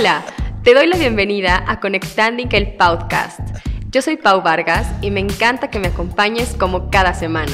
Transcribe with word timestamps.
Hola, 0.00 0.24
te 0.64 0.72
doy 0.72 0.86
la 0.86 0.96
bienvenida 0.96 1.62
a 1.68 1.78
Conectanding 1.78 2.48
el 2.52 2.72
podcast. 2.72 3.38
Yo 3.90 4.00
soy 4.00 4.16
Pau 4.16 4.40
Vargas 4.40 4.86
y 5.02 5.10
me 5.10 5.20
encanta 5.20 5.68
que 5.68 5.78
me 5.78 5.88
acompañes 5.88 6.54
como 6.58 6.88
cada 6.88 7.12
semana. 7.12 7.52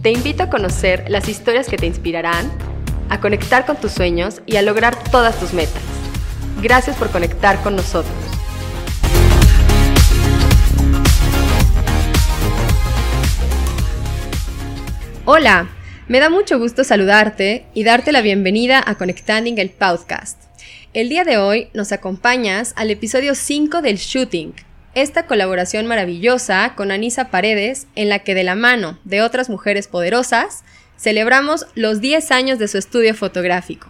Te 0.00 0.12
invito 0.12 0.44
a 0.44 0.50
conocer 0.50 1.06
las 1.08 1.28
historias 1.28 1.66
que 1.66 1.76
te 1.76 1.86
inspirarán, 1.86 2.48
a 3.10 3.18
conectar 3.18 3.66
con 3.66 3.76
tus 3.76 3.90
sueños 3.90 4.40
y 4.46 4.54
a 4.54 4.62
lograr 4.62 4.96
todas 5.10 5.40
tus 5.40 5.52
metas. 5.52 5.82
Gracias 6.62 6.94
por 6.94 7.10
conectar 7.10 7.60
con 7.60 7.74
nosotros. 7.74 8.14
Hola, 15.24 15.66
me 16.06 16.20
da 16.20 16.30
mucho 16.30 16.60
gusto 16.60 16.84
saludarte 16.84 17.66
y 17.74 17.82
darte 17.82 18.12
la 18.12 18.20
bienvenida 18.20 18.80
a 18.86 18.94
Conectanding 18.94 19.58
el 19.58 19.70
podcast. 19.70 20.47
El 20.98 21.08
día 21.08 21.22
de 21.22 21.36
hoy 21.36 21.68
nos 21.74 21.92
acompañas 21.92 22.72
al 22.74 22.90
episodio 22.90 23.36
5 23.36 23.82
del 23.82 23.98
Shooting, 23.98 24.52
esta 24.96 25.26
colaboración 25.26 25.86
maravillosa 25.86 26.72
con 26.74 26.90
Anisa 26.90 27.30
Paredes 27.30 27.86
en 27.94 28.08
la 28.08 28.18
que 28.18 28.34
de 28.34 28.42
la 28.42 28.56
mano 28.56 28.98
de 29.04 29.22
otras 29.22 29.48
mujeres 29.48 29.86
poderosas 29.86 30.64
celebramos 30.96 31.66
los 31.76 32.00
10 32.00 32.32
años 32.32 32.58
de 32.58 32.66
su 32.66 32.78
estudio 32.78 33.14
fotográfico. 33.14 33.86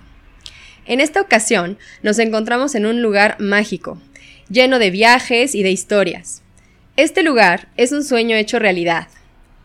En 0.84 1.00
esta 1.00 1.22
ocasión 1.22 1.78
nos 2.02 2.18
encontramos 2.18 2.74
en 2.74 2.84
un 2.84 3.00
lugar 3.00 3.36
mágico, 3.40 3.98
lleno 4.50 4.78
de 4.78 4.90
viajes 4.90 5.54
y 5.54 5.62
de 5.62 5.70
historias. 5.70 6.42
Este 6.98 7.22
lugar 7.22 7.68
es 7.78 7.90
un 7.92 8.04
sueño 8.04 8.36
hecho 8.36 8.58
realidad. 8.58 9.08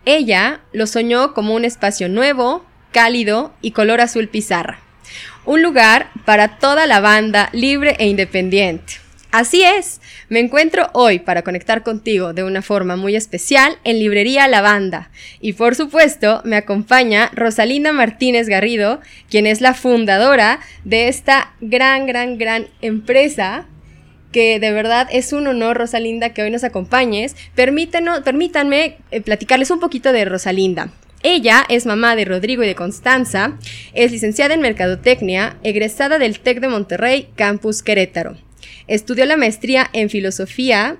Ella 0.06 0.62
lo 0.72 0.88
soñó 0.88 1.34
como 1.34 1.56
un 1.56 1.66
espacio 1.66 2.08
nuevo, 2.08 2.64
cálido 2.94 3.54
y 3.62 3.72
color 3.72 4.00
azul 4.00 4.30
pizarra. 4.30 4.83
Un 5.46 5.62
lugar 5.62 6.10
para 6.26 6.58
toda 6.58 6.88
la 6.88 7.02
banda 7.02 7.50
libre 7.52 7.96
e 8.00 8.08
independiente. 8.08 8.94
Así 9.34 9.64
es, 9.64 10.00
me 10.30 10.40
encuentro 10.40 10.90
hoy 10.94 11.20
para 11.20 11.42
conectar 11.42 11.82
contigo 11.84 12.34
de 12.34 12.44
una 12.44 12.62
forma 12.62 12.96
muy 12.96 13.16
especial 13.16 13.78
en 13.84 14.00
Librería 14.00 14.48
La 14.48 14.62
Banda. 14.62 15.10
Y 15.42 15.54
por 15.54 15.76
supuesto, 15.76 16.42
me 16.46 16.56
acompaña 16.56 17.32
Rosalinda 17.34 17.92
Martínez 17.92 18.48
Garrido, 18.48 19.02
quien 19.30 19.48
es 19.48 19.60
la 19.60 19.74
fundadora 19.74 20.60
de 20.86 21.08
esta 21.08 21.52
gran, 21.62 22.06
gran, 22.06 22.38
gran 22.38 22.68
empresa 22.82 23.66
que 24.32 24.60
de 24.60 24.72
verdad 24.72 25.08
es 25.12 25.34
un 25.34 25.48
honor, 25.48 25.78
Rosalinda, 25.78 26.30
que 26.30 26.44
hoy 26.44 26.52
nos 26.52 26.64
acompañes. 26.64 27.36
permítanme 27.56 28.98
eh, 29.12 29.22
platicarles 29.22 29.72
un 29.72 29.80
poquito 29.80 30.14
de 30.14 30.26
Rosalinda. 30.26 30.90
Ella 31.24 31.66
es 31.70 31.86
mamá 31.86 32.18
de 32.18 32.26
Rodrigo 32.26 32.64
y 32.64 32.68
de 32.68 32.76
Constanza, 32.76 33.58
es 33.94 34.12
licenciada 34.12 34.54
en 34.54 34.60
Mercadotecnia, 34.60 35.58
egresada 35.64 36.20
del 36.20 36.40
TEC 36.40 36.60
de 36.60 36.68
Monterrey, 36.68 37.30
Campus 37.36 37.82
Querétaro. 37.82 38.36
Estudió 38.88 39.26
la 39.26 39.38
maestría 39.38 39.90
en 39.94 40.10
Filosofía 40.10 40.98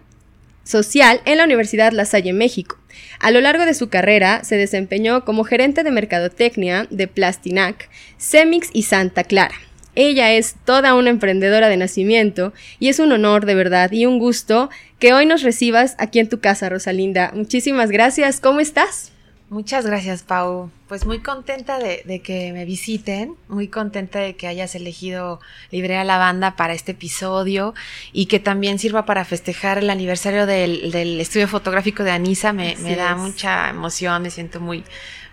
Social 0.64 1.20
en 1.26 1.38
la 1.38 1.44
Universidad 1.44 1.92
La 1.92 2.06
Salle, 2.06 2.32
México. 2.32 2.78
A 3.20 3.32
lo 3.32 3.42
largo 3.42 3.66
de 3.66 3.74
su 3.74 3.90
carrera 3.90 4.46
se 4.46 4.56
desempeñó 4.56 5.26
como 5.26 5.44
gerente 5.44 5.84
de 5.84 5.92
Mercadotecnia 5.92 6.88
de 6.90 7.10
Plastinac, 7.10 7.90
Semix 8.18 8.70
y 8.72 8.84
Santa 8.84 9.26
Clara. 9.26 9.56
Ella 9.96 10.32
es 10.32 10.56
toda 10.66 10.96
una 10.96 11.10
emprendedora 11.10 11.68
de 11.68 11.78
nacimiento 11.78 12.54
y 12.80 12.88
es 12.88 13.00
un 13.00 13.12
honor 13.12 13.46
de 13.46 13.56
verdad 13.56 13.92
y 13.92 14.06
un 14.06 14.20
gusto 14.20 14.70
que 15.00 15.14
hoy 15.14 15.26
nos 15.26 15.44
recibas 15.44 15.96
aquí 16.00 16.20
en 16.20 16.30
tu 16.30 16.40
casa, 16.40 16.70
Rosalinda. 16.70 17.32
Muchísimas 17.36 17.92
gracias. 17.92 18.40
¿Cómo 18.40 18.60
estás? 18.60 19.13
Muchas 19.54 19.86
gracias, 19.86 20.24
Pau. 20.24 20.72
Pues 20.88 21.06
muy 21.06 21.20
contenta 21.20 21.78
de, 21.78 22.22
que 22.24 22.52
me 22.54 22.66
visiten, 22.66 23.36
muy 23.48 23.68
contenta 23.68 24.18
de 24.18 24.36
que 24.36 24.48
hayas 24.48 24.74
elegido 24.74 25.40
Librea 25.70 26.04
la 26.04 26.18
Banda 26.18 26.56
para 26.56 26.74
este 26.74 26.94
episodio 26.94 27.76
y 28.12 28.26
que 28.26 28.40
también 28.40 28.80
sirva 28.80 29.06
para 29.06 29.26
festejar 29.26 29.78
el 29.78 29.92
aniversario 29.92 30.48
del, 30.48 30.96
estudio 31.20 31.48
fotográfico 31.48 32.04
de 32.04 32.10
Anisa. 32.10 32.52
Me, 32.52 32.76
me 32.78 32.96
da 32.96 33.16
mucha 33.16 33.70
emoción, 33.70 34.24
me 34.24 34.32
siento 34.32 34.60
muy, 34.60 34.84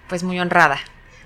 pues 0.06 0.22
muy 0.22 0.38
honrada. 0.38 0.78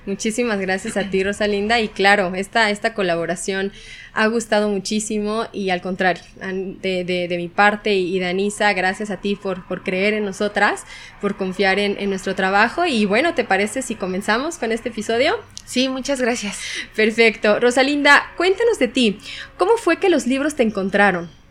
Muchísimas 0.07 0.61
gracias 0.61 0.97
a 0.97 1.09
ti, 1.11 1.25
Rosalinda. 1.25 1.81
Y 1.81 1.89
claro, 1.89 2.35
esta, 2.35 2.71
esta 2.71 2.93
colaboración 2.95 3.73
ha 4.13 4.27
gustado 4.27 4.69
muchísimo 4.69 5.47
y 5.53 5.71
al 5.71 5.81
contrario, 5.81 6.23
de, 6.41 7.35
mi 7.37 7.49
parte 7.49 7.95
y 7.95 8.19
de 8.19 8.27
Anisa, 8.27 8.73
gracias 8.75 9.11
a 9.11 9.17
ti 9.17 9.35
por, 9.35 9.67
por 9.67 9.83
creer 9.83 10.15
en 10.15 10.25
nosotras, 10.25 10.85
por 11.21 11.37
confiar 11.37 11.79
en, 11.79 11.97
en, 11.99 12.11
nuestro 12.11 12.35
trabajo. 12.35 12.85
Y 12.85 13.07
bueno, 13.07 13.35
¿te 13.35 13.45
parece 13.45 13.83
si 13.83 13.95
comenzamos 13.95 14.59
con 14.59 14.73
este 14.73 14.91
episodio? 14.91 15.37
Sí, 15.65 15.89
muchas 15.89 16.21
gracias. 16.21 16.61
Perfecto. 16.95 17.59
Rosalinda, 17.59 18.33
cuéntanos 18.37 18.79
de 18.79 18.89
ti. 18.89 19.19
¿Cómo 19.57 19.77
fue 19.77 19.99
que 19.99 20.11
los 20.11 20.27
libros 20.27 20.55
te 20.55 20.63
encontraron? 20.63 21.44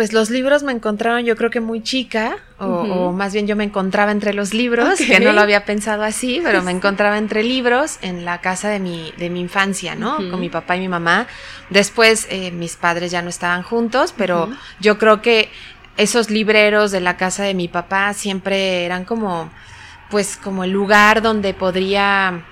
Pues 0.00 0.14
los 0.14 0.30
libros 0.30 0.62
me 0.62 0.72
encontraron 0.72 1.26
yo 1.26 1.36
creo 1.36 1.50
que 1.50 1.60
muy 1.60 1.82
chica, 1.82 2.38
o, 2.56 3.12
más 3.12 3.34
bien 3.34 3.46
yo 3.46 3.54
me 3.54 3.64
encontraba 3.64 4.12
entre 4.12 4.32
los 4.32 4.54
libros, 4.54 4.98
que 4.98 5.20
no 5.20 5.32
lo 5.32 5.42
había 5.42 5.66
pensado 5.66 6.04
así, 6.04 6.40
pero 6.42 6.62
me 6.62 6.70
encontraba 6.78 7.18
entre 7.18 7.42
libros 7.42 7.98
en 8.00 8.24
la 8.24 8.40
casa 8.40 8.70
de 8.70 8.78
mi, 8.78 9.12
de 9.18 9.28
mi 9.28 9.40
infancia, 9.40 9.96
¿no? 9.96 10.16
Con 10.16 10.40
mi 10.40 10.48
papá 10.48 10.78
y 10.78 10.80
mi 10.80 10.88
mamá. 10.88 11.26
Después 11.68 12.26
eh, 12.30 12.50
mis 12.50 12.76
padres 12.76 13.10
ya 13.10 13.20
no 13.20 13.28
estaban 13.28 13.62
juntos, 13.62 14.14
pero 14.16 14.48
yo 14.80 14.96
creo 14.96 15.20
que 15.20 15.50
esos 15.98 16.30
libreros 16.30 16.92
de 16.92 17.00
la 17.00 17.18
casa 17.18 17.42
de 17.42 17.52
mi 17.52 17.68
papá 17.68 18.14
siempre 18.14 18.86
eran 18.86 19.04
como, 19.04 19.50
pues 20.08 20.38
como 20.38 20.64
el 20.64 20.70
lugar 20.70 21.20
donde 21.20 21.52
podría 21.52 22.42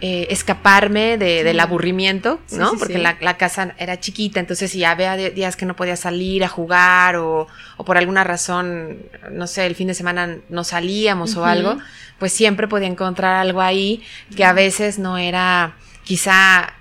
eh, 0.00 0.28
escaparme 0.30 1.18
del 1.18 1.58
aburrimiento, 1.58 2.38
¿no? 2.52 2.74
Porque 2.78 2.98
La, 2.98 3.36
casa 3.36 3.74
era 3.78 3.98
chiquita, 3.98 4.38
entonces 4.38 4.70
si 4.70 4.84
había 4.84 5.16
días 5.16 5.56
que 5.56 5.66
no 5.66 5.74
podía 5.74 5.96
salir 5.96 6.44
a 6.44 6.48
jugar 6.48 7.16
o, 7.16 7.48
por 7.84 7.98
alguna 7.98 8.22
razón, 8.22 8.98
no 9.32 9.48
sé, 9.48 9.66
el 9.66 9.74
fin 9.74 9.88
de 9.88 9.94
semana 9.94 10.36
no 10.50 10.62
salíamos 10.62 11.36
o 11.36 11.44
algo, 11.44 11.78
pues 12.20 12.32
siempre 12.32 12.68
podía 12.68 12.86
encontrar 12.86 13.34
algo 13.34 13.60
ahí 13.60 14.04
que 14.36 14.44
a 14.44 14.52
veces 14.52 15.00
no 15.00 15.18
era 15.18 15.74
quizá... 16.04 16.74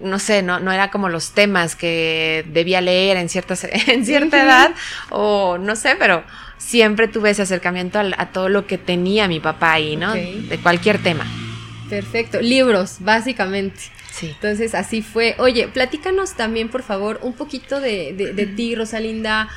no 0.00 0.18
sé, 0.20 0.42
no, 0.42 0.60
no 0.60 0.70
era 0.70 0.92
como 0.92 1.08
los 1.08 1.32
temas 1.32 1.74
que 1.74 2.44
debía 2.46 2.80
leer 2.80 3.16
en, 3.16 3.28
ciertas, 3.28 3.64
en 3.88 4.06
cierta 4.06 4.40
edad, 4.40 4.70
o 5.10 5.58
no 5.58 5.74
sé, 5.74 5.96
pero 5.98 6.22
siempre 6.58 7.08
tuve 7.08 7.30
ese 7.30 7.42
acercamiento 7.42 7.98
a, 7.98 8.26
todo 8.26 8.48
lo 8.48 8.68
que 8.68 8.78
tenía 8.78 9.26
mi 9.26 9.40
papá 9.40 9.72
ahí, 9.72 9.96
¿no? 9.96 10.14
De 10.14 10.60
cualquier 10.62 11.02
tema. 11.02 11.26
Perfecto, 11.90 12.40
libros, 12.40 12.98
básicamente. 13.00 13.80
Sí. 14.12 14.28
Entonces, 14.28 14.74
así 14.74 15.02
fue. 15.02 15.34
Oye, 15.38 15.68
platícanos 15.68 16.36
también, 16.36 16.68
por 16.68 16.82
favor, 16.82 17.18
un 17.22 17.32
poquito 17.32 17.80
de, 17.80 18.52
ti, 18.56 18.74
Rosalinda. 18.76 19.48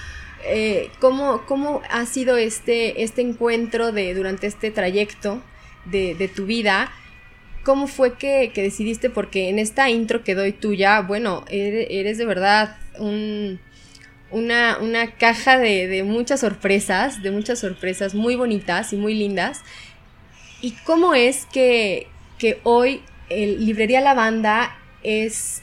Eh, 0.45 0.89
¿cómo, 0.99 1.45
¿Cómo 1.45 1.81
ha 1.89 2.05
sido 2.05 2.35
este, 2.35 3.03
este 3.03 3.21
encuentro 3.21 3.91
de, 3.91 4.13
durante 4.13 4.47
este 4.47 4.71
trayecto 4.71 5.41
de, 5.85 6.29
tu 6.35 6.45
vida? 6.45 6.91
¿Cómo 7.63 7.87
fue 7.87 8.17
que, 8.17 8.51
decidiste? 8.55 9.09
Porque 9.09 9.49
en 9.49 9.59
esta 9.59 9.89
intro 9.89 10.23
que 10.23 10.35
doy 10.35 10.51
tuya, 10.51 11.01
bueno, 11.01 11.45
eres, 11.49 12.17
de 12.17 12.25
verdad 12.25 12.77
una, 12.97 14.77
una, 14.79 15.11
caja 15.15 15.57
de, 15.59 15.87
de, 15.87 16.03
muchas 16.03 16.41
sorpresas, 16.41 17.21
de 17.21 17.31
muchas 17.31 17.59
sorpresas 17.59 18.15
muy 18.15 18.35
bonitas 18.35 18.91
y 18.91 18.97
muy 18.97 19.13
lindas. 19.13 19.61
¿Y 20.61 20.71
cómo 20.85 21.13
es 21.13 21.45
que, 21.45 22.07
que 22.43 22.59
hoy 22.63 23.01
el 23.29 23.65
Librería 23.65 24.01
La 24.01 24.13
Banda 24.13 24.75
es 25.01 25.61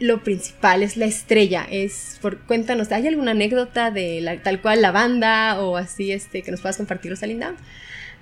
lo 0.00 0.24
principal, 0.24 0.82
es 0.82 0.96
la 0.96 1.04
estrella. 1.04 1.64
Es 1.70 2.18
por, 2.20 2.40
cuéntanos, 2.40 2.90
¿hay 2.90 3.06
alguna 3.06 3.30
anécdota 3.30 3.92
de 3.92 4.20
la, 4.20 4.42
tal 4.42 4.60
cual 4.60 4.82
la 4.82 4.90
banda 4.90 5.60
o 5.60 5.76
así 5.76 6.10
este 6.10 6.42
que 6.42 6.50
nos 6.50 6.62
puedas 6.62 6.78
compartir, 6.78 7.12
Rosalinda? 7.12 7.54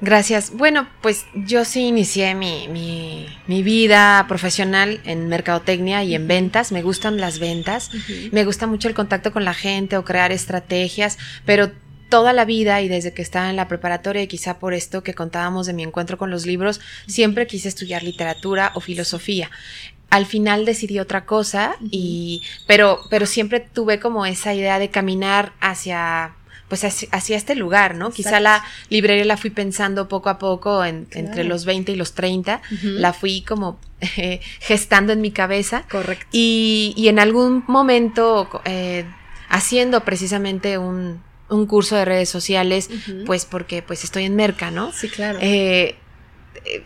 Gracias. 0.03 0.51
Bueno, 0.51 0.87
pues 1.01 1.25
yo 1.35 1.65
sí 1.65 1.87
inicié 1.87 2.35
mi, 2.35 2.69
mi, 2.69 3.63
vida 3.63 4.27
profesional 4.29 5.01
en 5.05 5.29
mercadotecnia 5.29 6.05
y 6.05 6.15
en 6.15 6.29
ventas. 6.29 6.73
Me 6.73 6.83
gustan 6.83 7.23
las 7.23 7.39
ventas. 7.39 7.91
Me 8.33 8.45
gusta 8.45 8.67
mucho 8.67 8.89
el 8.89 8.95
contacto 8.95 9.33
con 9.33 9.47
la 9.47 9.55
gente 9.55 9.97
o 9.97 10.05
crear 10.05 10.31
estrategias, 10.31 11.17
pero 11.47 11.73
toda 12.13 12.35
la 12.35 12.45
vida 12.45 12.83
y 12.83 12.89
desde 12.89 13.15
que 13.15 13.23
estaba 13.23 13.49
en 13.49 13.57
la 13.57 13.69
preparatoria 13.69 14.21
y 14.21 14.27
quizá 14.27 14.59
por 14.59 14.75
esto 14.75 15.03
que 15.03 15.15
contábamos 15.15 15.67
de 15.67 15.73
mi 15.73 15.83
encuentro 15.83 16.19
con 16.19 16.31
los 16.31 16.45
libros, 16.45 16.79
siempre 17.07 17.47
quise 17.47 17.69
estudiar 17.69 18.03
literatura 18.03 18.71
o 18.75 18.81
filosofía. 18.81 19.51
Al 20.11 20.27
final 20.27 20.67
decidí 20.67 20.99
otra 20.99 21.25
cosa 21.25 21.75
y 21.91 22.43
pero 22.67 23.01
pero 23.09 23.25
siempre 23.25 23.61
tuve 23.61 23.99
como 23.99 24.27
esa 24.27 24.53
idea 24.53 24.79
de 24.79 24.91
caminar 24.91 25.55
hacia 25.59 26.35
pues 26.69 26.85
hacia, 26.85 27.37
este 27.37 27.55
lugar, 27.55 27.95
¿no? 27.95 28.11
Quizá 28.11 28.41
la 28.41 28.63
librería 28.91 29.25
la 29.25 29.39
fui 29.39 29.49
pensando 29.49 30.09
poco 30.09 30.29
a 30.29 30.39
poco 30.39 30.85
entre 30.85 31.45
los 31.45 31.65
20 31.65 31.93
y 31.93 31.97
los 31.97 32.13
30, 32.13 32.61
la 32.83 33.15
fui 33.15 33.41
como 33.41 33.79
gestando 34.61 35.15
en 35.15 35.23
mi 35.23 35.31
cabeza. 35.31 35.85
Correcto. 35.91 36.27
Y, 36.31 36.93
y 36.97 37.09
en 37.09 37.19
algún 37.19 37.65
momento, 37.67 38.63
eh, 38.65 39.05
haciendo 39.51 40.01
precisamente 40.05 40.79
un, 40.79 41.21
un 41.53 41.67
curso 41.67 41.97
de 41.97 42.05
redes 42.05 42.29
sociales, 42.29 42.89
pues 43.27 43.45
porque 43.45 43.83
pues 43.83 44.05
estoy 44.05 44.25
en 44.25 44.37
Merca, 44.37 44.71
¿no? 44.71 44.93
Sí, 44.93 45.09
claro. 45.09 45.39
Eh, 45.43 45.97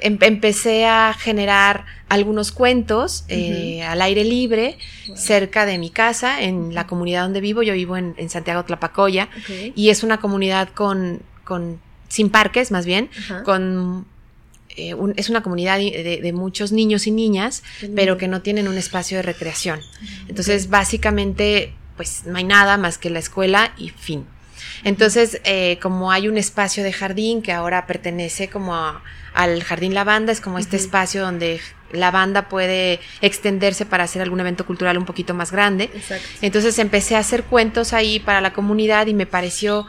em, 0.01 0.19
empecé 0.21 0.87
a 0.87 1.15
generar 1.19 1.85
algunos 2.09 2.53
cuentos 2.53 3.25
eh, 3.29 3.83
al 3.83 4.03
aire 4.03 4.25
libre 4.25 4.79
cerca 5.15 5.67
de 5.67 5.79
mi 5.79 5.91
casa, 5.91 6.43
en 6.43 6.75
la 6.75 6.87
comunidad 6.87 7.23
donde 7.23 7.41
vivo. 7.41 7.63
Yo 7.63 7.75
vivo 7.75 7.97
en, 7.97 8.15
Santiago 8.29 8.65
Tlapacoya 8.65 9.29
y 9.75 9.91
es 9.91 10.03
una 10.03 10.19
comunidad 10.19 10.69
con, 10.71 11.23
con 11.45 11.81
sin 12.09 12.31
parques, 12.31 12.71
más 12.71 12.87
bien, 12.87 13.11
con 13.45 14.07
eh, 14.77 14.95
es 15.17 15.31
una 15.31 15.43
comunidad 15.43 15.79
de, 15.79 16.33
muchos 16.35 16.71
niños 16.71 17.07
y 17.07 17.11
niñas, 17.11 17.63
pero 17.95 18.19
que 18.19 18.29
no 18.29 18.43
tienen 18.43 18.69
un 18.69 18.77
espacio 18.77 19.17
de 19.17 19.23
recreación. 19.23 19.81
Entonces, 20.29 20.69
básicamente, 20.69 21.73
pues 21.97 22.25
no 22.27 22.37
hay 22.37 22.45
nada 22.45 22.77
más 22.77 22.99
que 22.99 23.09
la 23.09 23.19
escuela 23.19 23.73
y 23.79 23.89
fin. 23.89 24.27
Entonces, 24.87 25.41
eh, 25.43 25.81
como 25.83 26.13
hay 26.13 26.29
un 26.29 26.39
espacio 26.39 26.85
de 26.85 26.93
jardín 26.93 27.43
que 27.43 27.53
ahora 27.53 27.89
pertenece 27.89 28.49
como 28.49 28.73
al 29.35 29.65
Jardín 29.65 29.95
Lavanda, 29.95 30.31
es 30.31 30.41
como 30.41 30.61
este 30.61 30.77
espacio 30.77 31.23
donde 31.23 31.61
la 31.91 32.13
banda 32.13 32.49
puede 32.49 33.01
extenderse 33.21 33.85
para 33.85 34.05
hacer 34.05 34.23
algún 34.23 34.39
evento 34.39 34.65
cultural 34.65 34.97
un 34.97 35.05
poquito 35.05 35.35
más 35.35 35.51
grande. 35.51 35.91
Entonces 36.41 36.79
empecé 36.79 37.17
a 37.17 37.19
hacer 37.19 37.43
cuentos 37.43 37.93
ahí 37.93 38.21
para 38.21 38.41
la 38.41 38.53
comunidad 38.53 39.09
y 39.09 39.15
me 39.15 39.27
pareció 39.27 39.89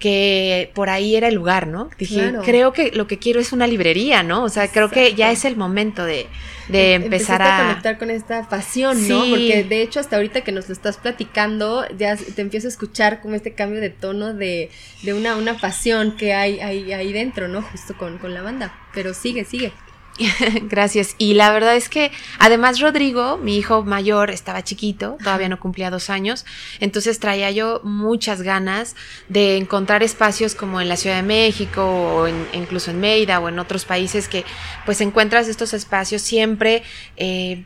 que 0.00 0.72
por 0.74 0.88
ahí 0.88 1.14
era 1.14 1.28
el 1.28 1.34
lugar, 1.34 1.68
¿no? 1.68 1.90
Dije, 1.98 2.32
creo 2.42 2.72
que 2.72 2.90
lo 2.90 3.06
que 3.06 3.18
quiero 3.18 3.38
es 3.38 3.52
una 3.52 3.66
librería, 3.66 4.22
¿no? 4.22 4.42
O 4.42 4.48
sea, 4.48 4.66
creo 4.66 4.90
que 4.90 5.14
ya 5.14 5.30
es 5.30 5.44
el 5.44 5.56
momento 5.56 6.04
de, 6.04 6.26
de 6.68 6.94
em, 6.94 7.02
empezar 7.04 7.42
a... 7.42 7.66
conectar 7.68 7.98
con 7.98 8.10
esta 8.10 8.48
pasión, 8.48 9.06
¿no? 9.06 9.20
Porque 9.28 9.62
de 9.62 9.82
hecho 9.82 10.00
hasta 10.00 10.16
ahorita 10.16 10.40
que 10.40 10.52
nos 10.52 10.68
lo 10.68 10.72
estás 10.72 10.96
platicando, 10.96 11.84
ya 11.96 12.16
te 12.16 12.40
empiezo 12.40 12.66
a 12.66 12.70
escuchar 12.70 13.20
como 13.20 13.34
este 13.34 13.52
cambio 13.52 13.80
de 13.80 13.90
tono 13.90 14.32
de, 14.32 14.70
de 15.02 15.14
una, 15.14 15.36
una 15.36 15.58
pasión 15.58 16.16
que 16.16 16.32
hay, 16.32 16.60
hay 16.60 16.92
ahí 16.92 17.12
dentro, 17.12 17.46
¿no? 17.46 17.60
Justo 17.60 17.94
con, 17.96 18.16
con 18.16 18.32
la 18.32 18.40
banda. 18.40 18.74
Pero 18.94 19.12
sigue, 19.12 19.44
sigue. 19.44 19.72
Gracias. 20.62 21.14
Y 21.18 21.34
la 21.34 21.50
verdad 21.52 21.76
es 21.76 21.88
que 21.88 22.10
además 22.38 22.80
Rodrigo, 22.80 23.38
mi 23.38 23.56
hijo 23.56 23.82
mayor, 23.82 24.30
estaba 24.30 24.62
chiquito, 24.62 25.16
todavía 25.22 25.48
no 25.48 25.58
cumplía 25.58 25.90
dos 25.90 26.10
años, 26.10 26.44
entonces 26.80 27.18
traía 27.18 27.50
yo 27.50 27.80
muchas 27.84 28.42
ganas 28.42 28.96
de 29.28 29.56
encontrar 29.56 30.02
espacios 30.02 30.54
como 30.54 30.80
en 30.80 30.88
la 30.88 30.96
Ciudad 30.96 31.16
de 31.16 31.22
México 31.22 31.84
o 31.84 32.28
incluso 32.28 32.90
en 32.90 33.00
Meida 33.00 33.40
o 33.40 33.48
en 33.48 33.58
otros 33.58 33.84
países 33.84 34.28
que 34.28 34.44
pues 34.84 35.00
encuentras 35.00 35.48
estos 35.48 35.74
espacios 35.74 36.22
siempre... 36.22 36.82
Eh, 37.16 37.64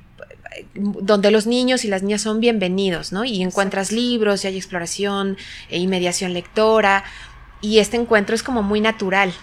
donde 0.74 1.32
los 1.32 1.48
niños 1.48 1.84
y 1.84 1.88
las 1.88 2.04
niñas 2.04 2.22
son 2.22 2.38
bienvenidos, 2.38 3.10
¿no? 3.10 3.24
Y 3.24 3.42
encuentras 3.42 3.90
libros 3.90 4.44
y 4.44 4.46
hay 4.46 4.56
exploración 4.56 5.36
e 5.68 5.78
y 5.78 5.88
mediación 5.88 6.32
lectora. 6.32 7.02
Y 7.60 7.80
este 7.80 7.96
encuentro 7.96 8.36
es 8.36 8.44
como 8.44 8.62
muy 8.62 8.80
natural 8.80 9.34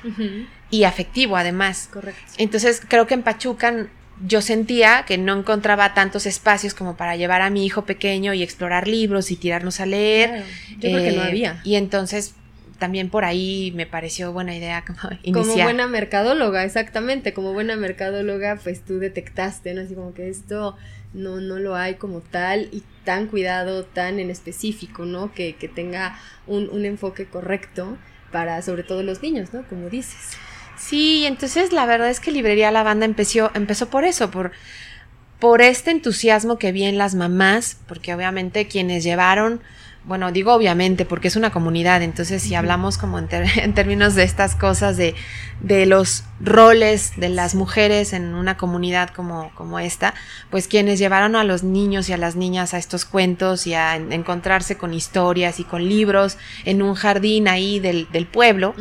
y 0.72 0.86
afectivo 0.86 1.38
además. 1.38 1.90
Correcto. 1.92 2.22
Entonces 2.38 2.82
creo 2.88 3.06
que 3.06 3.14
en 3.14 3.24
Pachuca 3.24 3.88
yo 4.26 4.42
sentía 4.42 5.04
que 5.06 5.18
no 5.18 5.38
encontraba 5.38 5.94
tantos 5.94 6.26
espacios 6.26 6.74
como 6.74 6.96
para 6.96 7.16
llevar 7.16 7.42
a 7.42 7.50
mi 7.50 7.66
hijo 7.66 7.86
pequeño 7.86 8.34
y 8.34 8.44
explorar 8.44 8.88
libros 8.88 9.32
y 9.32 9.36
tirarnos 9.36 9.80
a 9.80 9.86
leer. 9.86 10.44
Yo 10.72 10.90
creo 10.90 11.04
que 11.04 11.12
no 11.12 11.24
eh, 11.24 11.28
había. 11.28 11.62
Y 11.64 11.76
entonces 11.76 12.36
también 12.78 13.10
por 13.10 13.26
ahí 13.26 13.72
me 13.76 13.86
pareció 13.86 14.32
buena 14.32 14.56
idea 14.56 14.84
como 14.86 15.00
iniciar. 15.24 15.46
Como 15.46 15.64
buena 15.64 15.88
mercadóloga, 15.88 16.64
exactamente, 16.64 17.34
como 17.34 17.54
buena 17.54 17.76
mercadóloga, 17.76 18.58
pues 18.64 18.84
tú 18.84 19.00
detectaste, 19.00 19.74
¿no? 19.74 19.82
Así 19.82 19.94
como 19.94 20.14
que 20.14 20.30
esto 20.30 20.76
no, 21.14 21.42
no 21.42 21.60
lo 21.60 21.76
hay 21.76 21.96
como 21.96 22.22
tal 22.22 22.70
y 22.72 22.84
tan 23.04 23.28
cuidado, 23.28 23.86
tan 23.86 24.20
en 24.20 24.30
específico, 24.30 25.06
¿no? 25.06 25.34
Que, 25.34 25.56
que 25.56 25.68
tenga 25.68 26.18
un, 26.48 26.70
un 26.70 26.86
enfoque 26.86 27.26
correcto 27.26 27.98
para 28.32 28.62
sobre 28.62 28.84
todo 28.84 29.04
los 29.04 29.22
niños, 29.22 29.54
¿no? 29.54 29.64
Como 29.68 29.90
dices. 29.90 30.38
Sí, 30.82 31.26
entonces 31.28 31.72
la 31.72 31.86
verdad 31.86 32.10
es 32.10 32.20
que 32.20 32.32
Librería 32.32 32.72
La 32.72 32.82
Banda 32.82 33.06
empezó, 33.06 33.52
empezó 33.54 33.90
por 33.90 34.04
eso, 34.04 34.32
por, 34.32 34.52
por 35.40 35.62
este 35.62 35.92
entusiasmo 35.92 36.58
que 36.58 36.72
vi 36.72 36.84
en 36.86 36.98
las 36.98 37.14
mamás, 37.14 37.78
porque 37.88 38.16
obviamente 38.16 38.68
quienes 38.68 39.04
llevaron 39.04 39.62
bueno, 40.04 40.32
digo 40.32 40.54
obviamente 40.54 41.06
porque 41.06 41.28
es 41.28 41.36
una 41.36 41.52
comunidad, 41.52 42.02
entonces 42.02 42.42
si 42.42 42.56
hablamos 42.56 42.98
como 42.98 43.20
en, 43.32 43.74
términos 43.74 44.16
de 44.16 44.24
estas 44.24 44.56
cosas 44.56 44.98
de, 44.98 45.14
de, 45.62 45.86
los 45.86 46.24
roles 46.40 47.14
de 47.18 47.30
las 47.30 47.54
mujeres 47.54 48.14
en 48.14 48.34
una 48.34 48.58
comunidad 48.58 49.12
como, 49.12 49.52
como 49.54 49.78
esta, 49.78 50.16
pues 50.50 50.68
quienes 50.68 50.98
llevaron 50.98 51.36
a 51.36 51.44
los 51.44 51.62
niños 51.62 52.10
y 52.10 52.14
a 52.14 52.18
las 52.18 52.36
niñas 52.36 52.74
a 52.74 52.80
estos 52.80 53.06
cuentos 53.06 53.68
y 53.68 53.76
a 53.76 53.96
encontrarse 53.96 54.76
con 54.76 54.94
historias 54.94 55.60
y 55.60 55.64
con 55.64 55.88
libros 55.88 56.38
en 56.66 56.82
un 56.82 56.96
jardín 56.96 57.48
ahí 57.48 57.80
del, 57.80 58.08
del 58.12 58.26
pueblo, 58.26 58.74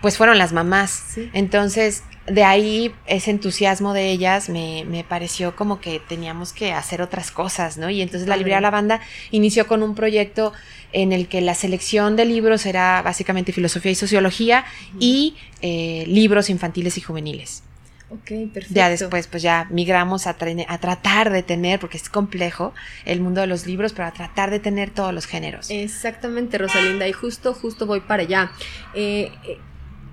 pues 0.00 0.16
fueron 0.16 0.38
las 0.38 0.52
mamás. 0.52 1.16
Entonces, 1.32 2.02
de 2.26 2.44
ahí 2.44 2.94
ese 3.06 3.30
entusiasmo 3.30 3.92
de 3.92 4.10
ellas 4.10 4.48
me, 4.48 4.84
me, 4.86 5.04
pareció 5.04 5.56
como 5.56 5.80
que 5.80 6.00
teníamos 6.00 6.52
que 6.52 6.72
hacer 6.72 7.02
otras 7.02 7.30
cosas, 7.30 7.76
¿no? 7.76 7.90
Y 7.90 8.02
entonces 8.02 8.28
la 8.28 8.36
librería 8.36 8.60
La 8.60 8.70
Banda 8.70 9.00
inició 9.30 9.66
con 9.66 9.82
un 9.82 9.94
proyecto 9.94 10.52
en 10.92 11.12
el 11.12 11.28
que 11.28 11.40
la 11.40 11.54
selección 11.54 12.16
de 12.16 12.24
libros 12.24 12.66
era 12.66 13.02
básicamente 13.02 13.52
filosofía 13.52 13.92
y 13.92 13.94
sociología 13.94 14.64
y 14.98 15.36
eh, 15.62 16.04
libros 16.06 16.50
infantiles 16.50 16.98
y 16.98 17.00
juveniles. 17.00 17.62
Ok, 18.10 18.52
perfecto. 18.52 18.74
Ya 18.74 18.88
después, 18.88 19.28
pues 19.28 19.40
ya 19.40 19.68
migramos 19.70 20.26
a, 20.26 20.30
a, 20.30 20.78
tratar 20.78 21.30
de 21.30 21.44
tener, 21.44 21.78
porque 21.78 21.96
es 21.96 22.08
complejo 22.08 22.74
el 23.04 23.20
mundo 23.20 23.40
de 23.40 23.46
los 23.46 23.66
libros, 23.66 23.92
pero 23.92 24.08
a 24.08 24.10
tratar 24.10 24.50
de 24.50 24.58
tener 24.58 24.90
todos 24.90 25.14
los 25.14 25.26
géneros. 25.26 25.70
Exactamente, 25.70 26.58
Rosalinda, 26.58 27.06
y 27.06 27.12
justo, 27.12 27.54
justo 27.54 27.86
voy 27.86 28.00
para 28.00 28.24
allá. 28.24 28.50
Eh, 28.94 29.30
eh 29.44 29.58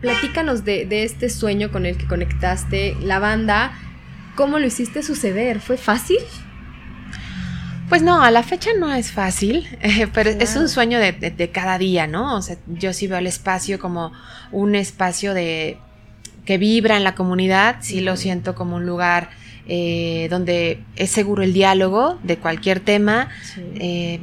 platícanos 0.01 0.63
de, 0.63 0.87
este 1.03 1.29
sueño 1.29 1.71
con 1.71 1.85
el 1.85 1.97
que 1.97 2.05
conectaste 2.05 2.95
la 3.01 3.19
banda. 3.19 3.71
¿Cómo 4.35 4.59
lo 4.59 4.67
hiciste 4.67 5.03
suceder? 5.03 5.59
¿Fue 5.59 5.77
fácil? 5.77 6.19
Pues 7.89 8.01
no, 8.01 8.21
a 8.21 8.31
la 8.31 8.43
fecha 8.43 8.71
no 8.77 8.93
es 8.93 9.11
fácil, 9.11 9.67
eh, 9.81 10.07
pero 10.13 10.29
es 10.29 10.55
un 10.55 10.67
sueño 10.69 10.99
de, 10.99 11.49
cada 11.53 11.77
día, 11.77 12.05
¿no? 12.05 12.35
O 12.35 12.41
sea, 12.41 12.57
yo 12.67 12.93
sí 12.93 13.07
veo 13.07 13.17
el 13.17 13.27
espacio 13.27 13.79
como 13.79 14.11
un 14.51 14.75
espacio 14.75 15.33
de 15.33 15.77
que 16.45 16.57
vibra 16.57 16.97
en 16.97 17.03
la 17.03 17.15
comunidad, 17.15 17.77
sí 17.81 17.99
lo 17.99 18.15
siento 18.15 18.55
como 18.55 18.77
un 18.77 18.85
lugar 18.85 19.29
eh, 19.67 20.27
donde 20.29 20.81
es 20.95 21.09
seguro 21.11 21.43
el 21.43 21.51
diálogo 21.51 22.19
de 22.23 22.37
cualquier 22.37 22.79
tema 22.79 23.27
eh, 23.75 24.21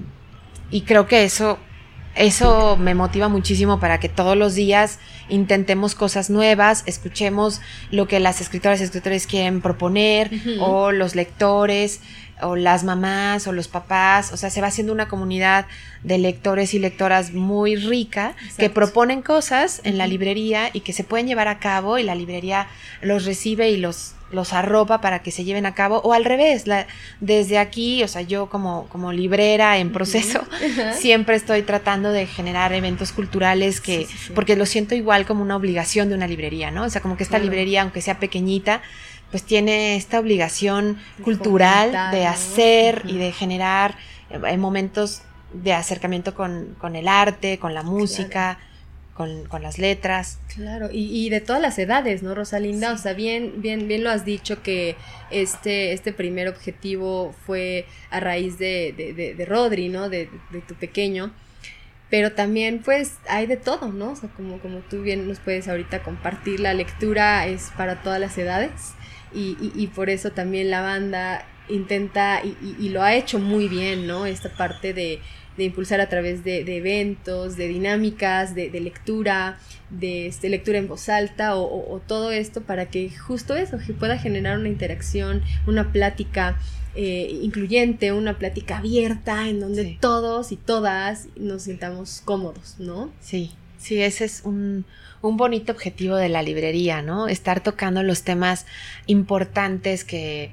y 0.70 0.80
creo 0.82 1.06
que 1.06 1.24
eso 1.24 1.58
eso 2.14 2.76
me 2.76 2.94
motiva 2.94 3.28
muchísimo 3.28 3.80
para 3.80 3.98
que 3.98 4.08
todos 4.08 4.36
los 4.36 4.54
días 4.54 4.98
intentemos 5.28 5.94
cosas 5.94 6.30
nuevas, 6.30 6.84
escuchemos 6.86 7.60
lo 7.90 8.06
que 8.06 8.20
las 8.20 8.40
escritoras 8.40 8.80
y 8.80 8.84
escritores 8.84 9.26
quieren 9.26 9.60
proponer, 9.60 10.30
o 10.60 10.92
los 10.92 11.14
lectores, 11.14 12.00
o 12.40 12.56
las 12.56 12.84
mamás, 12.84 13.46
o 13.46 13.52
los 13.52 13.68
papás. 13.68 14.32
O 14.32 14.36
sea, 14.36 14.50
se 14.50 14.60
va 14.60 14.68
haciendo 14.68 14.92
una 14.92 15.08
comunidad 15.08 15.66
de 16.02 16.18
lectores 16.18 16.74
y 16.74 16.78
lectoras 16.78 17.32
muy 17.32 17.76
rica 17.76 18.34
que 18.58 18.70
proponen 18.70 19.22
cosas 19.22 19.80
en 19.84 19.98
la 19.98 20.06
librería 20.06 20.70
y 20.72 20.80
que 20.80 20.92
se 20.92 21.04
pueden 21.04 21.26
llevar 21.26 21.48
a 21.48 21.58
cabo 21.58 21.98
y 21.98 22.02
la 22.02 22.14
librería 22.14 22.68
los 23.02 23.24
recibe 23.24 23.70
y 23.70 23.76
los 23.76 24.14
los 24.34 24.52
arropa 24.52 25.00
para 25.00 25.20
que 25.20 25.30
se 25.30 25.44
lleven 25.44 25.66
a 25.66 25.74
cabo 25.74 25.98
o 26.04 26.12
al 26.12 26.24
revés, 26.24 26.66
la, 26.66 26.86
desde 27.20 27.58
aquí, 27.58 28.02
o 28.02 28.08
sea, 28.08 28.22
yo 28.22 28.48
como, 28.48 28.86
como 28.88 29.12
librera 29.12 29.78
en 29.78 29.92
proceso, 29.92 30.42
siempre 30.94 31.36
estoy 31.36 31.62
tratando 31.62 32.10
de 32.10 32.26
generar 32.26 32.72
eventos 32.72 33.12
culturales 33.12 33.80
que, 33.80 34.06
porque 34.34 34.56
lo 34.56 34.66
siento 34.66 34.94
igual 34.94 35.26
como 35.26 35.42
una 35.42 35.56
obligación 35.56 36.08
de 36.08 36.14
una 36.14 36.26
librería, 36.26 36.70
¿no? 36.70 36.84
O 36.84 36.90
sea, 36.90 37.00
como 37.00 37.16
que 37.16 37.22
esta 37.22 37.38
librería, 37.38 37.82
aunque 37.82 38.00
sea 38.00 38.18
pequeñita, 38.18 38.82
pues 39.30 39.42
tiene 39.42 39.96
esta 39.96 40.20
obligación 40.20 40.98
cultural 41.22 42.12
de 42.12 42.26
hacer 42.26 43.02
y 43.06 43.18
de 43.18 43.32
generar 43.32 43.96
eh, 44.30 44.56
momentos 44.56 45.22
de 45.52 45.72
acercamiento 45.72 46.34
con, 46.34 46.76
con, 46.78 46.96
el 46.96 47.08
arte, 47.08 47.58
con 47.58 47.74
la 47.74 47.82
música 47.82 48.58
con, 49.14 49.46
con 49.46 49.62
las 49.62 49.78
letras. 49.78 50.38
Claro, 50.54 50.90
y, 50.92 51.06
y, 51.06 51.30
de 51.30 51.40
todas 51.40 51.62
las 51.62 51.78
edades, 51.78 52.22
¿no, 52.22 52.34
Rosalinda? 52.34 52.92
O 52.92 52.98
sea, 52.98 53.12
bien, 53.14 53.54
bien, 53.62 53.88
bien 53.88 54.04
lo 54.04 54.10
has 54.10 54.24
dicho 54.24 54.62
que 54.62 54.96
este, 55.30 55.92
este 55.92 56.12
primer 56.12 56.48
objetivo 56.48 57.34
fue 57.46 57.86
a 58.10 58.20
raíz 58.20 58.58
de, 58.58 58.92
de, 58.96 59.34
de, 59.34 59.44
Rodri, 59.46 59.88
¿no? 59.88 60.08
De, 60.08 60.28
de, 60.50 60.60
tu 60.60 60.74
pequeño. 60.74 61.32
Pero 62.10 62.32
también, 62.32 62.82
pues, 62.84 63.14
hay 63.28 63.46
de 63.46 63.56
todo, 63.56 63.92
¿no? 63.92 64.12
O 64.12 64.16
sea, 64.16 64.28
como, 64.30 64.58
como 64.58 64.78
tú 64.80 65.02
bien 65.02 65.26
nos 65.26 65.38
puedes 65.38 65.68
ahorita 65.68 66.02
compartir, 66.02 66.60
la 66.60 66.74
lectura 66.74 67.46
es 67.46 67.70
para 67.76 68.02
todas 68.02 68.20
las 68.20 68.36
edades. 68.36 68.94
Y, 69.32 69.56
y, 69.60 69.72
y 69.74 69.86
por 69.88 70.10
eso 70.10 70.30
también 70.30 70.70
la 70.70 70.80
banda 70.80 71.46
intenta 71.68 72.42
y, 72.44 72.56
y, 72.78 72.88
lo 72.90 73.02
ha 73.02 73.14
hecho 73.14 73.38
muy 73.38 73.68
bien, 73.68 74.06
¿no? 74.06 74.26
Esta 74.26 74.50
parte 74.50 74.92
de 74.92 75.20
de 75.56 75.64
impulsar 75.64 76.00
a 76.00 76.08
través 76.08 76.44
de, 76.44 76.60
eventos, 76.76 77.56
de 77.56 77.68
dinámicas, 77.68 78.54
de, 78.54 78.68
lectura, 78.80 79.58
de 79.90 80.26
este, 80.26 80.48
lectura 80.48 80.78
en 80.78 80.88
voz 80.88 81.08
alta 81.08 81.56
o, 81.56 82.00
todo 82.06 82.32
esto 82.32 82.62
para 82.62 82.86
que 82.86 83.10
justo 83.10 83.54
eso, 83.54 83.78
que 83.78 83.92
pueda 83.92 84.18
generar 84.18 84.58
una 84.58 84.68
interacción, 84.68 85.42
una 85.66 85.92
plática 85.92 86.58
eh, 86.94 87.38
incluyente, 87.42 88.12
una 88.12 88.38
plática 88.38 88.78
abierta 88.78 89.48
en 89.48 89.60
donde 89.60 89.96
todos 90.00 90.52
y 90.52 90.56
todas 90.56 91.28
nos 91.36 91.62
sintamos 91.62 92.22
cómodos, 92.24 92.76
¿no? 92.78 93.10
Sí. 93.20 93.52
Sí, 93.76 94.00
ese 94.00 94.24
es 94.24 94.40
un, 94.44 94.86
un 95.20 95.36
bonito 95.36 95.72
objetivo 95.72 96.16
de 96.16 96.30
la 96.30 96.42
librería, 96.42 97.02
¿no? 97.02 97.28
Estar 97.28 97.62
tocando 97.62 98.02
los 98.02 98.22
temas 98.22 98.64
importantes 99.06 100.04
que 100.04 100.52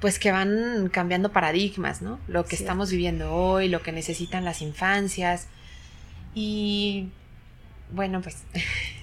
pues 0.00 0.18
que 0.18 0.32
van 0.32 0.88
cambiando 0.92 1.32
paradigmas, 1.32 2.02
¿no? 2.02 2.18
Lo 2.28 2.44
que 2.44 2.56
estamos 2.56 2.90
viviendo 2.90 3.32
hoy, 3.32 3.68
lo 3.68 3.82
que 3.82 3.92
necesitan 3.92 4.44
las 4.44 4.62
infancias. 4.62 5.48
Y 6.34 7.08
bueno, 7.92 8.20
pues 8.20 8.36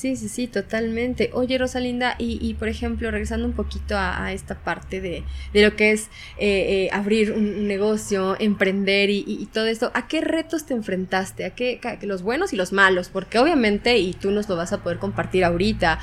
Sí, 0.00 0.16
sí, 0.16 0.30
sí, 0.30 0.46
totalmente. 0.46 1.28
Oye, 1.34 1.58
Rosalinda, 1.58 2.14
y, 2.16 2.38
y 2.40 2.54
por 2.54 2.68
ejemplo, 2.68 3.10
regresando 3.10 3.46
un 3.46 3.52
poquito 3.52 3.98
a, 3.98 4.32
esta 4.32 4.54
parte 4.54 4.98
de, 5.02 5.24
de, 5.52 5.62
lo 5.62 5.76
que 5.76 5.92
es 5.92 6.04
eh, 6.38 6.86
eh, 6.86 6.88
abrir 6.90 7.32
un, 7.32 7.68
negocio, 7.68 8.34
emprender 8.40 9.10
y, 9.10 9.26
y, 9.26 9.44
todo 9.52 9.66
esto, 9.66 9.90
¿a 9.92 10.08
qué 10.08 10.22
retos 10.22 10.64
te 10.64 10.72
enfrentaste? 10.72 11.44
¿A 11.44 11.50
qué, 11.50 11.78
los 12.00 12.22
buenos 12.22 12.54
y 12.54 12.56
los 12.56 12.72
malos? 12.72 13.10
Porque 13.10 13.38
obviamente, 13.38 13.98
y 13.98 14.14
tú 14.14 14.30
nos 14.30 14.48
lo 14.48 14.56
vas 14.56 14.72
a 14.72 14.82
poder 14.82 14.96
compartir 14.96 15.44
ahorita, 15.44 15.98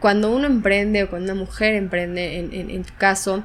cuando 0.00 0.34
uno 0.34 0.48
emprende 0.48 1.04
o 1.04 1.08
cuando 1.08 1.32
una 1.32 1.40
mujer 1.40 1.76
emprende, 1.76 2.40
en, 2.40 2.52
en, 2.52 2.70
en 2.70 2.82
tu 2.82 2.94
caso, 2.96 3.44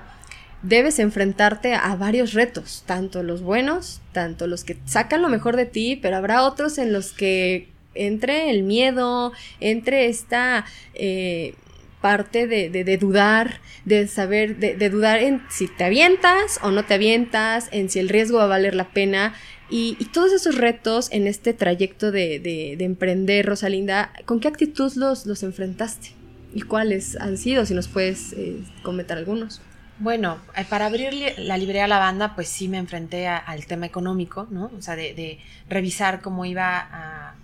debes 0.61 0.99
enfrentarte 0.99 1.73
a 1.73 1.95
varios 1.95 2.33
retos, 2.33 2.83
tanto 2.85 3.23
los 3.23 3.41
buenos, 3.41 4.01
tanto 4.11 4.47
los 4.47 4.63
que 4.63 4.77
sacan 4.85 5.21
lo 5.21 5.29
mejor 5.29 5.55
de 5.55 5.65
ti, 5.65 5.97
pero 6.01 6.17
habrá 6.17 6.43
otros 6.43 6.77
en 6.77 6.93
los 6.93 7.11
que 7.11 7.69
entre 7.93 8.49
el 8.49 8.63
miedo, 8.63 9.33
entre 9.59 10.07
esta 10.07 10.65
eh, 10.93 11.55
parte 12.01 12.47
de, 12.47 12.97
dudar, 12.97 13.59
de 13.85 14.07
saber, 14.07 14.57
de, 14.57 14.89
dudar 14.89 15.19
en 15.19 15.41
si 15.49 15.67
te 15.67 15.83
avientas 15.83 16.59
o 16.61 16.71
no 16.71 16.85
te 16.85 16.93
avientas, 16.93 17.69
en 17.71 17.89
si 17.89 17.99
el 17.99 18.09
riesgo 18.09 18.37
va 18.37 18.45
a 18.45 18.47
valer 18.47 18.75
la 18.75 18.89
pena. 18.91 19.33
Y, 19.69 19.95
todos 20.13 20.31
esos 20.31 20.55
retos 20.55 21.09
en 21.11 21.27
este 21.27 21.53
trayecto 21.53 22.11
de, 22.11 22.77
emprender, 22.79 23.45
Rosalinda, 23.45 24.11
¿con 24.25 24.39
qué 24.39 24.47
actitud 24.47 24.93
los, 24.95 25.25
los 25.25 25.43
enfrentaste? 25.43 26.11
¿Y 26.53 26.61
cuáles 26.61 27.17
han 27.17 27.37
sido? 27.37 27.65
Si 27.65 27.73
nos 27.73 27.87
puedes 27.87 28.33
eh, 28.33 28.57
comentar 28.83 29.17
algunos. 29.17 29.61
Bueno, 29.99 30.37
eh, 30.55 30.65
para 30.69 30.85
abrir 30.85 31.33
la 31.37 31.57
librería 31.57 31.87
La 31.87 31.99
Banda, 31.99 32.35
pues 32.35 32.47
sí 32.49 32.67
me 32.67 32.77
enfrenté 32.77 33.27
al 33.27 33.65
tema 33.65 33.85
económico, 33.85 34.47
¿no? 34.49 34.71
O 34.77 34.81
sea, 34.81 34.95
de, 34.95 35.39
revisar 35.69 36.21
cómo 36.21 36.45
iba 36.45 36.77
a, 36.77 37.35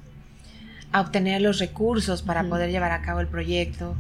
a 0.92 1.02
obtener 1.02 1.42
los 1.42 1.60
recursos 1.60 2.22
para 2.22 2.44
poder 2.44 2.70
llevar 2.70 2.92
a 2.92 3.02
cabo 3.02 3.20
el 3.20 3.28
proyecto, 3.28 3.96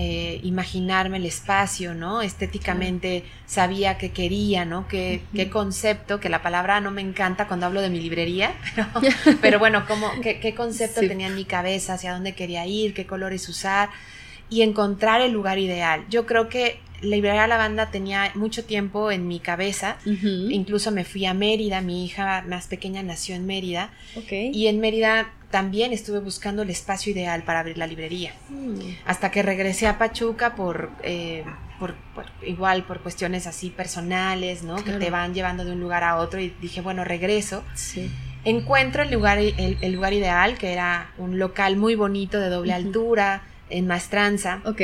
eh, 0.00 0.38
imaginarme 0.44 1.16
el 1.16 1.26
espacio, 1.26 1.92
¿no? 1.92 2.22
Estéticamente 2.22 3.24
sabía 3.46 3.98
que 3.98 4.12
quería, 4.12 4.64
¿no? 4.64 4.86
Qué, 4.86 5.22
qué, 5.34 5.50
concepto, 5.50 6.20
que 6.20 6.28
la 6.28 6.40
palabra 6.40 6.80
no 6.80 6.92
me 6.92 7.00
encanta 7.00 7.48
cuando 7.48 7.66
hablo 7.66 7.80
de 7.80 7.90
mi 7.90 8.00
librería, 8.00 8.52
pero, 9.42 9.58
bueno, 9.58 9.84
qué, 10.22 10.38
qué 10.38 10.54
concepto 10.54 11.00
tenía 11.00 11.26
en 11.26 11.34
mi 11.34 11.44
cabeza, 11.44 11.94
hacia 11.94 12.12
dónde 12.12 12.36
quería 12.36 12.64
ir, 12.64 12.94
qué 12.94 13.06
colores 13.06 13.48
usar 13.48 13.90
y 14.48 14.62
encontrar 14.62 15.20
el 15.20 15.32
lugar 15.32 15.58
ideal. 15.58 16.04
Yo 16.08 16.26
creo 16.26 16.48
que 16.48 16.80
la 17.00 17.16
librería 17.16 17.46
La 17.46 17.56
Banda 17.56 17.90
tenía 17.90 18.32
mucho 18.34 18.64
tiempo 18.64 19.10
en 19.10 19.28
mi 19.28 19.40
cabeza. 19.40 19.96
Incluso 20.04 20.90
me 20.90 21.04
fui 21.04 21.26
a 21.26 21.34
Mérida, 21.34 21.80
mi 21.80 22.04
hija 22.04 22.44
más 22.48 22.66
pequeña 22.66 23.02
nació 23.02 23.34
en 23.34 23.46
Mérida. 23.46 23.90
Y 24.30 24.66
en 24.66 24.80
Mérida 24.80 25.32
también 25.50 25.92
estuve 25.92 26.18
buscando 26.18 26.62
el 26.62 26.70
espacio 26.70 27.12
ideal 27.12 27.42
para 27.42 27.60
abrir 27.60 27.78
la 27.78 27.86
librería. 27.86 28.34
Mm. 28.50 28.80
Hasta 29.06 29.30
que 29.30 29.42
regresé 29.42 29.86
a 29.86 29.96
Pachuca 29.98 30.54
eh, 31.02 31.44
por, 31.78 31.94
por, 32.14 32.26
igual 32.46 32.84
por 32.84 33.00
cuestiones 33.00 33.46
así 33.46 33.70
personales, 33.70 34.62
¿no? 34.62 34.82
Que 34.84 34.92
te 34.92 35.10
van 35.10 35.34
llevando 35.34 35.64
de 35.64 35.72
un 35.72 35.80
lugar 35.80 36.04
a 36.04 36.16
otro 36.16 36.40
y 36.40 36.52
dije, 36.60 36.80
bueno, 36.80 37.04
regreso. 37.04 37.64
Encuentro 38.44 39.02
el 39.02 39.10
lugar, 39.10 39.38
el, 39.38 39.92
lugar 39.92 40.12
ideal, 40.12 40.58
que 40.58 40.72
era 40.72 41.12
un 41.18 41.38
local 41.38 41.76
muy 41.76 41.94
bonito 41.94 42.38
de 42.38 42.48
doble 42.48 42.72
altura, 42.72 43.42
en 43.70 43.86
Maestranza. 43.86 44.60
Ok. 44.64 44.80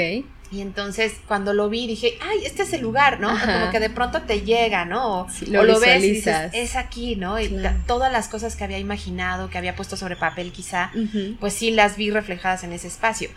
Y 0.54 0.60
entonces 0.60 1.14
cuando 1.26 1.52
lo 1.52 1.68
vi 1.68 1.88
dije, 1.88 2.16
ay, 2.20 2.44
este 2.44 2.62
es 2.62 2.72
el 2.72 2.82
lugar, 2.82 3.18
¿no? 3.18 3.28
Como 3.28 3.70
que 3.72 3.80
de 3.80 3.90
pronto 3.90 4.22
te 4.22 4.42
llega, 4.42 4.84
¿no? 4.84 5.22
O 5.22 5.28
lo, 5.48 5.80
ves 5.80 6.04
y 6.04 6.10
dices, 6.12 6.50
es 6.52 6.76
aquí, 6.76 7.16
¿no? 7.16 7.40
Y 7.40 7.56
todas 7.88 8.12
las 8.12 8.28
cosas 8.28 8.54
que 8.54 8.62
había 8.62 8.78
imaginado, 8.78 9.50
que 9.50 9.58
había 9.58 9.74
puesto 9.74 9.96
sobre 9.96 10.14
papel 10.14 10.52
quizá, 10.52 10.92
pues 11.40 11.54
sí 11.54 11.72
las 11.72 11.96
vi 11.96 12.10
reflejadas 12.10 12.62
en 12.62 12.72
ese 12.72 12.86
espacio. 12.86 13.30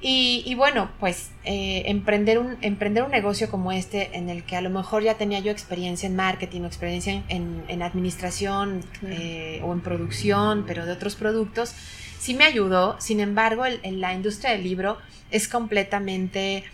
Y, 0.00 0.54
bueno, 0.56 0.90
pues 1.00 1.30
eh, 1.44 1.84
emprender, 1.86 2.38
un, 2.38 2.56
emprender 2.60 3.02
un 3.02 3.10
negocio 3.10 3.48
como 3.48 3.72
este, 3.72 4.16
en 4.16 4.28
el 4.28 4.44
que 4.44 4.56
a 4.56 4.60
lo 4.60 4.70
mejor 4.70 5.02
ya 5.02 5.14
tenía 5.14 5.40
yo 5.40 5.50
experiencia 5.50 6.06
en 6.06 6.16
marketing 6.16 6.62
o 6.62 6.66
experiencia 6.66 7.22
en, 7.28 7.82
administración 7.82 8.82
eh, 9.04 9.60
o 9.64 9.72
en 9.72 9.80
producción, 9.80 10.64
pero 10.66 10.86
de 10.86 10.92
otros 10.92 11.16
productos, 11.16 11.74
sí 12.18 12.34
me 12.34 12.44
ayudó. 12.44 12.96
Sin 13.00 13.20
embargo, 13.20 13.64
en 13.66 14.00
la 14.00 14.14
industria 14.14 14.52
del 14.52 14.64
libro 14.64 14.98
es 15.30 15.48
completamente 15.48 16.64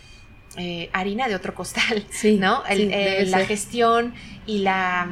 eh, 0.56 0.90
harina 0.92 1.28
de 1.28 1.34
otro 1.34 1.54
costal, 1.54 2.04
¿no? 2.38 2.62
Eh, 2.68 3.24
la 3.28 3.46
gestión 3.46 4.12
y 4.46 4.58
la, 4.58 5.08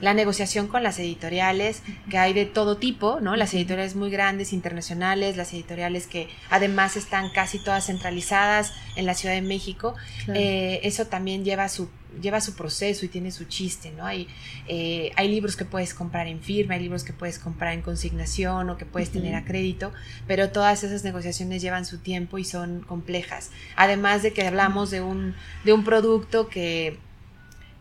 negociación 0.00 0.66
con 0.68 0.82
las 0.82 0.98
editoriales, 0.98 1.82
que 2.08 2.16
hay 2.16 2.32
de 2.32 2.46
todo 2.46 2.78
tipo, 2.78 3.20
¿no? 3.20 3.36
Las 3.36 3.52
editoriales 3.52 3.96
muy 3.96 4.10
grandes, 4.10 4.54
internacionales, 4.54 5.36
las 5.36 5.52
editoriales 5.52 6.06
que 6.06 6.28
además 6.48 6.96
están 6.96 7.30
casi 7.30 7.58
todas 7.58 7.86
centralizadas 7.86 8.72
en 8.96 9.04
la 9.04 9.12
Ciudad 9.12 9.34
de 9.34 9.42
México, 9.42 9.94
eh, 10.32 10.80
eso 10.84 11.06
también 11.06 11.44
lleva 11.44 11.68
su 11.68 11.90
lleva 12.20 12.40
su 12.40 12.54
proceso 12.54 13.04
y 13.04 13.08
tiene 13.08 13.30
su 13.30 13.44
chiste, 13.44 13.92
¿no? 13.92 14.06
Hay, 14.06 14.28
eh, 14.66 15.10
hay 15.16 15.28
libros 15.28 15.56
que 15.56 15.64
puedes 15.64 15.94
comprar 15.94 16.26
en 16.26 16.40
firma, 16.40 16.74
hay 16.74 16.80
libros 16.80 17.04
que 17.04 17.12
puedes 17.12 17.38
comprar 17.38 17.74
en 17.74 17.82
consignación 17.82 18.70
o 18.70 18.76
que 18.76 18.86
puedes 18.86 19.10
tener 19.10 19.34
a 19.34 19.44
crédito, 19.44 19.92
pero 20.26 20.50
todas 20.50 20.84
esas 20.84 21.04
negociaciones 21.04 21.62
llevan 21.62 21.84
su 21.84 21.98
tiempo 21.98 22.38
y 22.38 22.44
son 22.44 22.80
complejas. 22.80 23.50
Además 23.76 24.22
de 24.22 24.32
que 24.32 24.46
hablamos 24.46 24.90
de 24.90 25.00
un, 25.00 25.34
de 25.64 25.72
un 25.72 25.84
producto 25.84 26.48
que, 26.48 26.98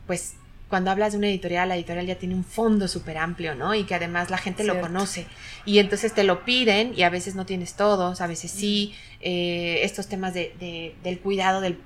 pues, 0.06 0.36
cuando 0.70 0.92
hablas 0.92 1.14
de 1.14 1.18
una 1.18 1.28
editorial, 1.28 1.70
la 1.70 1.78
editorial 1.78 2.06
ya 2.06 2.16
tiene 2.16 2.36
un 2.36 2.44
fondo 2.44 2.90
súper 2.90 3.18
amplio, 3.18 3.56
¿no? 3.56 3.74
Y 3.74 3.86
que 3.86 3.96
además 3.96 4.30
la 4.30 4.38
gente 4.38 4.66
lo 4.66 4.82
conoce. 4.82 5.26
Y 5.66 5.80
entonces 5.80 6.14
te 6.14 6.26
lo 6.26 6.44
piden 6.44 6.94
y 6.94 7.04
a 7.04 7.10
veces 7.10 7.36
no 7.36 7.46
tienes 7.46 7.76
todos, 7.76 8.20
a 8.20 8.28
veces 8.28 8.52
sí. 8.52 8.94
Eh, 9.20 9.80
estos 9.84 10.08
temas 10.08 10.34
de, 10.34 10.94
del 11.04 11.20
cuidado 11.20 11.60
del, 11.62 11.80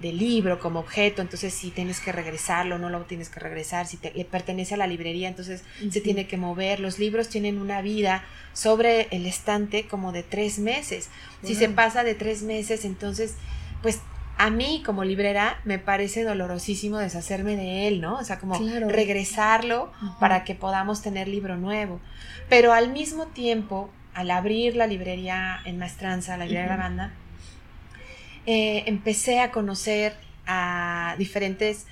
libro 0.00 0.58
como 0.58 0.80
objeto, 0.80 1.20
entonces 1.20 1.52
si 1.52 1.70
tienes 1.70 2.00
que 2.00 2.12
regresarlo, 2.12 2.78
no 2.78 2.88
lo 2.88 3.02
tienes 3.02 3.28
que 3.28 3.40
regresar, 3.40 3.86
si 3.86 3.98
te, 3.98 4.10
le 4.14 4.24
pertenece 4.24 4.74
a 4.74 4.78
la 4.78 4.86
librería, 4.86 5.28
entonces 5.28 5.64
se 5.90 6.00
tiene 6.00 6.26
que 6.26 6.36
mover. 6.36 6.80
Los 6.80 6.98
libros 6.98 7.28
tienen 7.28 7.58
una 7.58 7.82
vida 7.82 8.24
sobre 8.54 9.08
el 9.10 9.26
estante 9.26 9.86
como 9.86 10.12
de 10.12 10.22
tres 10.22 10.58
meses. 10.58 11.10
Si 11.42 11.56
se 11.56 11.68
pasa 11.68 12.04
de 12.04 12.14
tres 12.14 12.42
meses, 12.42 12.84
entonces 12.84 13.34
pues 13.82 14.00
a 14.38 14.50
mí 14.50 14.82
como 14.86 15.04
librera 15.04 15.60
me 15.64 15.78
parece 15.78 16.22
dolorosísimo 16.22 16.98
deshacerme 16.98 17.56
de 17.56 17.88
él, 17.88 18.00
¿no? 18.00 18.18
O 18.18 18.24
sea, 18.24 18.38
como 18.38 18.56
regresarlo 18.56 19.92
para 20.20 20.44
que 20.44 20.54
podamos 20.54 21.02
tener 21.02 21.26
libro 21.26 21.56
nuevo. 21.56 22.00
Pero 22.48 22.72
al 22.72 22.90
mismo 22.92 23.26
tiempo, 23.26 23.90
al 24.14 24.30
abrir 24.30 24.76
la 24.76 24.86
librería 24.86 25.60
en 25.64 25.78
Maestranza, 25.78 26.36
la 26.36 26.44
librería 26.44 26.62
de 26.62 26.76
la 26.76 26.82
banda, 26.82 27.12
eh, 28.46 28.84
empecé 28.86 29.40
a 29.40 29.50
conocer 29.50 30.14
a 30.46 31.16
diferentes 31.18 31.86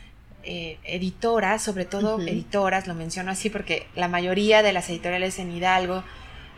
eh, 0.44 0.78
editoras, 0.84 1.60
sobre 1.60 1.84
todo 1.84 2.20
editoras, 2.20 2.86
lo 2.86 2.94
menciono 2.94 3.32
así 3.32 3.50
porque 3.50 3.88
la 3.96 4.06
mayoría 4.06 4.62
de 4.62 4.72
las 4.72 4.88
editoriales 4.88 5.40
en 5.40 5.50
Hidalgo 5.50 6.04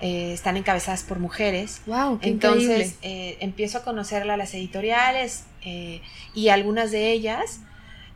eh, 0.01 0.33
están 0.33 0.57
encabezadas 0.57 1.03
por 1.03 1.19
mujeres. 1.19 1.83
Wow, 1.87 2.21
Entonces 2.23 2.95
eh, 3.03 3.37
empiezo 3.41 3.79
a 3.79 3.83
conocerla 3.83 4.35
a 4.35 4.37
las 4.37 4.55
editoriales 4.55 5.45
eh, 5.63 6.03
y 6.35 6.51
algunas 6.51 6.93
de 6.93 7.11
ellas 7.11 7.61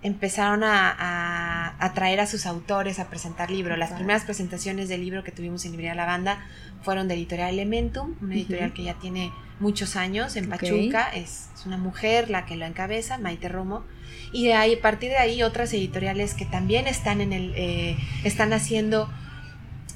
empezaron 0.03 0.63
a, 0.63 1.75
a, 1.79 1.93
traer 1.95 2.21
a 2.21 2.27
sus 2.27 2.47
autores 2.47 3.01
a 3.01 3.09
presentar 3.09 3.51
libros. 3.51 3.79
Las 3.79 3.93
primeras 3.93 4.25
presentaciones 4.25 4.89
del 4.89 5.01
libro 5.01 5.25
que 5.25 5.33
tuvimos 5.33 5.65
en 5.65 5.73
Librería 5.73 5.97
La 5.97 6.07
Banda 6.07 6.45
fueron 6.83 7.09
de 7.09 7.15
Editorial 7.15 7.51
Elementum, 7.51 8.15
una 8.21 8.35
editorial 8.35 8.73
que 8.73 8.85
ya 8.85 8.95
tiene 8.95 9.33
muchos 9.59 9.97
años 9.97 10.37
en 10.37 10.49
Pachuca. 10.49 11.09
Es, 11.13 11.49
una 11.67 11.79
mujer 11.79 12.31
la 12.31 12.45
que 12.45 12.57
lo 12.57 12.65
encabeza, 12.65 13.19
Maite 13.19 13.49
Romo. 13.49 13.85
Y 14.33 14.47
de 14.47 14.55
ahí, 14.55 14.75
a 14.75 14.81
partir 14.81 15.11
de 15.11 15.19
ahí, 15.19 15.45
otras 15.45 15.73
editoriales 15.73 16.35
que 16.35 16.45
también 16.45 16.89
están 16.89 17.21
en 17.21 17.33
el, 17.33 17.97
están 18.25 18.53
haciendo 18.53 19.09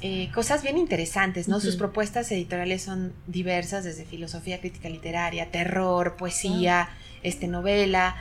eh, 0.03 0.31
cosas 0.35 0.63
bien 0.63 0.79
interesantes, 0.79 1.49
¿no? 1.49 1.61
Sus 1.61 1.77
propuestas 1.77 2.31
editoriales 2.31 2.83
son 2.83 3.13
diversas, 3.27 3.85
desde 3.85 4.05
filosofía 4.05 4.61
crítica 4.61 4.89
literaria, 4.89 5.51
terror, 5.51 6.17
poesía, 6.17 6.89
este, 7.23 7.49
novela. 7.49 8.17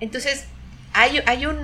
Entonces, 0.00 0.44
hay, 0.92 1.20
hay 1.26 1.46
un 1.46 1.58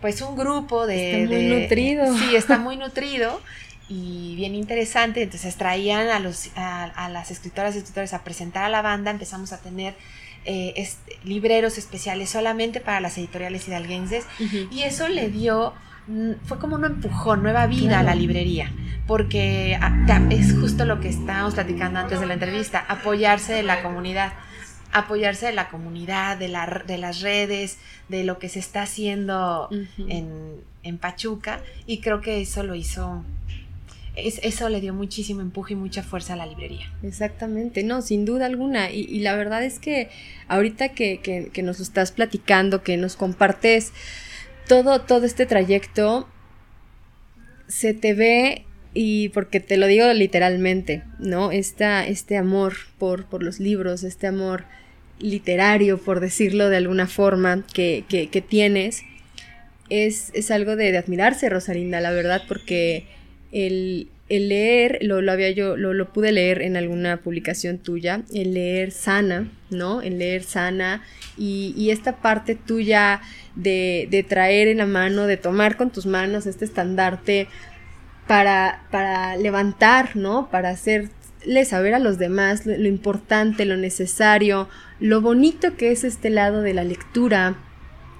pues 0.00 0.20
un 0.20 0.36
grupo 0.36 0.86
de... 0.86 1.24
Está 1.24 1.34
muy 1.34 1.46
nutrido. 1.46 2.18
Sí, 2.18 2.36
está 2.36 2.58
muy 2.58 2.76
nutrido 2.76 3.40
y 3.88 4.34
bien 4.36 4.54
interesante. 4.54 5.22
Entonces 5.22 5.56
traían 5.56 6.08
a, 6.08 6.20
los, 6.20 6.50
a, 6.56 7.08
las 7.10 7.30
escritoras 7.30 7.74
y 7.74 7.78
escritores 7.78 8.12
a 8.12 8.22
presentar 8.24 8.64
a 8.64 8.68
la 8.68 8.82
banda, 8.82 9.10
empezamos 9.10 9.52
a 9.52 9.58
tener 9.58 9.94
eh, 10.44 10.88
libreros 11.24 11.78
especiales 11.78 12.30
solamente 12.30 12.80
para 12.80 13.00
las 13.00 13.18
editoriales 13.18 13.66
hidalguenses 13.66 14.24
y 14.70 14.82
eso 14.82 15.08
le 15.08 15.28
dio 15.28 15.74
fue 16.44 16.58
como 16.58 16.76
un 16.76 16.84
empujón, 16.84 17.42
nueva 17.42 17.66
vida 17.66 18.00
a 18.00 18.02
la 18.02 18.14
librería 18.14 18.70
porque 19.06 19.78
ah, 19.80 20.26
es 20.30 20.52
justo 20.52 20.84
lo 20.84 21.00
que 21.00 21.08
estábamos 21.08 21.54
platicando 21.54 22.00
antes 22.00 22.20
de 22.20 22.26
la 22.26 22.34
entrevista, 22.34 22.84
apoyarse 22.88 23.52
de 23.52 23.62
la 23.62 23.82
comunidad, 23.82 24.32
apoyarse 24.92 25.46
de 25.46 25.52
la 25.52 25.68
comunidad, 25.68 26.36
de, 26.36 26.48
la, 26.48 26.82
de 26.86 26.98
las 26.98 27.20
redes, 27.20 27.78
de 28.08 28.24
lo 28.24 28.38
que 28.38 28.48
se 28.48 28.58
está 28.58 28.82
haciendo 28.82 29.68
en, 29.98 30.60
en, 30.82 30.98
Pachuca, 30.98 31.60
y 31.86 32.00
creo 32.00 32.20
que 32.20 32.40
eso 32.40 32.64
lo 32.64 32.74
hizo, 32.74 33.24
eso 34.16 34.68
le 34.68 34.80
dio 34.80 34.92
muchísimo 34.92 35.40
empuje 35.40 35.74
y 35.74 35.76
mucha 35.76 36.02
fuerza 36.02 36.32
a 36.32 36.36
la 36.36 36.46
librería. 36.46 36.92
Exactamente, 37.04 37.84
no, 37.84 38.02
sin 38.02 38.24
duda 38.24 38.46
alguna, 38.46 38.90
y, 38.90 39.20
la 39.20 39.36
verdad 39.36 39.62
es 39.62 39.78
que 39.78 40.10
ahorita 40.48 40.88
que, 40.90 41.20
que, 41.20 41.50
que 41.52 41.62
nos 41.62 41.78
lo 41.78 41.84
estás 41.84 42.10
platicando, 42.10 42.82
que 42.82 42.96
nos 42.96 43.14
compartes 43.14 43.92
todo, 44.66 45.00
todo 45.00 45.24
este 45.24 45.46
trayecto, 45.46 46.28
se 47.68 47.94
te 47.94 48.14
ve 48.14 48.64
y 48.94 49.28
porque 49.30 49.60
te 49.60 49.76
lo 49.76 49.86
digo 49.86 50.12
literalmente, 50.12 51.02
¿no? 51.18 51.52
Esta, 51.52 52.06
este 52.06 52.36
amor 52.36 52.74
por, 52.98 53.26
por 53.26 53.42
los 53.42 53.60
libros, 53.60 54.04
este 54.04 54.26
amor 54.26 54.64
literario, 55.18 55.98
por 55.98 56.20
decirlo 56.20 56.68
de 56.68 56.78
alguna 56.78 57.06
forma, 57.06 57.64
que, 57.72 58.04
que, 58.08 58.40
tienes, 58.40 59.02
es, 59.90 60.30
es 60.34 60.50
algo 60.50 60.76
de, 60.76 60.96
admirarse, 60.96 61.48
Rosalinda, 61.48 62.00
la 62.00 62.10
verdad, 62.10 62.42
porque 62.48 63.06
el, 63.52 64.08
el 64.28 64.48
leer, 64.48 64.98
lo, 65.02 65.22
lo, 65.22 65.30
había 65.30 65.50
yo, 65.50 65.76
lo, 65.76 65.94
lo, 65.94 66.12
pude 66.12 66.32
leer 66.32 66.62
en 66.62 66.76
alguna 66.76 67.18
publicación 67.18 67.78
tuya, 67.78 68.22
el 68.34 68.54
leer 68.54 68.90
sana, 68.90 69.48
¿no? 69.70 70.02
El 70.02 70.18
leer 70.18 70.42
sana 70.42 71.02
y, 71.36 71.74
y 71.76 71.90
esta 71.90 72.16
parte 72.16 72.56
tuya 72.56 73.20
de, 73.54 74.08
de, 74.10 74.22
traer 74.24 74.66
en 74.68 74.78
la 74.78 74.86
mano, 74.86 75.26
de 75.26 75.36
tomar 75.36 75.76
con 75.76 75.90
tus 75.90 76.06
manos 76.06 76.46
este 76.46 76.64
estandarte 76.64 77.46
para, 78.26 78.84
para 78.90 79.36
levantar, 79.36 80.16
¿no? 80.16 80.48
Para 80.50 80.70
hacerle 80.70 81.64
saber 81.64 81.94
a 81.94 82.00
los 82.00 82.18
demás 82.18 82.66
lo, 82.66 82.88
importante, 82.88 83.64
lo 83.64 83.76
necesario, 83.76 84.68
lo 84.98 85.20
bonito 85.20 85.76
que 85.76 85.92
es 85.92 86.02
este 86.02 86.30
lado 86.30 86.62
de 86.62 86.74
la 86.74 86.82
lectura, 86.82 87.56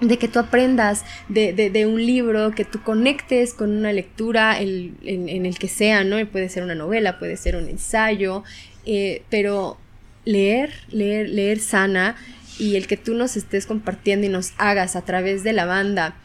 de 0.00 0.18
que 0.18 0.28
tú 0.28 0.38
aprendas 0.38 1.04
de, 1.28 1.52
de, 1.52 1.86
un 1.86 2.04
libro, 2.04 2.50
que 2.52 2.64
tú 2.64 2.82
conectes 2.82 3.54
con 3.54 3.70
una 3.70 3.92
lectura 3.92 4.60
en, 4.60 5.46
el 5.46 5.58
que 5.58 5.68
sea, 5.68 6.04
¿no? 6.04 6.24
Puede 6.26 6.48
ser 6.48 6.62
una 6.62 6.74
novela, 6.74 7.18
puede 7.18 7.36
ser 7.36 7.56
un 7.56 7.68
ensayo, 7.68 8.44
eh, 8.84 9.22
pero 9.30 9.78
leer, 10.24 10.72
leer, 10.90 11.30
leer 11.30 11.60
sana 11.60 12.16
y 12.58 12.76
el 12.76 12.86
que 12.86 12.96
tú 12.96 13.14
nos 13.14 13.36
estés 13.36 13.66
compartiendo 13.66 14.26
y 14.26 14.30
nos 14.30 14.52
hagas 14.58 14.96
a 14.96 15.02
través 15.02 15.44
de 15.44 15.52
la 15.52 15.64
banda 15.64 16.16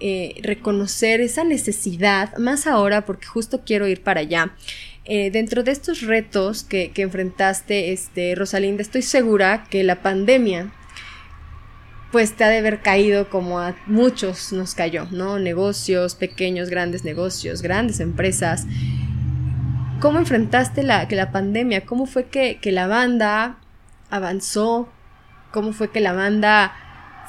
eh, 0.00 0.36
reconocer 0.42 1.20
esa 1.20 1.42
necesidad, 1.44 2.36
más 2.36 2.66
ahora 2.66 3.04
porque 3.04 3.26
justo 3.26 3.62
quiero 3.64 3.88
ir 3.88 4.02
para 4.02 4.20
allá. 4.20 4.54
Eh, 5.04 5.30
dentro 5.30 5.62
de 5.62 5.72
estos 5.72 6.02
retos 6.02 6.62
que, 6.62 6.92
enfrentaste, 6.94 7.92
este, 7.92 8.34
Rosalinda, 8.34 8.82
estoy 8.82 9.02
segura 9.02 9.66
que 9.70 9.82
la 9.82 10.02
pandemia 10.02 10.70
pues 12.12 12.34
te 12.34 12.44
ha 12.44 12.48
de 12.48 12.58
haber 12.58 12.80
caído 12.80 13.28
como 13.28 13.60
a 13.60 13.76
muchos 13.86 14.52
nos 14.52 14.74
cayó, 14.74 15.06
¿no? 15.10 15.38
Negocios, 15.38 16.14
pequeños, 16.14 16.70
grandes 16.70 17.04
negocios, 17.04 17.62
grandes 17.62 18.00
empresas. 18.00 18.66
¿Cómo 20.00 20.18
enfrentaste 20.18 20.82
la, 20.82 21.08
que 21.08 21.16
la 21.16 21.32
pandemia? 21.32 21.84
¿Cómo 21.84 22.06
fue 22.06 22.26
que, 22.26 22.58
que 22.60 22.72
la 22.72 22.86
banda 22.86 23.58
avanzó? 24.10 24.88
¿Cómo 25.52 25.72
fue 25.72 25.90
que 25.90 26.00
la 26.00 26.12
banda 26.12 26.72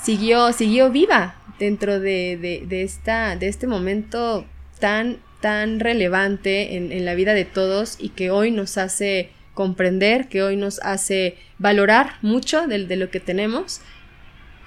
siguió, 0.02 0.54
siguió 0.54 0.92
viva? 0.92 1.36
dentro 1.60 2.00
de, 2.00 2.66
esta, 2.72 3.36
de 3.36 3.48
este 3.48 3.68
momento 3.68 4.46
tan, 4.80 5.18
tan 5.42 5.80
relevante 5.80 6.76
en, 6.78 7.06
la 7.06 7.14
vida 7.14 7.34
de 7.34 7.46
todos 7.46 7.98
y 8.00 8.10
que 8.10 8.32
hoy 8.32 8.50
nos 8.50 8.78
hace 8.78 9.30
comprender, 9.54 10.30
que 10.30 10.42
hoy 10.42 10.56
nos 10.56 10.80
hace 10.80 11.38
valorar 11.60 12.14
mucho 12.22 12.66
de, 12.66 12.88
de 12.88 12.96
lo 12.96 13.12
que 13.12 13.20
tenemos. 13.20 13.82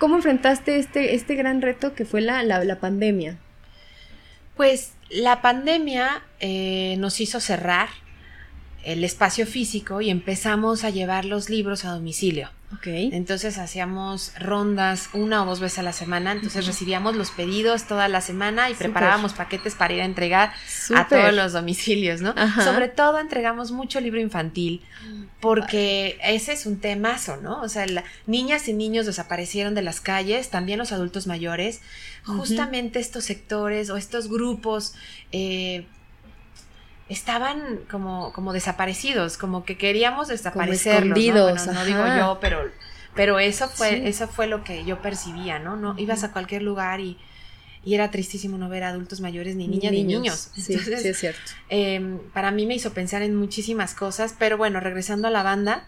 ¿Cómo 0.03 0.17
enfrentaste 0.17 0.79
este, 0.79 1.15
este 1.15 1.37
gran 1.37 1.63
reto 1.63 1.95
que 1.95 2.05
fue 2.05 2.23
la, 2.23 2.43
la, 2.43 2.81
pandemia? 2.81 3.39
Pues 4.57 4.95
la 5.11 5.41
pandemia 5.43 6.25
eh, 6.41 6.97
nos 6.99 7.21
hizo 7.21 7.39
cerrar 7.39 7.89
el 8.85 9.05
espacio 9.05 9.47
físico 9.47 10.01
y 10.01 10.11
empezamos 10.11 10.85
a 10.85 10.91
llevar 10.91 11.25
los 11.25 11.51
libros 11.51 11.85
a 11.85 11.93
domicilio. 11.93 12.51
Entonces 12.85 13.59
hacíamos 13.59 14.33
rondas 14.39 15.11
una 15.13 15.43
o 15.43 15.47
dos 15.47 15.61
veces 15.61 15.81
a 15.81 15.83
la 15.83 15.93
semana, 15.93 16.33
entonces 16.33 16.67
recibíamos 16.67 17.15
los 17.17 17.31
pedidos 17.31 17.85
toda 17.85 18.09
la 18.09 18.21
semana 18.21 18.71
y 18.71 18.75
preparábamos 18.75 19.35
paquetes 19.35 19.75
para 19.75 19.93
ir 19.93 20.01
a 20.01 20.05
entregar 20.07 20.53
a 20.95 21.07
todos 21.07 21.35
los 21.35 21.53
domicilios, 21.53 22.23
¿no? 22.23 22.35
Sobre 22.65 22.89
todo 22.89 23.19
entregamos 23.19 23.73
mucho 23.73 24.01
libro 24.01 24.21
infantil 24.21 24.83
porque 25.41 26.19
ese 26.23 26.53
es 26.53 26.67
un 26.67 26.79
temazo, 26.79 27.37
¿no? 27.37 27.61
O 27.61 27.69
sea, 27.69 27.85
niñas 28.27 28.69
y 28.69 28.73
niños 28.73 29.07
desaparecieron 29.07 29.75
de 29.75 29.83
las 29.83 30.01
calles, 30.01 30.49
también 30.49 30.79
los 30.79 30.93
adultos 30.93 31.27
mayores, 31.27 31.83
justamente 32.25 33.01
estos 33.01 33.25
sectores 33.25 33.91
o 33.91 33.97
estos 33.97 34.29
grupos 34.29 34.95
eh, 35.31 35.87
estaban 37.13 37.81
como, 37.91 38.33
como 38.33 38.53
desaparecidos, 38.53 39.37
como 39.37 39.65
que 39.65 39.77
queríamos 39.77 40.29
desaparecerlos. 40.29 41.19
¿no? 41.67 41.73
no 41.73 41.85
digo 41.85 42.05
yo, 42.17 42.39
pero, 42.41 42.71
pero 43.15 43.39
eso 43.39 43.69
fue, 43.69 44.09
eso 44.09 44.29
fue 44.29 44.47
lo 44.47 44.65
que 44.65 44.85
yo 44.85 45.03
percibía, 45.03 45.59
¿no? 45.59 45.77
No 45.77 45.95
ibas 45.99 46.25
a 46.25 46.33
cualquier 46.33 46.63
lugar 46.63 47.01
y, 47.01 47.19
y 47.85 47.95
era 47.95 48.11
tristísimo 48.11 48.57
no 48.57 48.71
ver 48.71 48.85
adultos 48.85 49.21
mayores, 49.21 49.57
ni 49.57 49.69
niñas, 49.69 49.93
ni 49.93 50.05
niños. 50.05 50.51
sí, 50.55 50.79
sí, 50.79 50.93
es 50.93 51.19
cierto. 51.19 51.41
Em, 51.69 52.19
para 52.33 52.51
mí 52.51 52.65
me 52.65 52.75
hizo 52.75 52.93
pensar 52.95 53.21
en 53.23 53.37
muchísimas 53.37 53.95
cosas, 53.95 54.35
pero 54.39 54.57
bueno, 54.57 54.81
regresando 54.81 55.29
a 55.29 55.31
la 55.31 55.43
banda, 55.43 55.87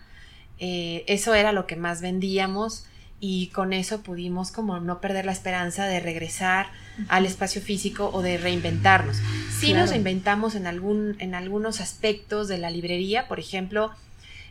eh, 0.58 1.04
eso 1.06 1.34
era 1.34 1.52
lo 1.52 1.66
que 1.66 1.76
más 1.76 2.02
vendíamos 2.02 2.84
y 3.26 3.46
con 3.54 3.72
eso 3.72 4.02
pudimos 4.02 4.50
como 4.50 4.80
no 4.80 5.00
perder 5.00 5.24
la 5.24 5.32
esperanza 5.32 5.86
de 5.86 5.98
regresar 5.98 6.66
al 7.08 7.24
espacio 7.24 7.62
físico 7.62 8.10
o 8.12 8.20
de 8.20 8.36
reinventarnos. 8.36 9.16
Sí 9.50 9.72
nos 9.72 9.88
reinventamos 9.88 10.54
en, 10.54 10.66
algún, 10.66 11.16
en 11.20 11.34
algunos 11.34 11.80
aspectos 11.80 12.48
de 12.48 12.58
la 12.58 12.68
librería, 12.68 13.26
por 13.26 13.40
ejemplo, 13.40 13.92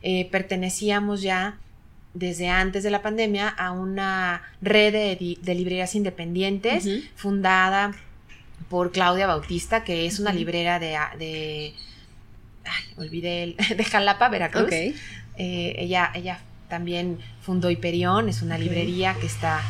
eh, 0.02 0.28
pertenecíamos 0.32 1.22
ya 1.22 1.60
desde 2.16 2.50
antes 2.50 2.82
de 2.82 2.90
la 2.90 3.04
pandemia 3.04 3.48
a 3.48 3.74
una 3.74 4.42
red 4.60 4.92
de, 4.92 5.54
librerías 5.54 5.94
independientes 5.94 6.90
fundada 7.16 7.94
por 8.72 8.92
Claudia 8.92 9.28
Bautista, 9.28 9.84
que 9.84 10.08
es 10.08 10.20
una 10.20 10.34
librera 10.34 10.80
de, 10.80 10.98
de 11.20 11.74
ay, 12.66 12.84
olvidé 12.98 13.44
el, 13.44 13.56
de 13.78 13.84
Jalapa, 13.84 14.30
Veracruz. 14.30 14.72
Eh, 14.72 15.76
ella, 15.78 16.12
ella 16.16 16.40
también 16.74 17.20
fundó 17.44 17.70
Hiperión, 17.70 18.30
es 18.30 18.42
una 18.42 18.58
librería 18.58 19.16
que 19.22 19.28
está 19.28 19.62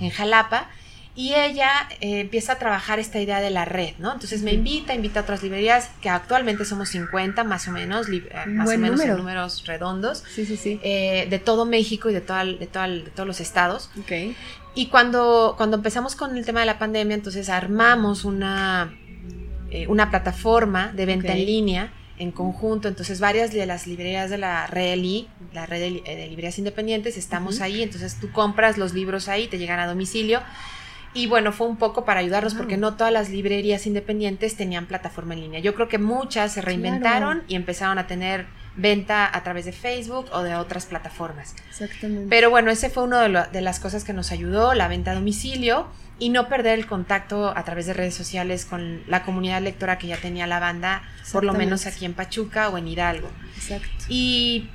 en 0.00 0.10
Jalapa. 0.10 0.68
Y 1.16 1.34
ella 1.34 1.88
eh, 2.00 2.20
empieza 2.20 2.52
a 2.52 2.58
trabajar 2.60 3.00
esta 3.00 3.20
idea 3.20 3.40
de 3.40 3.50
la 3.50 3.64
red, 3.64 3.94
¿no? 3.98 4.12
Entonces 4.12 4.42
me 4.42 4.52
invita, 4.52 4.94
invita 4.94 5.18
a 5.18 5.22
otras 5.24 5.42
librerías, 5.42 5.90
que 6.00 6.08
actualmente 6.08 6.64
somos 6.64 6.90
50 6.90 7.42
más 7.42 7.66
o 7.66 7.72
menos, 7.72 8.08
eh, 8.08 8.22
más 8.46 8.68
o 8.68 8.78
menos 8.78 9.00
en 9.00 9.16
números 9.16 9.66
redondos, 9.66 10.22
sí, 10.32 10.46
sí, 10.46 10.56
sí. 10.56 10.78
Eh, 10.84 11.26
de 11.28 11.38
todo 11.40 11.66
México 11.66 12.08
y 12.08 12.14
de, 12.14 12.20
toda, 12.20 12.44
de, 12.44 12.56
de 12.56 12.66
todos 12.68 13.26
los 13.26 13.40
estados. 13.40 13.90
Okay. 14.04 14.36
Y 14.76 14.86
cuando, 14.86 15.54
cuando 15.56 15.78
empezamos 15.78 16.14
con 16.14 16.36
el 16.36 16.46
tema 16.46 16.60
de 16.60 16.66
la 16.66 16.78
pandemia, 16.78 17.16
entonces 17.16 17.48
armamos 17.48 18.24
una, 18.24 18.96
una 19.88 20.10
plataforma 20.10 20.92
de 20.94 21.06
venta 21.06 21.32
en 21.32 21.44
línea 21.44 21.92
en 22.18 22.30
conjunto. 22.30 22.88
Entonces, 22.88 23.20
varias 23.20 23.52
de 23.52 23.66
las 23.66 23.86
librerías 23.86 24.30
de 24.30 24.38
la 24.38 24.66
RELI, 24.66 25.28
la 25.52 25.66
red 25.66 25.80
de, 25.80 26.26
librerías 26.28 26.58
independientes, 26.58 27.16
estamos 27.16 27.60
ahí. 27.60 27.82
Entonces, 27.82 28.18
tú 28.20 28.30
compras 28.32 28.78
los 28.78 28.94
libros 28.94 29.28
ahí, 29.28 29.48
te 29.48 29.58
llegan 29.58 29.78
a 29.78 29.86
domicilio. 29.86 30.40
Y 31.14 31.26
bueno, 31.26 31.52
fue 31.52 31.66
un 31.66 31.76
poco 31.76 32.06
para 32.06 32.20
ayudarlos 32.20 32.54
porque 32.54 32.78
no 32.78 32.94
todas 32.94 33.12
las 33.12 33.28
librerías 33.28 33.86
independientes 33.86 34.56
tenían 34.56 34.86
plataforma 34.86 35.34
en 35.34 35.40
línea. 35.40 35.60
Yo 35.60 35.74
creo 35.74 35.86
que 35.88 35.98
muchas 35.98 36.52
se 36.52 36.62
reinventaron 36.62 37.42
y 37.48 37.54
empezaron 37.54 37.98
a 37.98 38.06
tener 38.06 38.46
venta 38.76 39.28
a 39.30 39.42
través 39.42 39.66
de 39.66 39.72
Facebook 39.72 40.26
o 40.32 40.42
de 40.42 40.54
otras 40.54 40.86
plataformas. 40.86 41.54
Exactamente. 41.68 42.28
Pero 42.30 42.48
bueno, 42.48 42.70
ese 42.70 42.88
fue 42.88 43.06
de, 43.06 43.44
de, 43.52 43.60
las 43.60 43.78
cosas 43.78 44.04
que 44.04 44.14
nos 44.14 44.32
ayudó, 44.32 44.72
la 44.72 44.88
venta 44.88 45.10
a 45.10 45.14
domicilio 45.14 45.86
y 46.22 46.28
no 46.28 46.48
perder 46.48 46.78
el 46.78 46.86
contacto 46.86 47.52
a 47.56 47.64
través 47.64 47.86
de 47.86 47.94
redes 47.94 48.14
sociales 48.14 48.64
con 48.64 49.02
la 49.08 49.24
comunidad 49.24 49.60
lectora 49.60 49.98
que 49.98 50.06
ya 50.06 50.16
tenía 50.16 50.46
la 50.46 50.60
banda, 50.60 51.02
por 51.32 51.42
lo 51.42 51.52
menos 51.52 51.84
aquí 51.86 52.04
en 52.04 52.14
Pachuca 52.14 52.68
o 52.68 52.78
en 52.78 52.86
Hidalgo. 52.86 53.28
Exacto. 53.56 54.04
Y 54.08 54.68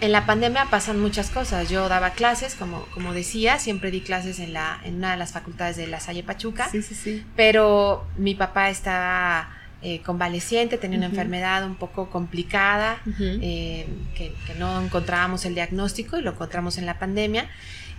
en 0.00 0.12
la 0.12 0.24
pandemia 0.24 0.64
pasan 0.70 0.98
muchas 0.98 1.28
cosas. 1.28 1.68
Yo 1.68 1.90
daba 1.90 2.12
clases, 2.12 2.54
como, 2.54 2.86
como 2.94 3.12
decía, 3.12 3.58
siempre 3.58 3.90
di 3.90 4.00
clases 4.00 4.38
en, 4.38 4.54
la, 4.54 4.80
en 4.82 4.94
una 4.94 5.10
de 5.10 5.18
las 5.18 5.32
facultades 5.32 5.76
de 5.76 5.86
La 5.88 6.00
Salle 6.00 6.22
Pachuca. 6.22 6.70
Sí, 6.70 6.80
sí, 6.80 6.94
sí. 6.94 7.22
Pero 7.36 8.06
mi 8.16 8.34
papá 8.34 8.70
estaba 8.70 9.50
eh, 9.82 10.00
convaleciente, 10.00 10.78
tenía 10.78 10.96
una 10.96 11.08
enfermedad 11.08 11.66
un 11.66 11.74
poco 11.74 12.08
complicada, 12.08 13.02
eh, 13.18 13.86
que, 14.14 14.32
que, 14.46 14.54
no 14.54 14.80
encontrábamos 14.80 15.44
el 15.44 15.54
diagnóstico 15.54 16.16
y 16.16 16.22
lo 16.22 16.30
encontramos 16.30 16.78
en 16.78 16.86
la 16.86 16.98
pandemia. 16.98 17.50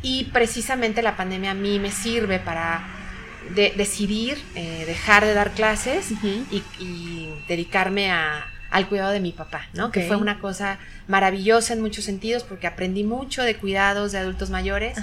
Y 0.02 0.26
precisamente 0.26 1.02
la 1.02 1.16
pandemia 1.16 1.52
a 1.52 1.56
mí 1.56 1.80
me 1.80 1.92
sirve 1.92 2.40
para 2.40 2.84
de 3.56 3.74
decidir 3.76 4.38
eh, 4.56 4.84
dejar 4.86 5.26
de 5.26 5.34
dar 5.34 5.52
clases 5.52 6.12
y, 6.52 7.30
dedicarme 7.48 8.12
a, 8.12 8.46
al 8.70 8.88
cuidado 8.88 9.12
de 9.12 9.20
mi 9.20 9.32
papá, 9.34 9.68
¿no? 9.74 9.92
Que 9.92 10.04
fue 10.04 10.16
una 10.16 10.40
cosa 10.40 10.80
maravillosa 11.08 11.74
en 11.74 11.82
muchos 11.82 12.06
sentidos 12.06 12.44
porque 12.44 12.68
aprendí 12.68 13.04
mucho 13.04 13.44
de 13.44 13.56
cuidados 13.58 14.14
de 14.14 14.20
adultos 14.20 14.50
mayores, 14.50 14.98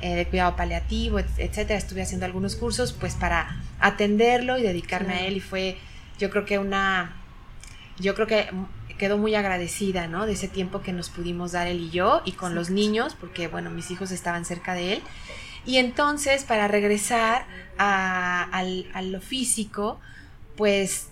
eh, 0.00 0.14
de 0.14 0.26
cuidado 0.26 0.56
paliativo, 0.56 1.18
etcétera. 1.18 1.78
Estuve 1.78 2.02
haciendo 2.02 2.24
algunos 2.24 2.56
cursos 2.56 2.92
pues 2.92 3.14
para 3.14 3.60
atenderlo 3.80 4.56
y 4.56 4.62
dedicarme 4.62 5.14
a 5.14 5.26
él 5.26 5.36
y 5.36 5.40
fue 5.40 5.76
yo 6.18 6.30
creo 6.30 6.44
que 6.44 6.58
una 6.58 7.16
yo 7.98 8.14
creo 8.14 8.26
que 8.26 8.48
quedó 9.00 9.16
muy 9.16 9.34
agradecida, 9.34 10.08
¿no? 10.08 10.26
De 10.26 10.34
ese 10.34 10.46
tiempo 10.46 10.82
que 10.82 10.92
nos 10.92 11.08
pudimos 11.08 11.52
dar 11.52 11.66
él 11.66 11.80
y 11.80 11.88
yo 11.88 12.20
y 12.26 12.32
con 12.32 12.54
los 12.54 12.68
niños 12.68 13.16
porque 13.18 13.48
bueno, 13.48 13.70
mis 13.70 13.90
hijos 13.90 14.10
estaban 14.10 14.44
cerca 14.44 14.74
de 14.74 14.92
él. 14.92 15.02
Y 15.64 15.78
entonces 15.78 16.44
para 16.44 16.68
regresar 16.68 17.46
a, 17.78 18.62
lo 19.02 19.22
físico, 19.22 19.98
pues 20.54 21.06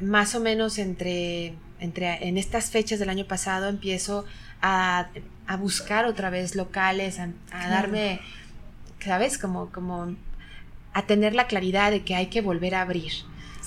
más 0.00 0.34
o 0.34 0.40
menos 0.40 0.78
entre, 0.78 1.54
entre 1.78 2.26
en 2.26 2.38
estas 2.38 2.70
fechas 2.70 2.98
del 2.98 3.10
año 3.10 3.26
pasado 3.26 3.68
empiezo 3.68 4.24
a, 4.62 5.10
buscar 5.58 6.06
otra 6.06 6.30
vez 6.30 6.56
locales, 6.56 7.18
a, 7.18 7.28
darme, 7.68 8.18
¿sabes? 9.04 9.36
Como, 9.36 9.70
como 9.70 10.16
a 10.94 11.02
tener 11.02 11.34
la 11.34 11.48
claridad 11.48 11.90
de 11.90 12.02
que 12.02 12.14
hay 12.14 12.28
que 12.28 12.40
volver 12.40 12.74
a 12.76 12.80
abrir. 12.80 13.12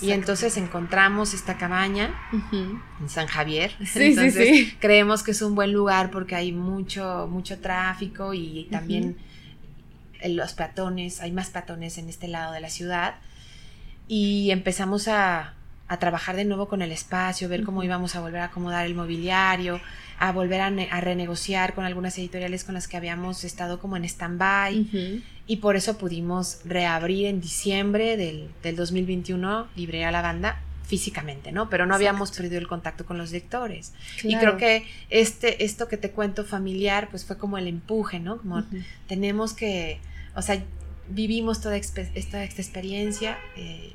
Y 0.02 0.12
entonces 0.12 0.56
encontramos 0.56 1.34
esta 1.34 1.58
cabaña 1.58 2.14
en 2.52 3.08
San 3.08 3.26
Javier. 3.26 3.72
entonces 3.94 4.74
creemos 4.78 5.22
que 5.22 5.32
es 5.32 5.42
un 5.42 5.54
buen 5.54 5.72
lugar 5.72 6.10
porque 6.10 6.34
hay 6.34 6.52
mucho, 6.52 7.28
mucho 7.30 7.58
tráfico 7.60 8.32
y 8.34 8.68
también 8.70 9.16
los 10.24 10.52
peatones, 10.52 11.20
hay 11.20 11.32
más 11.32 11.50
peatones 11.50 11.98
en 11.98 12.08
este 12.08 12.28
lado 12.28 12.52
de 12.52 12.60
la 12.60 12.70
ciudad. 12.70 13.16
Y 14.08 14.50
empezamos 14.50 15.06
a, 15.08 15.54
a 15.88 15.98
trabajar 15.98 16.36
de 16.36 16.44
nuevo 16.44 16.68
con 16.68 16.82
el 16.82 16.92
espacio, 16.92 17.48
ver 17.48 17.64
cómo 17.64 17.82
íbamos 17.82 18.16
a 18.16 18.20
volver 18.20 18.40
a 18.40 18.44
acomodar 18.46 18.86
el 18.86 18.94
mobiliario, 18.94 19.80
a 20.20 20.32
volver 20.32 20.60
a, 20.60 21.00
renegociar 21.00 21.74
con 21.74 21.84
algunas 21.84 22.16
editoriales 22.18 22.62
con 22.62 22.74
las 22.74 22.86
que 22.86 22.98
habíamos 22.98 23.42
estado 23.42 23.80
como 23.80 23.96
en 23.96 24.04
stand-by. 24.04 25.22
Y 25.46 25.56
por 25.56 25.74
eso 25.74 25.98
pudimos 25.98 26.60
reabrir 26.64 27.26
en 27.26 27.40
diciembre 27.40 28.16
del, 28.16 28.50
del 28.62 28.76
2021 28.76 29.66
Librería 29.74 30.12
La 30.12 30.22
Banda 30.22 30.60
físicamente, 30.84 31.52
¿no? 31.52 31.70
Pero 31.70 31.86
no 31.86 31.94
habíamos 31.94 32.32
perdido 32.32 32.58
el 32.58 32.68
contacto 32.68 33.06
con 33.06 33.16
los 33.16 33.32
lectores. 33.32 33.92
Y 34.22 34.36
creo 34.36 34.58
que 34.58 34.84
este, 35.08 35.64
esto 35.64 35.88
que 35.88 35.96
te 35.96 36.10
cuento 36.10 36.44
familiar, 36.44 37.08
pues 37.10 37.24
fue 37.24 37.38
como 37.38 37.56
el 37.56 37.66
empuje, 37.66 38.20
¿no? 38.20 38.38
Como 38.38 38.62
tenemos 39.08 39.54
que, 39.54 40.00
o 40.34 40.42
sea, 40.42 40.62
vivimos 41.08 41.62
toda 41.62 41.76
esta, 41.76 42.02
esta 42.02 42.44
experiencia. 42.44 43.38
Eh, 43.56 43.94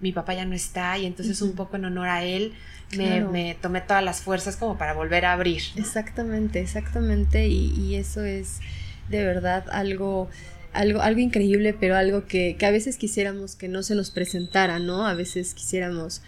mi 0.00 0.12
papá 0.12 0.34
ya 0.34 0.44
no 0.44 0.54
está 0.54 0.96
y 0.98 1.06
entonces 1.06 1.42
un 1.42 1.52
poco 1.52 1.76
en 1.76 1.84
honor 1.84 2.08
a 2.08 2.24
él 2.24 2.52
me, 2.96 3.56
tomé 3.60 3.80
todas 3.80 4.02
las 4.02 4.20
fuerzas 4.20 4.56
como 4.56 4.78
para 4.78 4.94
volver 4.94 5.24
a 5.24 5.32
abrir. 5.32 5.62
Exactamente, 5.76 6.60
exactamente 6.60 7.48
y, 7.48 7.96
eso 7.96 8.24
es 8.24 8.60
de 9.08 9.24
verdad 9.24 9.64
algo, 9.70 10.28
algo, 10.72 11.00
algo 11.00 11.20
increíble, 11.20 11.74
pero 11.78 11.96
algo 11.96 12.26
que, 12.26 12.56
a 12.62 12.70
veces 12.70 12.96
quisiéramos 12.96 13.56
que 13.56 13.68
no 13.68 13.82
se 13.82 13.94
nos 13.94 14.10
presentara, 14.10 14.78
¿no? 14.78 15.06
A 15.06 15.14
veces 15.14 15.54
quisiéramos 15.54 16.22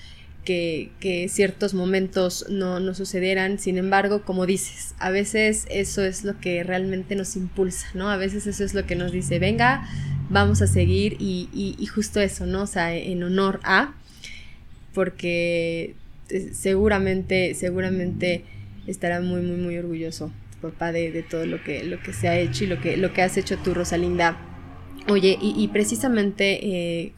que, 0.44 0.90
que, 1.00 1.28
ciertos 1.28 1.74
momentos 1.74 2.46
no, 2.48 2.80
no, 2.80 2.94
sucedieran. 2.94 3.58
Sin 3.58 3.78
embargo, 3.78 4.22
como 4.22 4.46
dices, 4.46 4.94
a 4.98 5.10
veces 5.10 5.66
eso 5.70 6.04
es 6.04 6.24
lo 6.24 6.38
que 6.40 6.62
realmente 6.64 7.14
nos 7.16 7.36
impulsa, 7.36 7.86
¿no? 7.94 8.10
A 8.10 8.16
veces 8.16 8.46
eso 8.46 8.64
es 8.64 8.74
lo 8.74 8.86
que 8.86 8.96
nos 8.96 9.12
dice, 9.12 9.38
venga, 9.38 9.86
vamos 10.28 10.62
a 10.62 10.66
seguir 10.66 11.16
y, 11.18 11.86
justo 11.92 12.20
eso, 12.20 12.46
¿no? 12.46 12.62
O 12.62 12.66
sea, 12.66 12.94
en 12.94 13.22
honor 13.22 13.60
a, 13.64 13.94
porque 14.94 15.94
eh, 16.30 16.50
seguramente, 16.52 17.54
seguramente 17.54 18.44
estará 18.86 19.20
muy, 19.20 19.42
muy, 19.42 19.56
muy 19.56 19.76
orgulloso 19.76 20.32
papá 20.60 20.92
de, 20.92 21.24
todo 21.28 21.46
lo 21.46 21.62
que, 21.62 21.84
lo 21.84 22.00
que 22.00 22.12
se 22.12 22.28
ha 22.28 22.38
hecho 22.38 22.64
y 22.64 22.66
lo 22.66 22.80
que, 22.80 22.96
lo 22.96 23.12
que 23.12 23.22
has 23.22 23.36
hecho 23.36 23.58
tú, 23.58 23.74
Rosalinda. 23.74 24.38
Oye, 25.08 25.38
y, 25.40 25.66
precisamente 25.68 26.60
eh, 26.62 27.12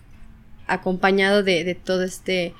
acompañado 0.67 1.43
de, 1.43 1.65
de, 1.65 1.75
todo 1.75 2.05
este, 2.05 2.55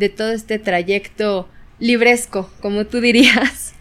de 0.00 0.08
todo 0.08 0.32
este 0.32 0.58
trayecto 0.58 1.46
libresco, 1.78 2.50
como 2.60 2.86
tú 2.86 3.00
dirías, 3.00 3.74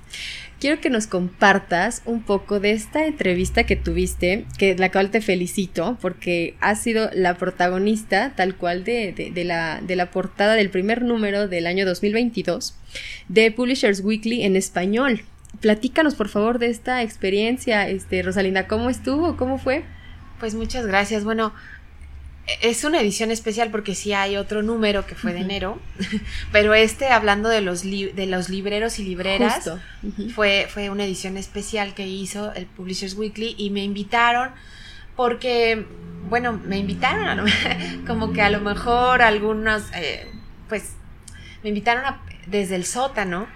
quiero 0.60 0.82
que 0.82 0.90
nos 0.90 1.08
compartas 1.08 2.02
un 2.06 2.22
poco 2.22 2.60
de 2.60 2.72
esta 2.72 3.06
entrevista 3.08 3.64
que 3.64 3.78
tuviste, 3.78 4.46
que 4.58 4.76
la 4.76 4.92
cual 4.92 5.12
te 5.12 5.22
felicito, 5.22 5.98
porque 6.02 6.56
has 6.60 6.84
sido 6.84 7.10
la 7.14 7.38
protagonista 7.38 8.34
tal 8.36 8.56
cual 8.56 8.84
de, 8.84 9.32
la, 9.46 9.80
de 9.82 9.96
la 9.96 10.12
portada 10.12 10.56
del 10.56 10.70
primer 10.70 11.04
número 11.04 11.48
del 11.48 11.66
año 11.66 11.86
2022 11.86 12.76
de 13.30 13.52
Publishers 13.52 14.02
Weekly 14.02 14.44
en 14.44 14.58
español. 14.58 15.22
Platícanos, 15.62 16.16
por 16.16 16.28
favor, 16.28 16.60
de 16.60 16.68
esta 16.68 17.02
experiencia, 17.02 17.88
este, 17.88 18.22
Rosalinda, 18.24 18.68
¿cómo 18.68 18.90
estuvo? 18.90 19.38
¿Cómo 19.38 19.58
fue? 19.58 19.84
Pues 20.40 20.54
muchas 20.54 20.86
gracias. 20.86 21.24
Bueno, 21.24 21.54
es 22.62 22.84
una 22.84 23.02
edición 23.02 23.32
especial 23.32 23.70
porque 23.72 23.96
sí 23.96 24.14
hay 24.14 24.38
otro 24.38 24.62
número 24.62 25.06
que 25.06 25.16
fue 25.16 25.34
de 25.34 25.42
enero, 25.42 25.80
pero 26.52 26.74
este, 26.74 27.10
hablando 27.10 27.50
de 27.50 27.62
los, 27.62 27.84
de 27.84 28.26
los 28.28 28.50
libreros 28.50 29.00
y 29.00 29.04
libreras, 29.04 29.70
fue, 30.36 30.68
fue 30.70 30.90
una 30.90 31.06
edición 31.06 31.38
especial 31.38 31.94
que 31.94 32.08
hizo 32.08 32.54
el 32.54 32.66
Publishers 32.66 33.16
Weekly 33.16 33.56
y 33.58 33.70
me 33.70 33.84
invitaron 33.84 34.52
porque, 35.16 35.86
bueno, 36.30 36.54
me 36.54 36.78
invitaron 36.78 37.28
a, 37.28 37.46
como 38.08 38.32
que 38.32 38.42
a 38.42 38.50
lo 38.50 38.62
mejor 38.62 39.22
algunos, 39.22 39.84
eh, 39.94 40.32
pues, 40.70 40.94
me 41.64 41.70
invitaron 41.70 42.04
desde 42.48 42.76
el 42.76 42.86
sótano, 42.86 43.48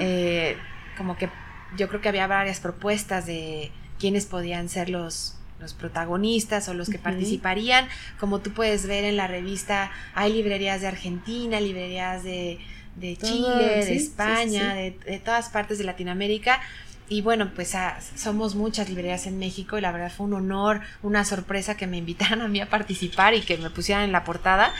eh, 0.00 0.56
como 0.96 1.16
que 1.16 1.30
yo 1.76 1.88
creo 1.88 2.00
que 2.00 2.08
había 2.08 2.26
varias 2.26 2.60
propuestas 2.60 3.26
de 3.26 3.70
quiénes 3.98 4.26
podían 4.26 4.68
ser 4.68 4.90
los 4.90 5.36
los 5.62 5.72
protagonistas 5.72 6.68
o 6.68 6.74
los 6.74 6.90
que 6.90 6.98
participarían. 6.98 7.88
Como 8.20 8.40
tú 8.40 8.50
puedes 8.52 8.86
ver 8.86 9.04
en 9.04 9.16
la 9.16 9.28
revista, 9.28 9.90
hay 10.14 10.34
librerías 10.34 10.82
de 10.82 10.88
Argentina, 10.88 11.60
librerías 11.60 12.24
de, 12.24 12.58
Chile, 13.00 13.84
de 13.86 13.94
España, 13.94 14.74
de, 14.74 15.22
todas 15.24 15.48
partes 15.48 15.78
de 15.78 15.84
Latinoamérica. 15.84 16.60
Y 17.08 17.22
bueno, 17.22 17.52
pues 17.54 17.74
ah, 17.74 17.98
somos 18.16 18.54
muchas 18.54 18.88
librerías 18.88 19.26
en 19.26 19.38
México 19.38 19.78
y 19.78 19.80
la 19.80 19.92
verdad 19.92 20.12
fue 20.14 20.26
un 20.26 20.34
honor, 20.34 20.80
una 21.02 21.24
sorpresa 21.24 21.76
que 21.76 21.86
me 21.86 21.98
invitaran 21.98 22.40
a 22.40 22.48
mí 22.48 22.60
a 22.60 22.68
participar 22.68 23.34
y 23.34 23.40
que 23.42 23.56
me 23.56 23.70
pusieran 23.70 24.04
en 24.04 24.12
la 24.12 24.24
portada. 24.24 24.72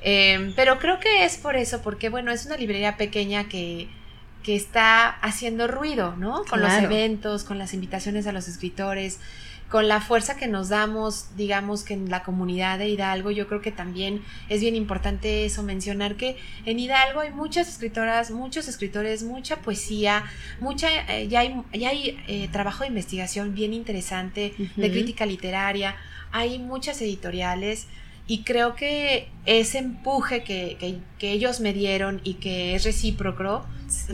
Em, 0.00 0.54
pero 0.54 0.78
creo 0.78 0.98
que 0.98 1.24
es 1.24 1.36
por 1.36 1.56
eso, 1.56 1.82
porque 1.82 2.08
bueno, 2.08 2.30
es 2.30 2.46
una 2.46 2.56
librería 2.56 2.96
pequeña 2.96 3.48
que, 3.48 3.88
que 4.42 4.54
está 4.54 5.08
haciendo 5.08 5.66
ruido, 5.66 6.14
¿no? 6.16 6.44
Con 6.44 6.60
los 6.60 6.72
eventos, 6.74 7.42
con 7.44 7.58
las 7.58 7.74
invitaciones 7.74 8.26
a 8.26 8.32
los 8.32 8.46
escritores 8.48 9.18
con 9.70 9.88
la 9.88 10.00
fuerza 10.00 10.36
que 10.36 10.46
nos 10.46 10.68
damos, 10.68 11.36
digamos 11.36 11.82
que 11.82 11.94
en 11.94 12.08
la 12.08 12.22
comunidad 12.22 12.78
de 12.78 12.88
Hidalgo, 12.88 13.32
yo 13.32 13.48
creo 13.48 13.60
que 13.60 13.72
también 13.72 14.22
es 14.48 14.60
bien 14.60 14.76
importante 14.76 15.44
eso, 15.44 15.62
mencionar 15.62 16.16
que 16.16 16.36
en 16.64 16.78
Hidalgo 16.78 17.20
hay 17.20 17.32
muchas 17.32 17.68
escritoras, 17.68 18.30
muchos 18.30 18.68
escritores, 18.68 19.24
mucha 19.24 19.56
poesía, 19.56 20.24
mucha, 20.60 20.88
eh, 21.12 21.26
ya 21.28 21.40
hay, 21.40 21.62
ya 21.72 21.88
hay 21.88 22.22
eh, 22.28 22.48
trabajo 22.52 22.84
de 22.84 22.88
investigación 22.88 23.54
bien 23.54 23.74
interesante, 23.74 24.54
de 24.76 24.90
crítica 24.90 25.26
literaria, 25.26 25.96
hay 26.30 26.58
muchas 26.58 27.00
editoriales. 27.02 27.86
Y 28.28 28.42
creo 28.42 28.74
que 28.74 29.28
ese 29.46 29.78
empuje 29.78 30.42
que, 30.42 31.00
ellos 31.20 31.60
me 31.60 31.72
dieron 31.72 32.20
y 32.24 32.34
que 32.34 32.74
es 32.74 32.84
recíproco 32.84 33.64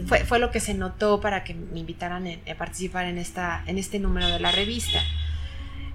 fue, 0.06 0.26
fue, 0.26 0.38
lo 0.38 0.50
que 0.50 0.60
se 0.60 0.74
notó 0.74 1.22
para 1.22 1.44
que 1.44 1.54
me 1.54 1.80
invitaran 1.80 2.26
a 2.28 2.54
participar 2.56 3.06
en, 3.06 3.16
esta, 3.16 3.64
en 3.66 3.78
este 3.78 3.98
número 3.98 4.28
de 4.28 4.38
la 4.38 4.52
revista. 4.52 5.00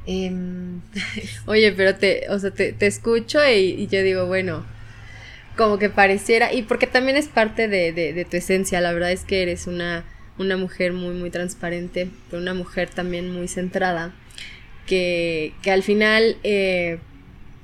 Em, 0.08 0.80
Oye, 1.46 1.74
pero 1.74 1.96
te, 1.96 2.28
o 2.30 2.40
sea, 2.40 2.52
te, 2.52 2.74
escucho 2.80 3.40
y, 3.46 3.88
yo 3.88 4.02
digo, 4.02 4.26
bueno, 4.26 4.66
como 5.58 5.78
que 5.78 5.90
pareciera, 5.90 6.54
y 6.54 6.64
porque 6.64 6.88
también 6.88 7.18
es 7.18 7.28
parte 7.28 7.68
de, 7.68 8.26
tu 8.30 8.38
esencia, 8.38 8.80
la 8.80 8.94
verdad 8.94 9.12
es 9.12 9.26
que 9.26 9.44
eres 9.44 9.68
una, 9.68 10.06
una 10.38 10.56
mujer 10.56 10.94
muy, 10.94 11.14
muy 11.14 11.30
transparente, 11.30 12.10
pero 12.30 12.42
una 12.42 12.54
mujer 12.54 12.90
también 12.90 13.32
muy 13.32 13.50
centrada, 13.50 14.14
que, 14.86 15.54
al 15.70 15.84
final 15.84 16.38
eh, 16.44 17.00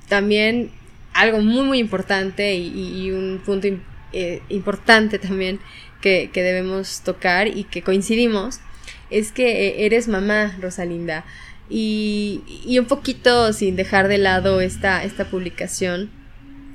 también 0.08 0.70
algo 1.14 1.40
muy, 1.40 1.64
muy 1.64 1.78
importante 1.78 2.54
y, 2.54 3.10
un 3.10 3.40
punto 3.44 3.68
eh, 4.12 4.42
importante 4.50 5.18
también 5.18 5.60
que, 6.02 6.28
que 6.30 6.42
debemos 6.42 7.00
tocar 7.02 7.48
y 7.48 7.64
que 7.64 7.80
coincidimos, 7.80 8.60
es 9.08 9.32
que 9.32 9.68
eh, 9.68 9.86
eres 9.86 10.08
mamá, 10.08 10.56
Rosalinda. 10.60 11.24
Y, 11.68 12.76
un 12.78 12.86
poquito 12.86 13.52
sin 13.52 13.76
dejar 13.76 14.08
de 14.08 14.18
lado 14.18 14.60
esta, 14.60 15.04
esta 15.04 15.24
publicación, 15.30 16.10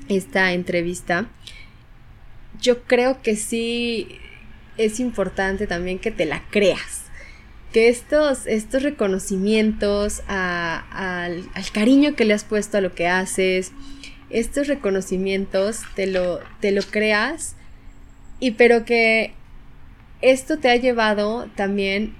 esta 0.07 0.53
entrevista, 0.53 1.29
yo 2.59 2.83
creo 2.83 3.21
que 3.21 3.35
sí 3.35 4.19
es 4.77 4.99
importante 4.99 5.67
también 5.67 5.99
que 5.99 6.11
te 6.11 6.25
la 6.25 6.41
creas. 6.49 7.05
que 7.71 7.87
estos, 7.87 8.47
estos 8.47 8.81
reconocimientos 8.81 10.23
al, 10.27 11.45
cariño 11.71 12.15
que 12.15 12.25
le 12.25 12.33
has 12.33 12.43
puesto 12.43 12.79
a 12.79 12.81
lo 12.81 12.95
que 12.95 13.07
haces, 13.07 13.71
estos 14.31 14.67
reconocimientos 14.67 15.81
te 15.95 16.07
lo, 16.07 16.39
te 16.61 16.71
lo 16.71 16.81
creas, 16.81 17.55
y 18.39 18.51
pero 18.51 18.85
que 18.85 19.33
esto 20.21 20.57
te 20.57 20.69
ha 20.69 20.75
llevado 20.75 21.47
también 21.55 22.15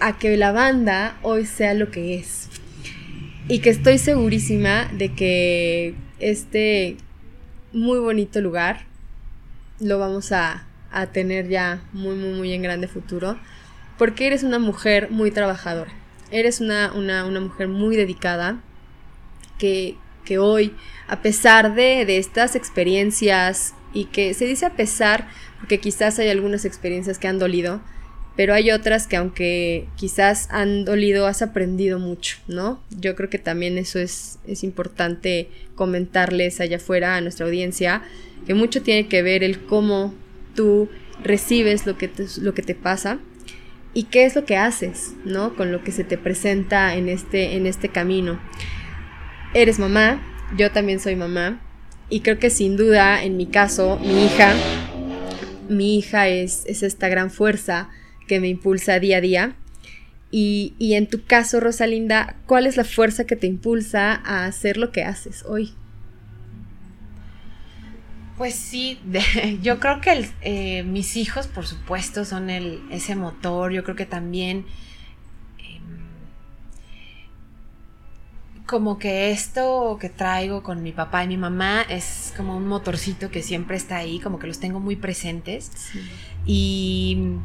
a 0.00 0.18
que 0.18 0.36
la 0.36 0.52
banda 0.52 1.18
hoy 1.22 1.46
sea 1.46 1.74
lo 1.74 1.90
que 1.90 2.16
es. 2.16 2.48
Y 3.48 3.58
que 3.60 3.70
estoy 3.70 3.98
segurísima 3.98 4.86
de 4.92 5.12
que 5.12 5.94
este 6.18 6.96
muy 7.72 7.98
bonito 7.98 8.40
lugar 8.40 8.86
lo 9.80 9.98
vamos 9.98 10.32
a, 10.32 10.66
a 10.90 11.06
tener 11.06 11.48
ya 11.48 11.82
muy, 11.92 12.14
muy, 12.14 12.32
muy 12.32 12.52
en 12.52 12.62
grande 12.62 12.88
futuro. 12.88 13.38
Porque 13.98 14.26
eres 14.26 14.42
una 14.42 14.58
mujer 14.58 15.10
muy 15.10 15.30
trabajadora. 15.30 15.92
Eres 16.30 16.60
una, 16.60 16.92
una, 16.92 17.24
una 17.26 17.40
mujer 17.40 17.68
muy 17.68 17.96
dedicada. 17.96 18.60
Que, 19.58 19.96
que 20.24 20.38
hoy, 20.38 20.74
a 21.06 21.22
pesar 21.22 21.74
de, 21.74 22.04
de 22.04 22.18
estas 22.18 22.56
experiencias, 22.56 23.74
y 23.94 24.06
que 24.06 24.34
se 24.34 24.44
dice 24.44 24.66
a 24.66 24.70
pesar, 24.70 25.28
porque 25.60 25.78
quizás 25.78 26.18
hay 26.18 26.28
algunas 26.28 26.64
experiencias 26.64 27.18
que 27.18 27.28
han 27.28 27.38
dolido, 27.38 27.80
pero 28.36 28.52
hay 28.54 28.70
otras 28.70 29.06
que 29.06 29.16
aunque 29.16 29.86
quizás 29.96 30.48
han 30.50 30.84
dolido, 30.84 31.26
has 31.26 31.42
aprendido 31.42 31.98
mucho, 31.98 32.38
¿no? 32.48 32.80
Yo 32.90 33.14
creo 33.14 33.30
que 33.30 33.38
también 33.38 33.78
eso 33.78 33.98
es, 33.98 34.38
es 34.46 34.64
importante 34.64 35.48
comentarles 35.76 36.60
allá 36.60 36.78
afuera 36.78 37.16
a 37.16 37.20
nuestra 37.20 37.46
audiencia, 37.46 38.02
que 38.46 38.54
mucho 38.54 38.82
tiene 38.82 39.06
que 39.06 39.22
ver 39.22 39.44
el 39.44 39.64
cómo 39.64 40.14
tú 40.54 40.88
recibes 41.22 41.86
lo 41.86 41.96
que 41.96 42.08
te, 42.08 42.26
lo 42.40 42.54
que 42.54 42.62
te 42.62 42.74
pasa 42.74 43.18
y 43.94 44.04
qué 44.04 44.24
es 44.24 44.34
lo 44.34 44.44
que 44.44 44.56
haces, 44.56 45.12
¿no? 45.24 45.54
Con 45.54 45.70
lo 45.70 45.84
que 45.84 45.92
se 45.92 46.02
te 46.02 46.18
presenta 46.18 46.96
en 46.96 47.08
este, 47.08 47.54
en 47.54 47.66
este 47.66 47.88
camino. 47.88 48.40
Eres 49.54 49.78
mamá, 49.78 50.20
yo 50.56 50.72
también 50.72 50.98
soy 50.98 51.14
mamá, 51.14 51.60
y 52.10 52.20
creo 52.20 52.38
que 52.40 52.50
sin 52.50 52.76
duda, 52.76 53.22
en 53.22 53.36
mi 53.36 53.46
caso, 53.46 53.98
mi 54.00 54.26
hija, 54.26 54.52
mi 55.68 55.98
hija 55.98 56.28
es, 56.28 56.64
es 56.66 56.82
esta 56.82 57.08
gran 57.08 57.30
fuerza 57.30 57.88
que 58.26 58.40
me 58.40 58.48
impulsa 58.48 58.98
día 59.00 59.18
a 59.18 59.20
día. 59.20 59.56
Y, 60.30 60.74
y, 60.78 60.94
en 60.94 61.08
tu 61.08 61.24
caso, 61.24 61.60
Rosalinda, 61.60 62.36
¿cuál 62.46 62.66
es 62.66 62.76
la 62.76 62.84
fuerza 62.84 63.24
que 63.24 63.36
te 63.36 63.46
impulsa 63.46 64.14
a 64.24 64.46
hacer 64.46 64.76
lo 64.76 64.90
que 64.90 65.04
haces 65.04 65.44
hoy? 65.44 65.74
Pues 68.36 68.56
sí, 68.56 68.98
yo 69.62 69.78
creo 69.78 70.00
que 70.00 70.28
eh, 70.42 70.82
mis 70.82 71.16
hijos, 71.16 71.46
por 71.46 71.66
supuesto, 71.66 72.24
son 72.24 72.50
el, 72.50 72.82
ese 72.90 73.14
motor. 73.14 73.72
Yo 73.72 73.84
creo 73.84 73.94
que 73.94 74.06
también 74.06 74.66
em, 75.58 75.82
como 78.66 78.98
que 78.98 79.30
esto 79.30 79.98
que 80.00 80.08
traigo 80.08 80.64
con 80.64 80.82
mi 80.82 80.90
papá 80.90 81.22
y 81.22 81.28
mi 81.28 81.36
mamá 81.36 81.82
es 81.82 82.34
como 82.36 82.56
un 82.56 82.66
motorcito 82.66 83.30
que 83.30 83.42
siempre 83.42 83.76
está 83.76 83.98
ahí, 83.98 84.18
como 84.18 84.40
que 84.40 84.48
los 84.48 84.58
tengo 84.58 84.80
muy 84.80 84.96
presentes. 84.96 85.70
Y, 86.46 87.38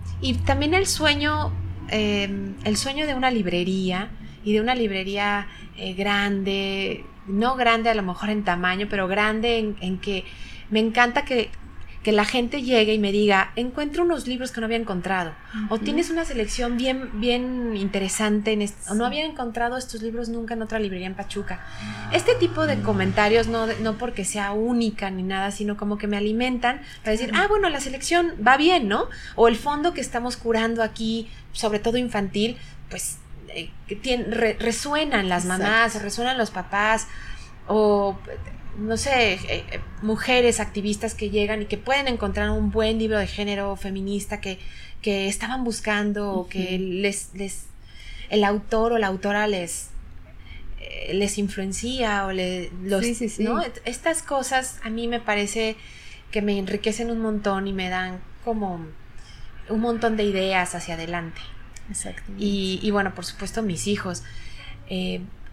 también 0.45 0.73
el 0.73 0.87
sueño, 0.87 1.51
em, 1.89 2.55
el 2.63 2.77
sueño 2.77 3.05
de 3.07 3.15
una 3.15 3.31
librería 3.31 4.09
y 4.43 4.53
de 4.53 4.61
una 4.61 4.75
librería 4.75 5.47
eh, 5.77 5.93
grande, 5.93 7.05
no 7.27 7.55
grande 7.55 7.89
a 7.89 7.95
lo 7.95 8.03
mejor 8.03 8.29
en 8.29 8.43
tamaño, 8.43 8.87
pero 8.89 9.07
grande 9.07 9.75
en 9.79 9.97
que 9.99 10.25
me 10.69 10.79
encanta 10.79 11.25
que, 11.25 11.49
la 12.11 12.23
gente 12.25 12.61
llegue 12.61 12.93
y 12.93 12.99
me 12.99 13.11
diga, 13.11 13.51
encuentro 13.55 14.03
unos 14.03 14.27
libros 14.27 14.51
que 14.51 14.61
no 14.61 14.65
había 14.65 14.77
encontrado, 14.77 15.33
o 15.69 15.79
tienes 15.79 16.09
una 16.09 16.23
selección 16.23 16.77
bien, 16.77 17.19
bien 17.19 17.75
interesante, 17.75 18.53
en 18.53 18.69
o 18.89 18.95
no 18.95 19.05
había 19.05 19.25
encontrado 19.25 19.77
estos 19.77 20.01
libros 20.01 20.29
nunca 20.29 20.53
en 20.53 20.61
otra 20.61 20.79
librería 20.79 21.07
en 21.07 21.15
Pachuca. 21.15 21.59
Este 22.13 22.35
tipo 22.35 22.65
de 22.65 22.81
comentarios, 22.81 23.47
no, 23.47 23.67
no 23.81 23.97
porque 23.97 24.23
sea 24.23 24.51
única 24.53 25.09
ni 25.09 25.23
nada, 25.23 25.51
sino 25.51 25.75
como 25.75 25.97
que 25.97 26.07
me 26.07 26.17
alimentan 26.17 26.81
para 27.03 27.11
decir, 27.11 27.31
ah, 27.35 27.47
bueno, 27.47 27.69
la 27.69 27.81
selección 27.81 28.33
va 28.45 28.55
bien, 28.55 28.87
¿no? 28.87 29.07
O 29.35 29.47
el 29.47 29.57
fondo 29.57 29.93
que 29.93 30.01
estamos 30.01 30.37
curando 30.37 30.83
aquí, 30.83 31.29
sobre 31.51 31.79
todo 31.79 31.97
infantil, 31.97 32.57
pues 32.89 33.17
eh, 33.49 33.69
resuenan 34.59 35.27
las 35.27 35.45
mamás, 35.45 36.01
resuenan 36.01 36.37
los 36.37 36.51
papás, 36.51 37.07
o 37.67 38.17
no 38.79 38.97
sé, 38.97 39.33
eh, 39.33 39.39
eh, 39.49 39.79
mujeres 40.01 40.59
activistas 40.59 41.13
que 41.13 41.29
llegan 41.29 41.61
y 41.61 41.65
que 41.65 41.77
pueden 41.77 42.07
encontrar 42.07 42.49
un 42.49 42.71
buen 42.71 42.97
libro 42.97 43.19
de 43.19 43.27
género 43.27 43.75
feminista 43.75 44.41
que, 44.41 44.59
que 45.01 45.27
estaban 45.27 45.63
buscando 45.63 46.33
o 46.33 46.47
que 46.47 46.79
les, 46.79 47.33
les, 47.33 47.65
el 48.29 48.43
autor 48.43 48.93
o 48.93 48.97
la 48.97 49.07
autora 49.07 49.47
les, 49.47 49.89
eh, 50.79 51.13
les 51.13 51.37
influencia 51.37 52.25
o 52.25 52.31
le, 52.31 52.71
los, 52.83 53.05
sí, 53.05 53.15
sí, 53.15 53.29
sí. 53.29 53.47
Estas 53.85 54.23
cosas 54.23 54.79
a 54.83 54.89
mí 54.89 55.07
me 55.07 55.19
parece 55.19 55.75
que 56.31 56.41
me 56.41 56.57
enriquecen 56.57 57.11
un 57.11 57.19
montón 57.19 57.67
y 57.67 57.73
me 57.73 57.89
dan 57.89 58.19
como 58.43 58.85
un 59.69 59.79
montón 59.81 60.15
de 60.15 60.23
ideas 60.23 60.73
hacia 60.75 60.95
adelante. 60.95 61.41
Exactamente. 61.89 62.43
Y, 62.43 62.79
y 62.81 62.91
bueno, 62.91 63.13
por 63.13 63.25
supuesto 63.25 63.61
mis 63.61 63.87
hijos. 63.87 64.23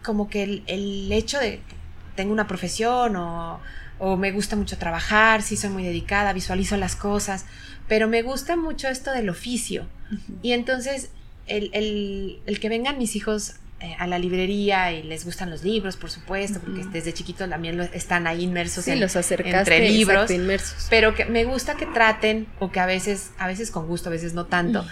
como 0.02 0.28
que 0.28 0.44
el, 0.44 0.62
el 0.66 1.10
hecho 1.12 1.38
de 1.40 1.60
tengo 2.16 2.32
una 2.32 2.48
profesión 2.48 3.14
o, 3.16 3.60
me 4.18 4.30
gusta 4.32 4.56
mucho 4.56 4.76
trabajar, 4.76 5.42
sí 5.42 5.56
soy 5.56 5.70
muy 5.70 5.84
dedicada, 5.84 6.32
visualizo 6.32 6.76
las 6.76 6.96
cosas, 6.96 7.46
pero 7.88 8.08
me 8.08 8.22
gusta 8.22 8.56
mucho 8.56 8.88
esto 8.88 9.12
del 9.12 9.30
oficio. 9.30 9.86
Y 10.42 10.52
entonces 10.52 11.10
el, 11.46 12.40
que 12.60 12.68
vengan 12.68 12.98
mis 12.98 13.16
hijos 13.16 13.54
eh, 13.80 13.94
a 13.98 14.06
la 14.06 14.18
librería 14.18 14.92
y 14.92 15.02
les 15.02 15.24
gustan 15.24 15.50
los 15.50 15.62
libros, 15.62 15.96
por 15.96 16.10
supuesto, 16.10 16.60
porque 16.60 16.84
desde 16.92 17.12
chiquitos 17.12 17.48
también 17.48 17.78
están 17.92 18.26
ahí 18.26 18.42
inmersos 18.42 18.88
en, 18.88 19.00
los 19.00 19.14
entre 19.16 19.90
libros, 19.90 20.30
inmersos. 20.30 20.86
pero 20.88 21.14
que 21.14 21.26
me 21.26 21.44
gusta 21.44 21.74
que 21.76 21.86
traten 21.86 22.46
o 22.58 22.70
que 22.70 22.80
a 22.80 22.86
veces, 22.86 23.32
a 23.38 23.46
veces 23.46 23.70
con 23.70 23.86
gusto, 23.86 24.08
a 24.08 24.12
veces 24.12 24.32
no 24.32 24.46
tanto, 24.46 24.84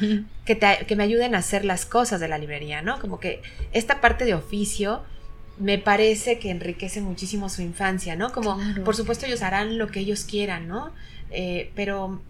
que, 0.44 0.58
que 0.86 0.96
me 0.96 1.02
ayuden 1.02 1.34
a 1.34 1.38
hacer 1.38 1.64
las 1.64 1.86
cosas 1.86 2.20
de 2.20 2.28
la 2.28 2.36
librería, 2.36 2.82
¿no? 2.82 2.98
Como 3.00 3.20
que 3.20 3.42
esta 3.72 4.00
parte 4.00 4.26
de 4.26 4.34
oficio 4.34 5.02
me 5.58 5.78
parece 5.78 6.38
que 6.38 6.50
enriquece 6.50 7.00
muchísimo 7.00 7.48
su 7.48 7.62
infancia, 7.62 8.16
¿no? 8.16 8.32
Como, 8.32 8.58
por 8.84 8.96
supuesto, 8.96 9.26
ellos 9.26 9.42
harán 9.42 9.78
lo 9.78 9.88
que 9.88 10.00
ellos 10.00 10.24
quieran, 10.24 10.68
¿no? 10.68 10.92
Eh, 11.30 11.70
pero 11.74 12.20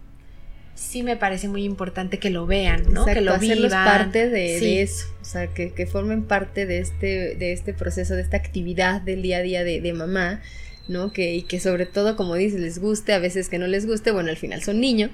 sí 0.75 1.03
me 1.03 1.17
parece 1.17 1.49
muy 1.49 1.65
importante 1.65 2.19
que 2.19 2.31
lo 2.31 2.47
vean, 2.47 2.93
¿no? 2.93 3.07
que 3.07 3.21
lo 3.21 3.33
hacerlos 3.33 3.73
parte 3.73 4.29
de, 4.29 4.83
eso, 4.83 5.07
o 5.23 5.25
sea, 5.25 5.47
que, 5.47 5.87
formen 5.87 6.25
parte 6.25 6.67
de 6.67 6.79
este, 6.79 7.37
de 7.37 7.53
este 7.53 7.73
proceso, 7.73 8.15
de 8.15 8.23
esta 8.23 8.37
actividad 8.37 9.01
del 9.01 9.23
día 9.23 9.39
a 9.39 9.43
día 9.43 9.65
de, 9.65 9.93
mamá, 9.93 10.43
¿no? 10.89 11.13
Que, 11.13 11.35
y 11.35 11.43
que 11.43 11.61
sobre 11.61 11.87
todo, 11.87 12.17
como 12.17 12.35
dices, 12.35 12.61
les 12.61 12.79
guste, 12.81 13.13
a 13.13 13.19
veces 13.19 13.49
que 13.49 13.59
no 13.59 13.67
les 13.67 13.87
guste, 13.87 14.11
bueno, 14.11 14.31
al 14.31 14.37
final 14.37 14.63
son 14.63 14.81
niños, 14.81 15.13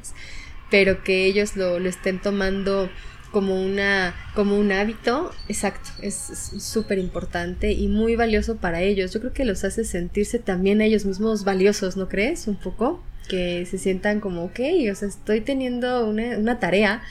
pero 0.70 1.04
que 1.04 1.26
ellos 1.26 1.56
lo, 1.56 1.78
lo 1.78 1.88
estén 1.88 2.20
tomando 2.20 2.88
como 3.30 3.60
una 3.62 4.14
como 4.34 4.58
un 4.58 4.72
hábito, 4.72 5.32
exacto, 5.48 5.90
es 6.02 6.14
súper 6.58 6.98
importante 6.98 7.72
y 7.72 7.88
muy 7.88 8.16
valioso 8.16 8.56
para 8.56 8.82
ellos. 8.82 9.12
Yo 9.12 9.20
creo 9.20 9.32
que 9.32 9.44
los 9.44 9.64
hace 9.64 9.84
sentirse 9.84 10.38
también 10.38 10.80
ellos 10.80 11.04
mismos 11.04 11.44
valiosos, 11.44 11.96
¿no 11.96 12.08
crees? 12.08 12.46
Un 12.46 12.56
poco 12.56 13.02
que 13.28 13.64
se 13.66 13.78
sientan 13.78 14.20
como, 14.20 14.44
ok, 14.44 14.60
o 14.90 14.94
sea, 14.94 15.06
estoy 15.08 15.40
teniendo 15.40 16.08
una, 16.08 16.58
tarea 16.58 17.02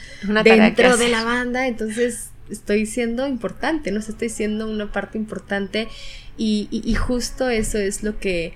dentro 0.44 0.98
de 0.98 1.08
la 1.08 1.24
banda, 1.24 1.66
entonces 1.66 2.30
estoy 2.50 2.84
siendo 2.84 3.26
importante, 3.26 3.90
no 3.90 4.00
estoy 4.00 4.28
siendo 4.28 4.68
una 4.68 4.92
parte 4.92 5.16
importante 5.16 5.88
y, 6.36 6.68
y, 6.70 6.94
justo 6.94 7.48
eso 7.48 7.78
es 7.78 8.02
lo 8.02 8.18
que 8.18 8.54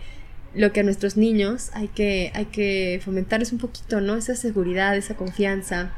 lo 0.55 0.73
que 0.73 0.81
a 0.81 0.83
nuestros 0.83 1.17
niños 1.17 1.71
hay 1.75 1.89
que, 1.89 2.31
hay 2.35 2.47
que 2.47 3.01
fomentarles 3.05 3.53
un 3.53 3.59
poquito, 3.59 4.01
¿no? 4.01 4.17
Esa 4.17 4.37
seguridad, 4.37 4.97
esa 4.97 5.17
confianza, 5.17 5.93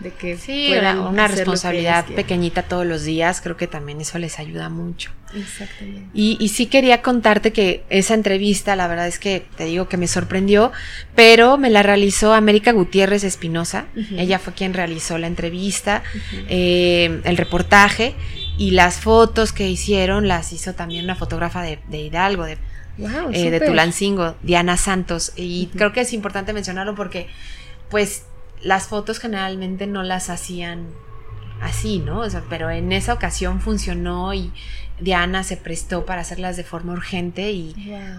de 0.00 0.10
que 0.10 0.36
sí, 0.36 0.72
una 0.72 1.28
responsabilidad 1.28 2.04
pequeñita 2.06 2.62
todos 2.62 2.84
los 2.84 3.04
días, 3.04 3.40
creo 3.40 3.56
que 3.56 3.68
también 3.68 4.00
eso 4.00 4.18
les 4.18 4.40
ayuda 4.40 4.68
mucho. 4.68 5.12
Exactamente. 5.34 6.08
Y, 6.12 6.48
sí 6.48 6.66
quería 6.66 7.00
contarte 7.00 7.52
que 7.52 7.84
esa 7.90 8.14
entrevista, 8.14 8.74
la 8.74 8.88
verdad 8.88 9.06
es 9.06 9.18
que 9.18 9.46
te 9.56 9.64
digo 9.64 9.88
que 9.88 9.96
me 9.96 10.08
sorprendió, 10.08 10.72
pero 11.14 11.56
me 11.58 11.70
la 11.70 11.82
realizó 11.82 12.34
América 12.34 12.72
Gutiérrez 12.72 13.22
Espinosa. 13.22 13.86
Ella 14.16 14.38
fue 14.38 14.52
quien 14.52 14.74
realizó 14.74 15.16
la 15.18 15.28
entrevista, 15.28 16.02
eh, 16.48 17.20
el 17.24 17.36
reportaje 17.36 18.14
y 18.58 18.72
las 18.72 18.96
fotos 19.00 19.52
que 19.52 19.68
hicieron 19.68 20.26
las 20.26 20.52
hizo 20.52 20.74
también 20.74 21.04
una 21.04 21.14
fotógrafa 21.14 21.62
de, 21.62 21.78
Hidalgo, 21.90 22.44
de, 22.44 22.58
eh, 23.32 23.50
de 23.50 23.60
Tulancingo, 23.60 24.36
Diana 24.42 24.76
Santos. 24.76 25.32
Y 25.36 25.70
creo 25.76 25.92
que 25.92 26.00
es 26.00 26.12
importante 26.12 26.52
mencionarlo 26.52 26.94
porque, 26.96 27.28
pues, 27.90 28.24
las 28.64 28.88
fotos 28.88 29.18
generalmente 29.18 29.86
no 29.86 30.02
las 30.02 30.30
hacían 30.30 30.88
así, 31.60 31.98
¿no? 31.98 32.20
O 32.20 32.30
sea, 32.30 32.42
pero 32.48 32.70
en 32.70 32.92
esa 32.92 33.12
ocasión 33.12 33.60
funcionó 33.60 34.34
y 34.34 34.52
Diana 35.00 35.44
se 35.44 35.56
prestó 35.56 36.04
para 36.04 36.22
hacerlas 36.22 36.56
de 36.56 36.64
forma 36.64 36.92
urgente 36.92 37.52
y 37.52 37.74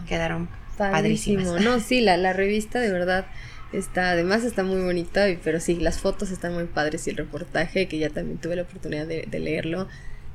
quedaron 0.07 0.47
padrísimas. 0.77 1.61
No, 1.61 1.79
sí, 1.81 2.01
la, 2.01 2.17
la, 2.17 2.33
revista 2.33 2.79
de 2.79 2.91
verdad 2.91 3.25
Está, 3.73 4.11
además 4.11 4.43
está 4.43 4.63
muy 4.63 4.81
bonito, 4.81 5.19
pero 5.43 5.59
sí, 5.59 5.75
las 5.75 5.99
fotos 5.99 6.31
están 6.31 6.53
muy 6.53 6.65
padres 6.65 7.07
y 7.07 7.09
el 7.09 7.17
reportaje, 7.17 7.87
que 7.87 7.97
ya 7.97 8.09
también 8.09 8.37
tuve 8.37 8.55
la 8.55 8.61
oportunidad 8.61 9.05
de, 9.05 9.27
leerlo, 9.39 9.87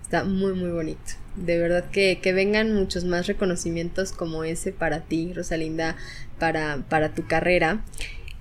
está 0.03 0.25
muy, 0.25 0.53
muy 0.53 0.71
bonito. 0.71 1.13
De 1.37 1.59
verdad 1.59 1.85
que, 1.91 2.19
que, 2.21 2.35
vengan 2.35 2.75
muchos 2.75 3.05
más 3.05 3.27
reconocimientos 3.27 4.13
como 4.13 4.45
ese 4.45 4.73
para 4.73 5.01
ti, 5.01 5.33
Rosalinda, 5.33 5.97
para, 6.39 6.83
para 6.89 7.15
tu 7.15 7.27
carrera. 7.27 7.83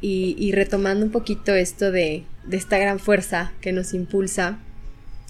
Y, 0.01 0.51
retomando 0.53 1.05
un 1.05 1.11
poquito 1.11 1.53
esto 1.53 1.91
de, 1.91 2.23
de, 2.45 2.57
esta 2.57 2.77
gran 2.77 2.99
fuerza 2.99 3.51
que 3.59 3.73
nos 3.73 3.93
impulsa, 3.93 4.57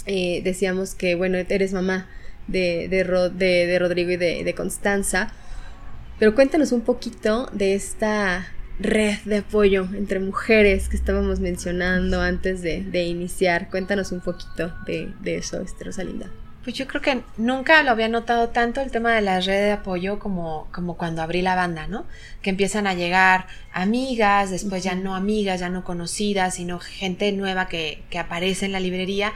eh, 0.06 0.42
decíamos 0.44 0.94
que, 0.94 1.16
bueno, 1.16 1.38
eres 1.38 1.74
mamá 1.74 2.08
de, 2.48 2.88
de, 2.88 3.04
de 3.44 3.80
Rodrigo 3.80 4.12
y 4.12 4.18
de 4.18 4.54
Constanza, 4.56 5.34
pero 6.20 6.36
cuéntanos 6.36 6.72
un 6.72 6.82
poquito 6.82 7.50
de 7.54 7.74
esta 7.74 8.46
red 8.80 9.18
de 9.26 9.38
apoyo 9.38 9.88
entre 9.94 10.20
mujeres 10.20 10.88
que 10.90 10.96
estábamos 10.96 11.40
mencionando 11.40 12.22
antes 12.22 12.62
de, 12.62 13.04
iniciar. 13.04 13.70
Cuéntanos 13.70 14.12
un 14.12 14.22
poquito 14.22 14.74
de, 14.86 15.14
de 15.22 15.38
eso, 15.38 15.64
Rosalinda. 15.80 16.30
Pues 16.64 16.76
yo 16.76 16.88
creo 16.88 17.02
que 17.02 17.24
nunca 17.38 17.84
lo 17.84 17.92
había 17.92 18.10
notado 18.10 18.50
tanto 18.50 18.82
el 18.82 18.92
tema 18.92 19.14
de 19.14 19.22
la 19.22 19.40
red 19.40 19.64
de 19.64 19.72
apoyo 19.72 20.20
como, 20.20 20.68
como 20.74 20.98
cuando 20.98 21.22
abrí 21.22 21.42
la 21.42 21.56
banda, 21.56 21.88
¿no? 21.88 22.06
Que 22.42 22.50
empiezan 22.50 22.86
a 22.86 22.94
llegar 22.94 23.48
amigas, 23.72 24.52
después 24.52 24.84
ya 24.84 24.94
no 24.94 25.16
amigas, 25.16 25.62
ya 25.62 25.70
no 25.70 25.86
conocidas, 25.86 26.56
sino 26.56 26.80
gente 26.80 27.32
nueva 27.32 27.70
que, 27.70 28.04
que 28.10 28.20
aparece 28.20 28.66
en 28.66 28.74
la 28.74 28.82
librería 28.82 29.34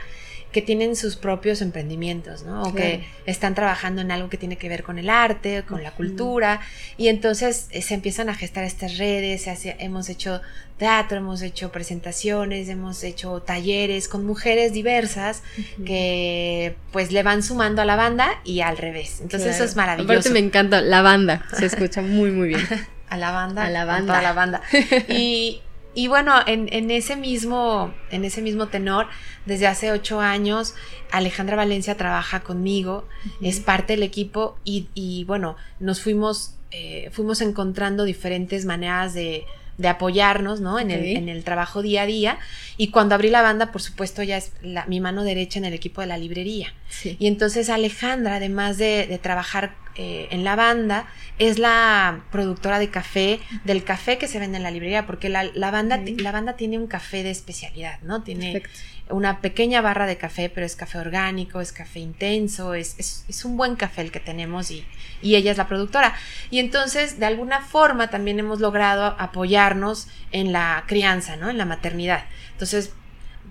que 0.54 0.62
tienen 0.62 0.94
sus 0.94 1.16
propios 1.16 1.60
emprendimientos, 1.62 2.44
¿no? 2.44 2.62
O 2.62 2.72
que 2.72 3.04
están 3.26 3.56
trabajando 3.56 4.02
en 4.02 4.12
algo 4.12 4.28
que 4.28 4.38
tiene 4.38 4.56
que 4.56 4.68
ver 4.68 4.84
con 4.84 5.00
el 5.00 5.10
arte, 5.10 5.64
con 5.66 5.82
la 5.82 5.90
cultura, 5.90 6.60
y 6.96 7.08
entonces 7.08 7.66
eh, 7.72 7.82
se 7.82 7.94
empiezan 7.94 8.28
a 8.28 8.36
gestar 8.36 8.62
estas 8.62 8.96
redes, 8.96 9.48
hemos 9.80 10.08
hecho 10.08 10.40
teatro, 10.78 11.18
hemos 11.18 11.42
hecho 11.42 11.72
presentaciones, 11.72 12.68
hemos 12.68 13.02
hecho 13.02 13.42
talleres 13.42 14.06
con 14.06 14.24
mujeres 14.24 14.72
diversas 14.72 15.42
que 15.84 16.76
pues 16.92 17.10
le 17.10 17.24
van 17.24 17.42
sumando 17.42 17.82
a 17.82 17.84
la 17.84 17.96
banda 17.96 18.40
y 18.44 18.60
al 18.60 18.78
revés. 18.78 19.22
Entonces 19.22 19.56
eso 19.56 19.64
es 19.64 19.74
maravilloso. 19.74 20.12
Aparte 20.12 20.30
me 20.30 20.38
encanta 20.38 20.80
la 20.82 21.02
banda, 21.02 21.44
se 21.58 21.66
escucha 21.66 22.00
muy 22.00 22.30
muy 22.30 22.48
bien. 22.50 22.60
a 23.08 23.16
la 23.16 23.32
banda, 23.32 23.64
a 23.64 23.70
la 23.70 23.84
banda, 23.84 24.18
a 24.20 24.22
la 24.22 24.32
banda. 24.32 24.62
Y 25.08 25.62
y 25.94 26.08
bueno, 26.08 26.34
en, 26.46 26.90
ese 26.90 27.16
mismo, 27.16 27.94
en 28.10 28.24
ese 28.24 28.42
mismo 28.42 28.68
tenor, 28.68 29.06
desde 29.46 29.66
hace 29.66 29.92
ocho 29.92 30.20
años, 30.20 30.74
Alejandra 31.10 31.56
Valencia 31.56 31.96
trabaja 31.96 32.40
conmigo, 32.40 33.06
es 33.40 33.60
parte 33.60 33.94
del 33.94 34.02
equipo 34.02 34.58
y, 34.64 35.24
bueno, 35.26 35.56
nos 35.78 36.00
fuimos, 36.00 36.56
eh, 36.70 37.10
fuimos 37.12 37.40
encontrando 37.40 38.04
diferentes 38.04 38.64
maneras 38.64 39.14
de, 39.14 39.44
de 39.78 39.88
apoyarnos, 39.88 40.60
¿no? 40.60 40.78
En, 40.78 40.90
el, 40.90 41.04
en, 41.04 41.28
el, 41.28 41.44
trabajo 41.44 41.82
día 41.82 42.02
a 42.02 42.06
día. 42.06 42.38
Y 42.76 42.88
cuando 42.88 43.14
abrí 43.14 43.30
la 43.30 43.42
banda, 43.42 43.70
por 43.70 43.82
supuesto, 43.82 44.22
ya 44.22 44.36
es 44.36 44.52
la, 44.62 44.86
mi 44.86 45.00
mano 45.00 45.22
derecha 45.22 45.58
en 45.58 45.64
el 45.64 45.74
equipo 45.74 46.00
de 46.00 46.08
la 46.08 46.18
librería. 46.18 46.74
Y 47.04 47.26
entonces 47.26 47.70
Alejandra, 47.70 48.36
además 48.36 48.78
de, 48.78 49.06
de 49.06 49.18
trabajar 49.18 49.74
eh, 49.96 50.28
en 50.30 50.44
la 50.44 50.56
banda, 50.56 51.06
es 51.38 51.58
la 51.58 52.24
productora 52.32 52.78
de 52.78 52.90
café, 52.90 53.40
del 53.64 53.84
café 53.84 54.18
que 54.18 54.28
se 54.28 54.38
vende 54.38 54.56
en 54.56 54.62
la 54.62 54.70
librería, 54.70 55.06
porque 55.06 55.28
la, 55.28 55.44
la 55.44 55.70
banda, 55.70 56.00
la 56.18 56.32
banda 56.32 56.56
tiene 56.56 56.78
un 56.78 56.86
café 56.86 57.22
de 57.22 57.30
especialidad, 57.30 58.00
¿no? 58.02 58.22
Tiene 58.22 58.62
una 59.10 59.40
pequeña 59.40 59.82
barra 59.82 60.06
de 60.06 60.16
café, 60.16 60.48
pero 60.48 60.64
es 60.64 60.76
café 60.76 60.98
orgánico, 60.98 61.60
es 61.60 61.72
café 61.72 62.00
intenso, 62.00 62.74
es, 62.74 62.96
es, 62.98 63.24
es, 63.28 63.44
un 63.44 63.56
buen 63.56 63.76
café 63.76 64.00
el 64.00 64.10
que 64.10 64.20
tenemos 64.20 64.70
y, 64.70 64.84
y 65.22 65.36
ella 65.36 65.50
es 65.50 65.58
la 65.58 65.68
productora. 65.68 66.14
Y 66.50 66.58
entonces, 66.58 67.18
de 67.18 67.26
alguna 67.26 67.60
forma, 67.60 68.08
también 68.08 68.38
hemos 68.38 68.60
logrado 68.60 69.14
apoyarnos 69.18 70.08
en 70.32 70.52
la 70.52 70.84
crianza, 70.86 71.36
¿no? 71.36 71.50
En 71.50 71.58
la 71.58 71.66
maternidad. 71.66 72.24
Entonces, 72.52 72.92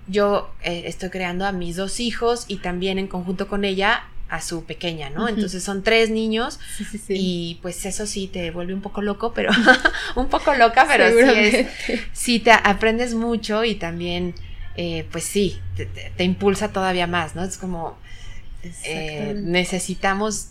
yo 0.06 0.52
eh, 0.62 0.82
estoy 0.86 1.10
creando 1.10 1.46
a 1.46 1.52
mis 1.52 1.76
dos 1.76 2.00
hijos 2.00 2.44
y 2.48 2.58
también 2.58 2.98
en 2.98 3.06
conjunto 3.06 3.48
con 3.48 3.64
ella 3.64 4.04
a 4.28 4.40
su 4.40 4.64
pequeña, 4.64 5.10
¿no? 5.10 5.28
Entonces 5.28 5.62
son 5.62 5.82
tres 5.82 6.10
niños 6.10 6.58
y 7.08 7.58
pues 7.62 7.84
eso 7.86 8.06
sí 8.06 8.26
te 8.26 8.50
vuelve 8.50 8.74
un 8.74 8.80
poco 8.80 9.02
loco, 9.02 9.32
pero 9.34 9.50
un 10.16 10.28
poco 10.28 10.54
loca, 10.54 10.86
pero 10.88 11.08
sí, 11.08 11.38
es, 11.38 11.66
sí 12.12 12.40
te 12.40 12.50
aprendes 12.50 13.14
mucho 13.14 13.64
y 13.64 13.74
también 13.74 14.34
eh, 14.76 15.06
pues 15.12 15.24
sí, 15.24 15.60
te, 16.16 16.24
impulsa 16.24 16.72
todavía 16.72 17.06
más, 17.06 17.36
¿no? 17.36 17.44
Es 17.44 17.58
como 17.58 17.96
eh, 18.84 19.34
necesitamos 19.36 20.48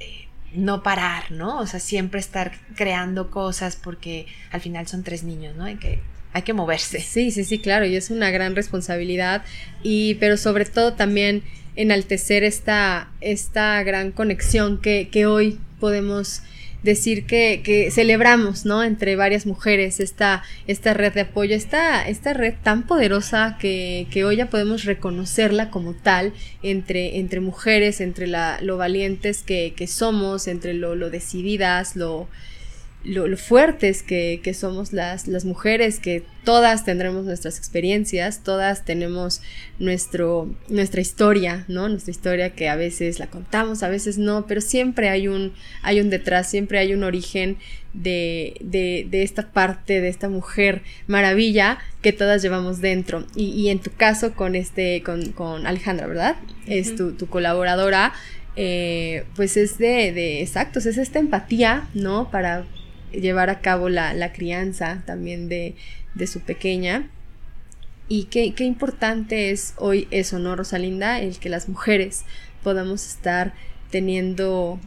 eh, 0.00 0.26
no 0.52 0.82
parar, 0.82 1.30
¿no? 1.30 1.60
O 1.60 1.66
sea, 1.66 1.78
siempre 1.78 2.18
estar 2.18 2.52
creando 2.74 3.30
cosas 3.30 3.76
porque 3.76 4.26
al 4.50 4.60
final 4.60 4.88
son 4.88 5.04
tres 5.04 5.22
niños, 5.22 5.54
¿no? 5.54 5.64
Hay 5.64 5.76
que, 5.76 6.02
hay 6.32 6.42
que 6.42 6.52
moverse. 6.52 7.00
Sí, 7.00 7.30
sí, 7.30 7.44
sí, 7.44 7.58
claro, 7.58 7.86
y 7.86 7.96
es 7.96 8.10
una 8.10 8.30
gran 8.30 8.54
responsabilidad, 8.56 9.42
y, 9.82 10.14
pero 10.16 10.36
sobre 10.36 10.64
todo 10.64 10.94
también 10.94 11.42
enaltecer 11.76 12.44
esta, 12.44 13.10
esta 13.20 13.82
gran 13.82 14.12
conexión 14.12 14.80
que, 14.80 15.08
que 15.10 15.26
hoy 15.26 15.58
podemos 15.80 16.42
decir 16.82 17.26
que, 17.26 17.62
que, 17.64 17.90
celebramos, 17.90 18.66
¿no? 18.66 18.82
Entre 18.82 19.14
varias 19.14 19.46
mujeres 19.46 20.00
esta, 20.00 20.42
esta 20.66 20.94
red 20.94 21.12
de 21.12 21.22
apoyo, 21.22 21.54
esta, 21.54 22.06
esta 22.06 22.32
red 22.32 22.54
tan 22.62 22.86
poderosa 22.86 23.56
que, 23.60 24.08
que 24.10 24.24
hoy 24.24 24.36
ya 24.36 24.50
podemos 24.50 24.84
reconocerla 24.84 25.70
como 25.70 25.94
tal 25.94 26.32
entre, 26.62 27.18
entre 27.18 27.40
mujeres, 27.40 28.00
entre 28.00 28.26
la, 28.26 28.58
lo 28.60 28.76
valientes 28.76 29.42
que, 29.42 29.74
que 29.76 29.86
somos, 29.86 30.48
entre 30.48 30.74
lo, 30.74 30.96
lo 30.96 31.08
decididas, 31.08 31.94
lo, 31.94 32.28
lo, 33.04 33.36
fuertes 33.36 34.02
que, 34.02 34.40
que, 34.42 34.54
somos 34.54 34.92
las, 34.92 35.26
las 35.26 35.44
mujeres, 35.44 35.98
que 35.98 36.24
todas 36.44 36.84
tendremos 36.84 37.24
nuestras 37.24 37.58
experiencias, 37.58 38.42
todas 38.44 38.84
tenemos 38.84 39.42
nuestro, 39.78 40.54
nuestra 40.68 41.00
historia, 41.00 41.64
¿no? 41.68 41.88
Nuestra 41.88 42.10
historia 42.10 42.50
que 42.50 42.68
a 42.68 42.76
veces 42.76 43.18
la 43.18 43.26
contamos, 43.26 43.82
a 43.82 43.88
veces 43.88 44.18
no, 44.18 44.46
pero 44.46 44.60
siempre 44.60 45.08
hay 45.08 45.26
un, 45.28 45.52
hay 45.82 46.00
un 46.00 46.10
detrás, 46.10 46.48
siempre 46.48 46.78
hay 46.78 46.94
un 46.94 47.02
origen 47.02 47.56
de, 47.92 48.54
de, 48.60 49.06
de 49.10 49.22
esta 49.22 49.50
parte, 49.50 50.00
de 50.00 50.08
esta 50.08 50.28
mujer 50.28 50.82
maravilla 51.06 51.78
que 52.02 52.12
todas 52.12 52.42
llevamos 52.42 52.80
dentro. 52.80 53.26
Y, 53.34 53.46
y 53.50 53.68
en 53.70 53.80
tu 53.80 53.90
caso 53.90 54.34
con 54.34 54.54
este, 54.54 55.02
con, 55.02 55.32
con 55.32 55.66
Alejandra, 55.66 56.06
¿verdad? 56.06 56.36
Es 56.66 56.94
tu, 56.94 57.12
tu 57.12 57.26
colaboradora. 57.26 58.12
Eh, 58.54 59.24
pues 59.34 59.56
es 59.56 59.78
de, 59.78 60.12
de 60.12 60.42
exactos, 60.42 60.84
es 60.84 60.98
esta 60.98 61.18
empatía, 61.18 61.88
¿no? 61.94 62.30
Para, 62.30 62.66
llevar 63.12 63.50
a 63.50 63.60
cabo 63.60 63.88
la, 63.88 64.32
crianza 64.32 65.02
también 65.06 65.48
de, 65.48 65.74
su 66.26 66.40
pequeña. 66.40 67.08
Y 68.08 68.24
qué, 68.24 68.54
qué, 68.54 68.64
importante 68.64 69.50
es 69.50 69.74
hoy 69.78 70.08
eso, 70.10 70.38
¿no, 70.38 70.56
Rosalinda? 70.56 71.20
El 71.20 71.38
que 71.38 71.48
las 71.48 71.68
mujeres 71.68 72.24
podamos 72.62 73.06
estar 73.06 73.54
teniendo 73.90 74.78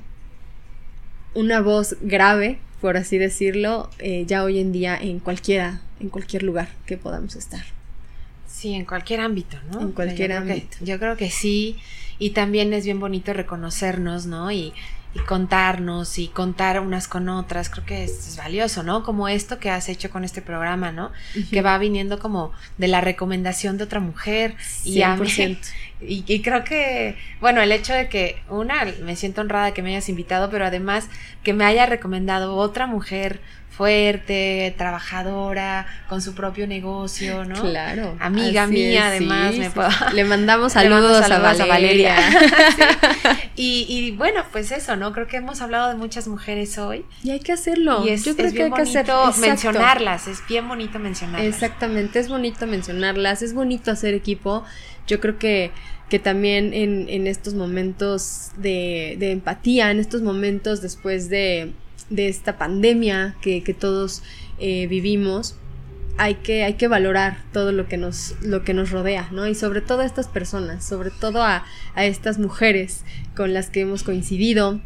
una 1.34 1.62
voz 1.62 1.98
grave, 2.02 2.60
por 2.82 2.98
así 2.98 3.18
decirlo, 3.18 3.90
eh, 4.00 4.26
ya 4.26 4.44
hoy 4.44 4.60
en 4.60 4.72
día 4.72 4.98
en 5.00 5.20
cualquiera, 5.20 5.82
en 6.00 6.10
cualquier 6.10 6.44
lugar 6.44 6.70
que 6.86 6.98
podamos 6.98 7.36
estar. 7.36 7.64
Sí, 8.48 8.74
en 8.74 8.86
cualquier 8.86 9.20
ámbito, 9.20 9.58
¿no? 9.72 9.82
En 9.82 9.92
cualquier 9.92 10.32
ámbito. 10.32 10.78
yo 10.82 10.98
creo 10.98 11.18
que 11.18 11.30
sí. 11.30 11.78
Y 12.18 12.30
también 12.30 12.72
es 12.74 12.86
bien 12.86 13.02
bonito 13.02 13.34
reconocernos, 13.34 14.26
¿no? 14.26 14.50
Y 14.52 14.74
y 15.16 15.20
contarnos 15.20 16.20
y 16.20 16.28
contar 16.28 16.80
unas 16.82 17.08
con 17.08 17.30
otras, 17.30 17.70
creo 17.70 17.86
que 17.86 18.04
es, 18.04 18.36
valioso, 18.38 18.84
¿no? 18.84 19.04
Como 19.04 19.30
esto 19.30 19.60
que 19.60 19.70
has 19.70 19.88
hecho 19.88 20.10
con 20.10 20.26
este 20.26 20.42
programa, 20.42 20.92
¿no? 20.92 21.12
Que 21.50 21.62
va 21.62 21.78
viniendo 21.78 22.20
como 22.20 22.52
de 22.78 22.90
la 22.90 23.00
recomendación 23.00 23.78
de 23.78 23.86
otra 23.86 24.02
mujer 24.02 24.56
y 24.84 25.02
a 25.02 25.18
y, 26.02 26.24
y, 26.28 26.42
creo 26.42 26.66
que, 26.66 27.16
bueno, 27.40 27.62
el 27.62 27.72
hecho 27.72 27.94
de 27.94 28.10
que, 28.10 28.42
una, 28.50 28.86
me 29.04 29.16
siento 29.16 29.40
honrada 29.42 29.74
que 29.74 29.82
me 29.82 29.92
hayas 29.92 30.10
invitado, 30.10 30.50
pero 30.50 30.66
además 30.66 31.08
que 31.44 31.54
me 31.54 31.64
haya 31.64 31.86
recomendado 31.86 32.56
otra 32.56 32.86
mujer 32.86 33.40
fuerte, 33.76 34.74
trabajadora, 34.78 35.86
con 36.08 36.22
su 36.22 36.34
propio 36.34 36.66
negocio, 36.66 37.44
¿no? 37.44 37.62
Claro. 37.62 38.16
Amiga 38.20 38.68
mía, 38.68 39.08
además. 39.08 39.56
Le 40.14 40.24
mandamos 40.24 40.74
saludos, 40.74 41.30
a, 41.30 41.66
Valeria. 41.66 42.16
y, 43.56 44.12
bueno, 44.12 44.44
pues 44.52 44.72
eso, 44.72 44.96
¿no? 44.96 45.12
Creo 45.12 45.28
que 45.28 45.38
hemos 45.38 45.62
hablado 45.62 45.90
de 45.90 45.96
muchas 45.96 46.28
mujeres 46.28 46.78
hoy. 46.78 47.06
Y 47.24 47.32
hay 47.32 47.40
que 47.40 47.52
hacerlo. 47.52 48.06
Y 48.06 48.10
es, 48.10 48.24
Yo 48.24 48.36
creo 48.36 48.54
que 48.54 48.64
hay 48.64 48.72
que 48.72 48.82
hacerlo. 48.82 49.34
mencionarlas, 49.40 50.28
es 50.28 50.40
bien 50.48 50.68
bonito 50.68 50.98
mencionarlas. 51.00 51.48
Exactamente, 51.48 52.20
es 52.20 52.30
bonito 52.30 52.68
mencionarlas, 52.68 53.42
es 53.42 53.54
bonito 53.54 53.92
hacer 53.92 54.14
equipo. 54.14 54.64
Yo 55.08 55.20
creo 55.20 55.38
que 55.38 55.72
que 56.10 56.20
también 56.20 56.74
en, 56.76 57.10
en 57.10 57.26
estos 57.26 57.56
momentos 57.56 58.52
de, 58.58 59.16
de 59.18 59.32
empatía, 59.32 59.90
en 59.90 60.00
estos 60.00 60.22
momentos 60.22 60.84
después 60.84 61.30
de, 61.30 61.74
de 62.10 62.28
esta 62.28 62.58
pandemia 62.58 63.36
que, 63.42 63.62
todos 63.78 64.24
eh, 64.60 64.88
vivimos, 64.88 65.56
hay 66.18 66.36
que, 66.36 66.64
hay 66.64 66.76
que 66.76 66.88
valorar 66.88 67.38
todo 67.52 67.72
lo 67.72 67.88
que, 67.88 67.98
nos, 67.98 68.36
lo 68.42 68.64
que 68.64 68.74
nos 68.74 68.92
rodea, 68.92 69.28
¿no? 69.32 69.48
Y 69.48 69.56
sobre 69.56 69.82
todo 69.82 70.02
a 70.02 70.06
estas 70.06 70.28
personas, 70.28 70.86
sobre 70.86 71.12
todo 71.12 71.44
a, 71.44 71.66
estas 71.96 72.40
mujeres 72.40 73.04
con 73.36 73.54
las 73.54 73.70
que 73.70 73.82
hemos 73.82 74.04
coincidido, 74.04 74.80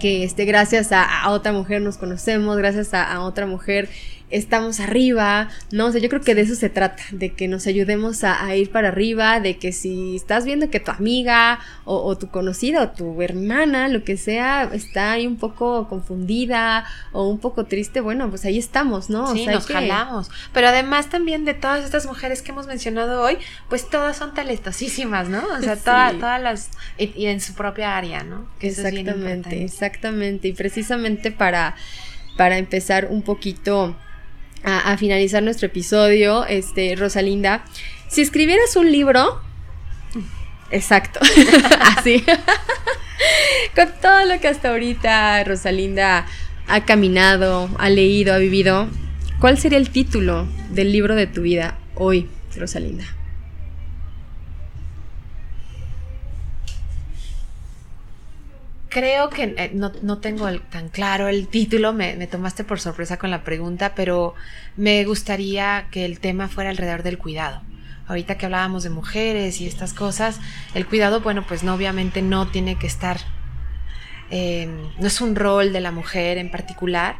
que 0.00 0.24
este, 0.24 0.44
gracias 0.44 0.92
a, 0.92 1.30
otra 1.30 1.52
mujer 1.52 1.82
nos 1.82 1.98
conocemos, 1.98 2.56
gracias 2.56 2.94
a, 2.94 3.20
otra 3.20 3.46
mujer 3.46 3.88
estamos 4.30 4.80
arriba, 4.80 5.48
¿no? 5.70 5.86
O 5.86 5.92
sea, 5.92 6.00
yo 6.00 6.08
creo 6.08 6.20
que 6.20 6.34
de 6.34 6.42
eso 6.42 6.54
se 6.56 6.68
trata, 6.68 7.02
de 7.10 7.32
que 7.32 7.46
nos 7.46 7.66
ayudemos 7.66 8.24
a, 8.24 8.54
ir 8.56 8.70
para 8.70 8.88
arriba, 8.88 9.40
de 9.40 9.56
que 9.56 9.72
si 9.72 10.16
estás 10.16 10.44
viendo 10.44 10.68
que 10.68 10.80
tu 10.80 10.90
amiga 10.90 11.60
o, 11.84 12.16
tu 12.16 12.28
conocida 12.28 12.82
o 12.82 12.88
tu 12.90 13.22
hermana, 13.22 13.88
lo 13.88 14.02
que 14.02 14.16
sea, 14.16 14.68
está 14.72 15.12
ahí 15.12 15.26
un 15.26 15.36
poco 15.36 15.88
confundida 15.88 16.84
o 17.12 17.28
un 17.28 17.38
poco 17.38 17.66
triste, 17.66 18.00
bueno, 18.00 18.28
pues 18.28 18.44
ahí 18.44 18.58
estamos, 18.58 19.10
¿no? 19.10 19.32
Sí, 19.32 19.46
nos 19.46 19.66
jalamos. 19.66 20.30
Pero 20.52 20.68
además 20.68 21.08
también 21.08 21.44
de 21.44 21.54
todas 21.54 21.84
estas 21.84 22.06
mujeres 22.06 22.42
que 22.42 22.50
hemos 22.50 22.66
mencionado 22.66 23.22
hoy, 23.22 23.38
pues 23.68 23.88
todas 23.88 24.16
son 24.16 24.34
talentosísimas, 24.34 25.28
¿no? 25.28 25.42
O 25.56 25.62
sea, 25.62 25.76
todas 25.76 26.42
las, 26.42 26.70
y, 26.98 27.26
en 27.26 27.40
su 27.40 27.54
propia 27.54 27.96
área, 27.96 28.24
¿no? 28.24 28.46
exactamente, 28.60 29.64
exactamente. 29.64 30.48
Y 30.48 30.52
precisamente 30.52 31.30
para, 31.30 31.76
para 32.36 32.58
empezar 32.58 33.08
un 33.10 33.22
poquito 33.22 33.96
a, 34.66 34.96
finalizar 34.98 35.42
nuestro 35.42 35.66
episodio, 35.66 36.44
este, 36.44 36.96
Rosalinda, 36.96 37.64
si 38.08 38.20
escribieras 38.20 38.74
un 38.74 38.90
libro, 38.90 39.40
exacto, 40.72 41.20
así, 41.96 42.24
con 43.76 43.88
todo 44.02 44.24
lo 44.24 44.40
que 44.40 44.48
hasta 44.48 44.70
ahorita 44.70 45.44
Rosalinda 45.44 46.26
ha 46.66 46.84
caminado, 46.84 47.70
ha 47.78 47.88
leído, 47.88 48.34
ha 48.34 48.38
vivido, 48.38 48.88
¿cuál 49.38 49.56
sería 49.56 49.78
el 49.78 49.90
título 49.90 50.48
del 50.70 50.90
libro 50.90 51.14
de 51.14 51.28
tu 51.28 51.42
vida 51.42 51.78
hoy, 51.94 52.28
Rosalinda? 52.56 53.04
Creo 58.96 59.28
que 59.28 59.54
eh, 59.58 59.72
no, 59.74 60.18
tengo 60.20 60.50
tan 60.70 60.88
claro 60.88 61.28
el 61.28 61.48
título, 61.48 61.92
me, 61.92 62.16
me, 62.16 62.26
tomaste 62.26 62.64
por 62.64 62.80
sorpresa 62.80 63.18
con 63.18 63.30
la 63.30 63.44
pregunta, 63.44 63.92
pero 63.94 64.34
me 64.78 65.04
gustaría 65.04 65.88
que 65.90 66.06
el 66.06 66.18
tema 66.18 66.48
fuera 66.48 66.70
alrededor 66.70 67.02
del 67.02 67.18
cuidado. 67.18 67.60
Ahorita 68.06 68.38
que 68.38 68.46
hablábamos 68.46 68.84
de 68.84 68.88
mujeres 68.88 69.60
y 69.60 69.66
estas 69.66 69.92
cosas, 69.92 70.40
el 70.74 70.86
cuidado, 70.86 71.20
bueno, 71.20 71.44
pues 71.46 71.62
no, 71.62 71.74
obviamente 71.74 72.22
no 72.22 72.46
tiene 72.46 72.78
que 72.78 72.86
estar, 72.86 73.18
eh, 74.30 74.66
no 74.98 75.06
es 75.06 75.20
un 75.20 75.36
rol 75.36 75.74
de 75.74 75.82
la 75.82 75.90
mujer 75.90 76.38
en 76.38 76.50
particular, 76.50 77.16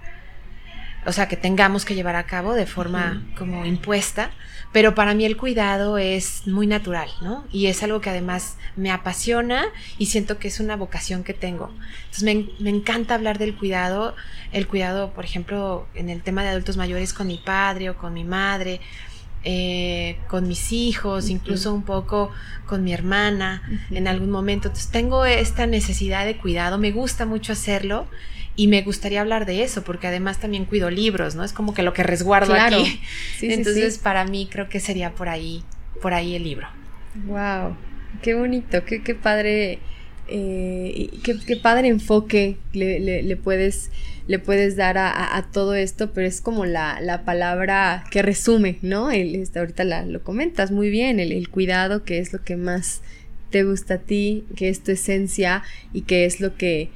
o 1.07 1.13
sea, 1.13 1.29
que 1.29 1.37
tengamos 1.37 1.85
que 1.85 1.95
llevar 1.95 2.17
a 2.17 2.27
cabo 2.27 2.55
de 2.55 2.67
forma 2.67 3.23
como 3.39 3.65
impuesta, 3.65 4.31
pero 4.73 4.95
para 4.95 5.15
mí 5.15 5.25
el 5.25 5.37
cuidado 5.37 5.99
es 5.99 6.47
muy 6.47 6.67
natural, 6.67 7.09
¿no? 7.23 7.45
Y 7.53 7.67
es 7.67 7.83
algo 7.83 8.01
que 8.01 8.11
además 8.11 8.57
me 8.75 8.91
apasiona 8.91 9.67
y 9.99 10.07
siento 10.07 10.39
que 10.39 10.49
es 10.49 10.59
una 10.61 10.77
vocación 10.77 11.23
que 11.23 11.33
tengo. 11.33 11.71
Entonces 12.05 12.25
me, 12.25 12.49
me 12.59 12.71
encanta 12.71 13.15
hablar 13.15 13.39
del 13.39 13.55
cuidado, 13.55 14.17
el 14.53 14.67
cuidado, 14.67 15.13
por 15.13 15.25
ejemplo, 15.25 15.87
en 15.95 16.11
el 16.11 16.23
tema 16.23 16.43
de 16.43 16.51
adultos 16.51 16.77
mayores 16.77 17.15
con 17.15 17.29
mi 17.29 17.39
padre 17.39 17.91
o 17.91 17.97
con 17.97 18.13
mi 18.13 18.25
madre, 18.25 18.81
eh, 19.49 20.19
con 20.27 20.49
mis 20.49 20.73
hijos, 20.73 21.29
incluso 21.29 21.73
un 21.73 21.85
poco 21.85 22.33
con 22.67 22.83
mi 22.83 22.93
hermana 22.93 23.63
en 23.93 24.09
algún 24.09 24.33
momento. 24.33 24.67
Entonces 24.67 24.91
tengo 24.91 25.25
esta 25.25 25.69
necesidad 25.69 26.25
de 26.27 26.37
cuidado, 26.37 26.79
me 26.79 26.91
gusta 26.91 27.27
mucho 27.27 27.53
hacerlo 27.53 28.09
y 28.57 28.69
me 28.69 28.83
gustaría 28.83 29.21
hablar 29.21 29.45
de 29.45 29.63
eso, 29.63 29.85
porque 29.85 30.07
además 30.07 30.41
también 30.41 30.65
cuido 30.65 30.91
libros, 30.91 31.35
¿no? 31.35 31.45
Es 31.45 31.53
como 31.53 31.75
que 31.75 31.83
lo 31.83 31.93
que 31.93 32.03
resguardo 32.03 32.55
aquí. 32.55 33.01
Entonces, 33.43 33.99
para 33.99 34.25
mí 34.25 34.49
creo 34.51 34.69
que 34.69 34.81
sería 34.81 35.13
por 35.13 35.29
ahí, 35.29 35.63
por 36.01 36.15
ahí 36.15 36.35
el 36.35 36.45
libro. 36.45 36.67
Wow, 37.27 37.77
qué 38.23 38.35
bonito, 38.35 38.85
qué, 38.85 39.03
qué 39.03 39.15
padre, 39.15 39.79
eh, 40.29 41.11
qué, 41.23 41.57
padre 41.57 41.89
enfoque 41.89 42.57
le, 42.73 43.37
puedes, 43.37 43.91
le 44.27 44.39
puedes 44.39 44.77
dar 44.77 44.97
a, 44.99 45.47
todo 45.53 45.75
esto, 45.75 46.13
pero 46.13 46.27
es 46.27 46.41
como 46.41 46.65
la, 46.65 47.23
palabra 47.27 48.05
que 48.11 48.23
resume, 48.23 48.79
¿no? 48.81 49.11
El, 49.11 49.35
este, 49.35 49.59
ahorita 49.59 49.85
lo 49.85 50.23
comentas 50.23 50.71
muy 50.71 50.89
bien, 50.89 51.21
el, 51.21 51.33
el 51.33 51.51
cuidado, 51.51 52.05
que 52.05 52.21
es 52.21 52.33
lo 52.33 52.43
que 52.43 52.57
más 52.57 53.03
te 53.51 53.65
gusta 53.65 53.95
a 53.95 53.99
ti, 53.99 54.45
que 54.57 54.71
es 54.71 54.83
tu 54.83 54.93
esencia 54.93 55.63
y 55.93 56.03
que 56.03 56.25
es 56.25 56.41
lo 56.41 56.57
que 56.57 56.91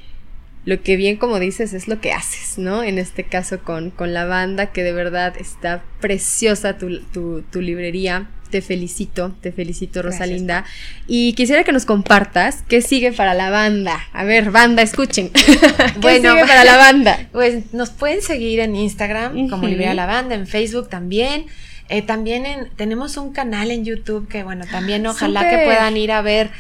lo 0.65 0.83
que 0.83 0.97
bien 0.97 1.17
como 1.17 1.39
dices 1.39 1.73
es 1.73 1.89
lo 1.89 2.01
que 2.01 2.13
haces, 2.13 2.59
¿no? 2.59 2.83
En 2.83 2.99
este 2.99 3.25
caso 3.25 3.61
con, 3.61 3.91
con 3.91 4.13
la 4.13 4.27
banda, 4.27 4.67
que 4.67 4.83
de 4.83 4.93
verdad 4.93 5.35
está 5.39 5.83
preciosa 6.01 6.77
tu, 6.77 7.01
tu, 7.11 7.61
librería. 7.61 8.29
Te 8.51 8.63
felicito, 8.63 9.33
te 9.41 9.53
felicito 9.53 10.03
Rosalinda. 10.03 10.65
y 11.07 11.35
quisiera 11.35 11.63
que 11.63 11.71
nos 11.71 11.85
compartas 11.85 12.65
qué 12.69 12.83
sigue 12.83 13.13
para 13.13 13.33
la 13.33 13.49
banda. 13.49 14.01
A 14.13 14.25
ver, 14.25 14.51
banda, 14.51 14.83
escuchen. 14.83 15.31
¿Qué 15.33 15.99
bueno, 16.01 16.33
sigue 16.33 16.47
para 16.47 16.65
la 16.65 16.77
banda? 16.77 17.29
Pues 17.33 17.73
nos 17.73 17.91
pueden 17.91 18.23
seguir 18.23 18.59
en 18.59 18.75
Instagram 18.75 19.49
como 19.49 19.69
Libera 19.69 19.95
la 19.95 20.07
Banda, 20.07 20.35
en 20.35 20.49
Facebook 20.49 20.89
también. 20.89 21.47
Eh, 21.91 22.03
también 22.03 22.47
en, 22.47 22.71
tenemos 22.71 23.17
un 23.17 23.33
canal 23.33 23.73
en 23.73 23.85
YouTube 23.85 24.29
que, 24.29 24.45
bueno, 24.45 24.65
también 24.71 25.05
ojalá 25.07 25.51
que 25.51 25.65
puedan 25.65 25.97
ir 25.97 26.13
a 26.13 26.23
ver 26.23 26.51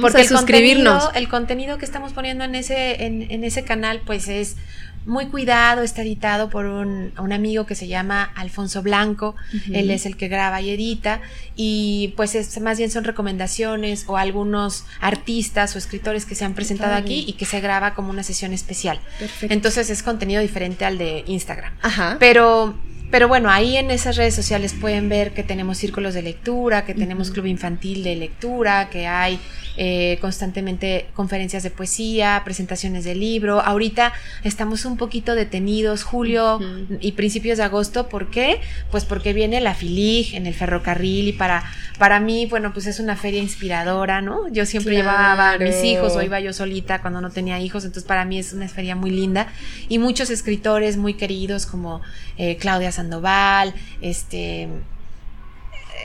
porque 0.00 0.22
el 0.22 0.28
suscribirnos. 0.28 1.04
Contenido, 1.04 1.24
el 1.24 1.28
contenido 1.28 1.78
que 1.78 1.84
estamos 1.84 2.12
poniendo 2.12 2.44
en 2.44 2.54
ese, 2.54 3.04
en, 3.04 3.44
ese 3.44 3.64
canal, 3.64 4.00
pues 4.06 4.28
es 4.28 4.56
muy 5.04 5.26
cuidado, 5.26 5.82
está 5.82 6.02
editado 6.02 6.50
por 6.50 6.66
un, 6.66 7.12
amigo 7.16 7.66
que 7.66 7.74
se 7.74 7.88
llama 7.88 8.24
Alfonso 8.34 8.82
Blanco, 8.82 9.36
él 9.72 9.90
es 9.90 10.06
el 10.06 10.16
que 10.16 10.28
graba 10.28 10.60
y 10.60 10.70
edita, 10.70 11.20
y 11.54 12.14
pues 12.16 12.34
es, 12.34 12.60
más 12.60 12.78
bien 12.78 12.90
son 12.90 13.04
recomendaciones 13.04 14.04
o 14.08 14.16
algunos 14.16 14.84
artistas 15.00 15.74
o 15.76 15.78
escritores 15.78 16.26
que 16.26 16.34
se 16.34 16.44
han 16.44 16.54
presentado 16.54 16.94
aquí 16.94 17.24
y 17.26 17.34
que 17.34 17.44
se 17.44 17.60
graba 17.60 17.94
como 17.94 18.10
una 18.10 18.24
sesión 18.24 18.52
especial. 18.52 19.00
Entonces 19.42 19.90
es 19.90 20.02
contenido 20.02 20.42
diferente 20.42 20.84
al 20.84 20.98
de 20.98 21.22
Instagram. 21.26 21.74
Ajá. 21.82 22.16
Pero 22.18 22.76
pero 23.10 23.28
bueno, 23.28 23.50
ahí 23.50 23.76
en 23.76 23.90
esas 23.90 24.16
redes 24.16 24.34
sociales 24.34 24.74
pueden 24.74 25.08
ver 25.08 25.32
que 25.32 25.42
tenemos 25.42 25.78
círculos 25.78 26.14
de 26.14 26.22
lectura, 26.22 26.84
que 26.84 26.94
tenemos 26.94 27.30
club 27.30 27.46
infantil 27.46 28.02
de 28.02 28.16
lectura, 28.16 28.90
que 28.90 29.06
hay 29.06 29.38
eh, 29.76 30.18
constantemente 30.20 31.08
conferencias 31.14 31.62
de 31.62 31.70
poesía, 31.70 32.42
presentaciones 32.44 33.04
de 33.04 33.14
libro. 33.14 33.60
Ahorita 33.60 34.12
estamos 34.42 34.84
un 34.84 34.96
poquito 34.96 35.34
detenidos, 35.34 36.02
julio 36.02 36.60
y 37.00 37.12
principios 37.12 37.58
de 37.58 37.64
agosto. 37.64 38.08
¿Por 38.08 38.30
qué? 38.30 38.60
Pues 38.90 39.04
porque 39.04 39.32
viene 39.32 39.60
la 39.60 39.74
FILIG 39.74 40.34
en 40.34 40.46
el 40.46 40.54
ferrocarril 40.54 41.28
y 41.28 41.32
para, 41.32 41.64
para 41.98 42.20
mí, 42.20 42.46
bueno, 42.46 42.72
pues 42.72 42.86
es 42.86 43.00
una 43.00 43.16
feria 43.16 43.42
inspiradora, 43.42 44.22
¿no? 44.22 44.48
Yo 44.48 44.66
siempre 44.66 44.96
llevaba 44.96 45.52
a 45.52 45.58
mis 45.58 45.82
hijos 45.84 46.16
o 46.16 46.22
iba 46.22 46.40
yo 46.40 46.52
solita 46.52 47.00
cuando 47.00 47.20
no 47.20 47.30
tenía 47.30 47.60
hijos, 47.60 47.84
entonces 47.84 48.06
para 48.06 48.24
mí 48.24 48.38
es 48.38 48.52
una 48.52 48.68
feria 48.68 48.96
muy 48.96 49.10
linda 49.10 49.48
y 49.88 49.98
muchos 49.98 50.30
escritores 50.30 50.96
muy 50.96 51.14
queridos 51.14 51.66
como 51.66 52.00
eh, 52.38 52.56
Claudia 52.56 52.92
Sandoval, 52.92 53.74
este 54.00 54.68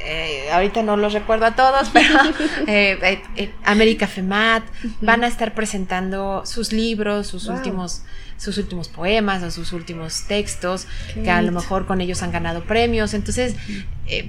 eh, 0.03 0.49
ahorita 0.51 0.83
no 0.83 0.97
los 0.97 1.13
recuerdo 1.13 1.45
a 1.45 1.55
todos, 1.55 1.89
pero 1.93 2.19
eh, 2.67 3.21
eh, 3.35 3.53
América 3.63 4.07
Femat 4.07 4.63
van 5.01 5.23
a 5.23 5.27
estar 5.27 5.53
presentando 5.53 6.43
sus 6.45 6.73
libros, 6.73 7.27
sus 7.27 7.47
últimos 7.47 8.03
sus 8.37 8.57
últimos 8.57 8.87
poemas 8.87 9.43
o 9.43 9.51
sus 9.51 9.71
últimos 9.71 10.23
textos, 10.23 10.87
que 11.13 11.29
a 11.29 11.43
lo 11.43 11.51
mejor 11.51 11.85
con 11.85 12.01
ellos 12.01 12.23
han 12.23 12.31
ganado 12.31 12.63
premios. 12.63 13.13
Entonces, 13.13 13.55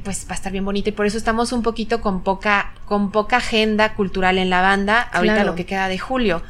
pues 0.04 0.26
va 0.28 0.32
a 0.32 0.34
estar 0.34 0.52
bien 0.52 0.66
bonito 0.66 0.90
y 0.90 0.92
por 0.92 1.06
eso 1.06 1.16
estamos 1.16 1.50
un 1.50 1.62
poquito 1.62 2.02
con 2.02 2.22
poca, 2.22 2.74
con 2.84 3.10
poca 3.10 3.38
agenda 3.38 3.94
cultural 3.94 4.36
en 4.36 4.50
la 4.50 4.60
banda, 4.60 5.00
ahorita 5.00 5.44
lo 5.44 5.54
que 5.54 5.64
queda 5.64 5.88
de 5.88 5.98
julio. 5.98 6.42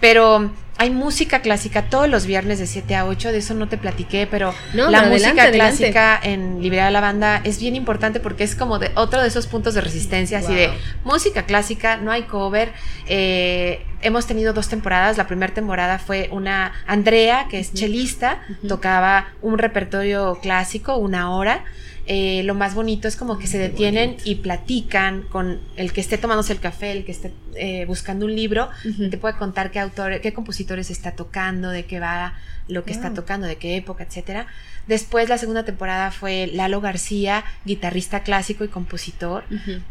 Pero 0.00 0.52
hay 0.78 0.90
música 0.90 1.40
clásica 1.40 1.90
todos 1.90 2.08
los 2.08 2.24
viernes 2.24 2.60
de 2.60 2.66
7 2.66 2.94
a 2.94 3.04
8, 3.04 3.32
de 3.32 3.38
eso 3.38 3.52
no 3.54 3.68
te 3.68 3.76
platiqué, 3.76 4.28
pero 4.30 4.54
la 4.72 5.02
música 5.02 5.50
clásica 5.50 6.18
en 6.22 6.62
Liberar 6.62 6.92
la 6.92 7.00
Banda 7.00 7.40
es 7.42 7.60
bien 7.60 7.74
importante 7.74 8.20
porque 8.20 8.44
es 8.44 8.54
como 8.54 8.78
de 8.78 8.92
otro 8.94 9.20
de 9.20 9.26
esos 9.26 9.48
puntos 9.48 9.74
de 9.74 9.80
resistencia, 9.80 10.38
así 10.38 10.54
de 10.54 10.70
música 11.04 11.42
clásica, 11.42 11.96
no 11.96 12.12
hay 12.12 12.22
cover. 12.22 12.72
Eh, 13.08 13.84
hemos 14.02 14.28
tenido 14.28 14.52
dos 14.52 14.68
temporadas, 14.68 15.16
la 15.16 15.26
primera 15.26 15.52
temporada 15.52 15.98
fue 15.98 16.28
una 16.30 16.72
Andrea, 16.86 17.48
que 17.50 17.58
es 17.58 17.74
chelista, 17.74 18.40
tocaba 18.68 19.30
un 19.42 19.58
repertorio 19.58 20.38
clásico, 20.40 20.96
una 20.96 21.34
hora. 21.34 21.64
Eh, 22.10 22.42
lo 22.44 22.54
más 22.54 22.74
bonito 22.74 23.06
es 23.06 23.16
como 23.16 23.38
que 23.38 23.46
se 23.46 23.58
detienen 23.58 24.16
y 24.24 24.36
platican 24.36 25.26
con 25.28 25.60
el 25.76 25.92
que 25.92 26.00
esté 26.00 26.16
tomándose 26.16 26.54
el 26.54 26.58
café, 26.58 26.90
el 26.90 27.04
que 27.04 27.12
esté 27.12 27.34
eh, 27.54 27.84
buscando 27.84 28.24
un 28.24 28.34
libro, 28.34 28.70
te 29.10 29.18
puede 29.18 29.36
contar 29.36 29.70
qué 29.70 29.78
autor, 29.78 30.22
qué 30.22 30.32
compositores 30.32 30.90
está 30.90 31.12
tocando, 31.12 31.68
de 31.68 31.84
qué 31.84 32.00
va 32.00 32.32
lo 32.66 32.84
que 32.84 32.92
está 32.92 33.12
tocando, 33.12 33.46
de 33.46 33.56
qué 33.56 33.76
época, 33.76 34.04
etcétera. 34.04 34.46
Después 34.86 35.28
la 35.28 35.36
segunda 35.36 35.66
temporada 35.66 36.10
fue 36.10 36.46
Lalo 36.46 36.80
García, 36.80 37.44
guitarrista 37.66 38.22
clásico 38.22 38.64
y 38.64 38.68
compositor, 38.68 39.44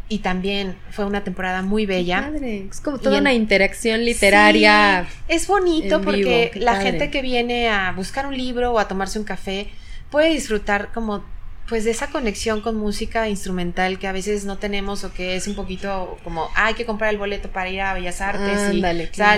y 0.08 0.18
también 0.18 0.74
fue 0.90 1.04
una 1.04 1.22
temporada 1.22 1.62
muy 1.62 1.86
bella. 1.86 2.32
Es 2.42 2.80
como 2.80 2.98
toda 2.98 3.20
una 3.20 3.32
interacción 3.32 4.04
literaria. 4.04 5.06
es 5.28 5.46
bonito 5.46 6.00
porque 6.00 6.50
la 6.56 6.80
gente 6.80 7.10
que 7.10 7.22
viene 7.22 7.68
a 7.68 7.92
buscar 7.92 8.26
un 8.26 8.36
libro 8.36 8.72
o 8.72 8.80
a 8.80 8.88
tomarse 8.88 9.20
un 9.20 9.24
café 9.24 9.68
puede 10.10 10.30
disfrutar 10.30 10.90
como 10.92 11.22
pues 11.68 11.84
de 11.84 11.90
esa 11.90 12.08
conexión 12.08 12.60
con 12.60 12.76
música 12.76 13.28
instrumental 13.28 13.98
que 13.98 14.06
a 14.06 14.12
veces 14.12 14.44
no 14.44 14.58
tenemos 14.58 15.04
o 15.04 15.12
que 15.12 15.36
es 15.36 15.46
un 15.46 15.54
poquito 15.54 16.18
como 16.24 16.48
hay 16.54 16.74
que 16.74 16.86
comprar 16.86 17.10
el 17.10 17.18
boleto 17.18 17.50
para 17.50 17.68
ir 17.68 17.80
a 17.80 17.94
Bellas 17.94 18.20
Artes 18.20 18.74
y 18.74 18.82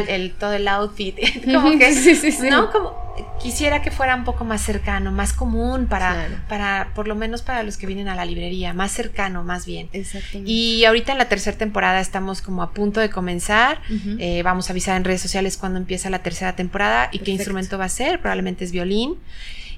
el, 0.08 0.32
todo 0.32 0.52
el 0.52 0.68
outfit 0.68 1.16
como 1.44 1.78
que 1.78 1.92
sí, 1.94 2.14
sí, 2.14 2.32
sí. 2.32 2.48
no 2.48 2.70
como 2.70 3.10
quisiera 3.40 3.82
que 3.82 3.90
fuera 3.90 4.14
un 4.14 4.24
poco 4.24 4.44
más 4.44 4.62
cercano, 4.62 5.12
más 5.12 5.32
común 5.32 5.86
para, 5.86 6.42
para, 6.48 6.90
por 6.94 7.08
lo 7.08 7.14
menos 7.14 7.42
para 7.42 7.62
los 7.62 7.76
que 7.76 7.86
vienen 7.86 8.08
a 8.08 8.14
la 8.14 8.24
librería, 8.24 8.72
más 8.72 8.92
cercano, 8.92 9.42
más 9.42 9.66
bien. 9.66 9.88
Exactamente. 9.92 10.50
Y 10.50 10.84
ahorita 10.84 11.12
en 11.12 11.18
la 11.18 11.28
tercera 11.28 11.56
temporada 11.56 12.00
estamos 12.00 12.42
como 12.42 12.62
a 12.62 12.72
punto 12.72 13.00
de 13.00 13.10
comenzar. 13.10 13.80
Eh, 14.18 14.42
vamos 14.42 14.68
a 14.68 14.72
avisar 14.72 14.96
en 14.96 15.04
redes 15.04 15.20
sociales 15.20 15.56
cuando 15.56 15.78
empieza 15.78 16.10
la 16.10 16.20
tercera 16.20 16.56
temporada 16.56 17.08
y 17.12 17.20
qué 17.20 17.30
instrumento 17.30 17.78
va 17.78 17.86
a 17.86 17.90
ser. 17.90 18.20
Probablemente 18.20 18.64
es 18.64 18.72
violín. 18.72 19.16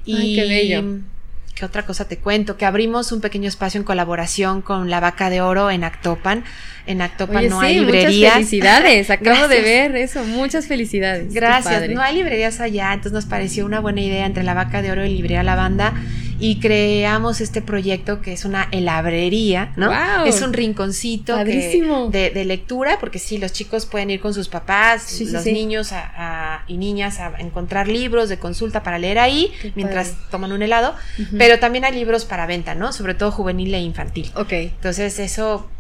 Y 0.05 0.37
qué 0.37 0.49
bello. 0.49 1.01
¿Qué 1.55 1.67
otra 1.67 1.85
cosa 1.85 2.09
te 2.09 2.17
cuento? 2.17 2.57
Que 2.57 2.65
abrimos 2.65 3.13
un 3.13 3.21
pequeño 3.21 3.47
espacio 3.47 3.79
en 3.79 3.85
colaboración 3.85 4.63
con 4.63 4.89
la 4.89 5.01
Vaca 5.01 5.29
de 5.29 5.43
Oro 5.43 5.71
en 5.71 5.85
Actopan. 5.85 6.45
En 6.87 7.03
Actopan 7.03 7.49
no 7.49 7.61
hay 7.61 7.79
librerías. 7.79 8.37
Muchas 8.37 8.49
felicidades, 8.49 9.11
acabo 9.11 9.49
de 9.49 9.61
ver 9.61 9.97
eso, 9.97 10.25
muchas 10.25 10.67
felicidades. 10.67 11.33
Gracias, 11.33 11.91
no 11.91 12.01
hay 12.01 12.15
librerías 12.15 12.61
allá, 12.61 12.93
entonces 12.93 13.13
nos 13.13 13.27
pareció 13.27 13.67
una 13.67 13.81
buena 13.81 14.01
idea 14.01 14.25
entre 14.25 14.45
la 14.45 14.55
Vaca 14.55 14.81
de 14.81 14.93
Oro 14.93 15.05
y 15.05 15.11
Librería 15.11 15.43
Lavanda 15.43 15.93
y 16.43 16.59
creamos 16.59 17.41
este 17.41 17.63
proyecto 17.63 18.21
que 18.21 18.33
es 18.33 18.45
una 18.45 18.67
helabrería, 18.73 19.73
¿no? 19.77 19.93
Es 20.25 20.43
un 20.43 20.53
rinconcito 20.53 21.37
de, 21.37 22.43
lectura, 22.45 22.99
porque 22.99 23.21
sí, 23.21 23.39
los 23.39 23.53
chicos 23.53 23.87
pueden 23.87 24.11
ir 24.11 24.21
con 24.21 24.35
sus 24.35 24.49
papás, 24.49 25.21
los 25.21 25.47
niños 25.47 25.95
y 26.67 26.77
niñas 26.79 27.21
a 27.21 27.35
encontrar 27.39 27.87
libros 27.87 28.29
de 28.29 28.41
consulta 28.41 28.83
para 28.83 28.99
leer 28.99 29.21
ahí 29.21 29.53
mientras 29.77 30.15
toman 30.33 30.51
un 30.51 30.63
helado, 30.63 30.97
pero 31.39 31.61
también 31.61 31.85
hay 31.85 31.95
libros 31.95 32.25
para 32.25 32.45
venta, 32.47 32.75
¿no? 32.75 32.93
Sobre 32.93 33.15
todo 33.15 33.31
juvenil 33.31 33.73
e 33.73 33.81
infantil. 33.81 34.33
Ok. 34.35 34.53
Entonces 34.53 35.21
eso, 35.21 35.71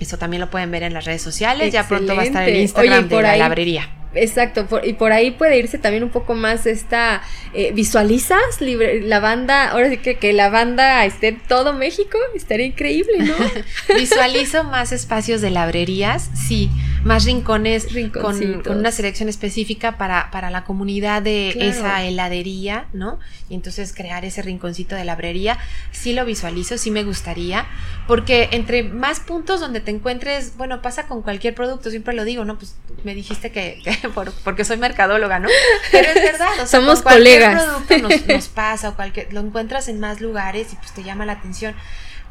eso 0.00 0.16
también 0.16 0.40
lo 0.40 0.48
pueden 0.48 0.70
ver 0.70 0.84
en 0.84 0.94
las 0.94 1.04
redes 1.04 1.20
sociales, 1.20 1.70
ya 1.70 1.86
pronto 1.86 2.16
va 2.16 2.22
a 2.22 2.24
estar 2.24 2.48
el 2.48 2.56
Instagram 2.56 3.08
de 3.08 3.20
la 3.20 3.34
helabrería. 3.34 3.90
Exacto, 4.14 4.66
y 4.84 4.92
por 4.94 5.12
ahí 5.12 5.30
puede 5.30 5.58
irse 5.58 5.78
también 5.78 6.02
un 6.02 6.10
poco 6.10 6.34
más 6.34 6.66
esta, 6.66 7.22
eh, 7.54 7.72
¿visualizas 7.72 8.60
la 8.60 9.20
banda? 9.20 9.70
Ahora 9.70 9.88
sí 9.88 9.96
que, 9.96 10.16
que 10.16 10.32
la 10.32 10.50
banda 10.50 11.04
esté 11.06 11.28
en 11.28 11.40
todo 11.40 11.72
México, 11.72 12.18
estaría 12.34 12.66
increíble, 12.66 13.18
¿no? 13.18 13.34
Visualizo 13.94 14.64
más 14.64 14.92
espacios 14.92 15.40
de 15.40 15.50
labrerías, 15.50 16.30
sí, 16.34 16.70
más 17.04 17.24
rincones 17.24 17.88
con, 18.12 18.76
una 18.76 18.92
selección 18.92 19.28
específica 19.28 19.96
para, 19.96 20.30
para 20.30 20.50
la 20.50 20.64
comunidad 20.64 21.22
de 21.22 21.50
esa 21.68 22.04
heladería, 22.04 22.86
¿no? 22.92 23.18
Y 23.48 23.54
entonces 23.54 23.94
crear 23.94 24.24
ese 24.24 24.42
rinconcito 24.42 24.94
de 24.94 25.04
labrería, 25.04 25.58
sí 25.90 26.12
lo 26.12 26.24
visualizo, 26.24 26.76
sí 26.76 26.90
me 26.90 27.02
gustaría, 27.02 27.66
porque 28.06 28.50
entre 28.52 28.82
más 28.82 29.20
puntos 29.20 29.60
donde 29.60 29.80
te 29.80 29.90
encuentres, 29.90 30.56
bueno, 30.56 30.82
pasa 30.82 31.06
con 31.06 31.22
cualquier 31.22 31.54
producto, 31.54 31.90
siempre 31.90 32.14
lo 32.14 32.24
digo, 32.24 32.44
¿no? 32.44 32.58
Pues 32.58 32.76
me 33.04 33.14
dijiste 33.14 33.50
que 33.50 33.80
porque 34.44 34.64
soy 34.64 34.76
mercadóloga, 34.76 35.38
¿no? 35.38 35.48
Pero 35.90 36.08
es 36.08 36.14
verdad, 36.14 36.48
o 36.52 36.56
sea, 36.56 36.66
somos 36.66 37.02
colegas. 37.02 37.62
producto 37.62 37.98
nos, 37.98 38.26
nos, 38.26 38.48
pasa 38.48 38.90
o 38.90 38.96
cualquier, 38.96 39.32
lo 39.32 39.40
encuentras 39.40 39.88
en 39.88 40.00
más 40.00 40.20
lugares 40.20 40.72
y 40.72 40.76
pues 40.76 40.92
te 40.92 41.02
llama 41.02 41.26
la 41.26 41.32
atención. 41.32 41.74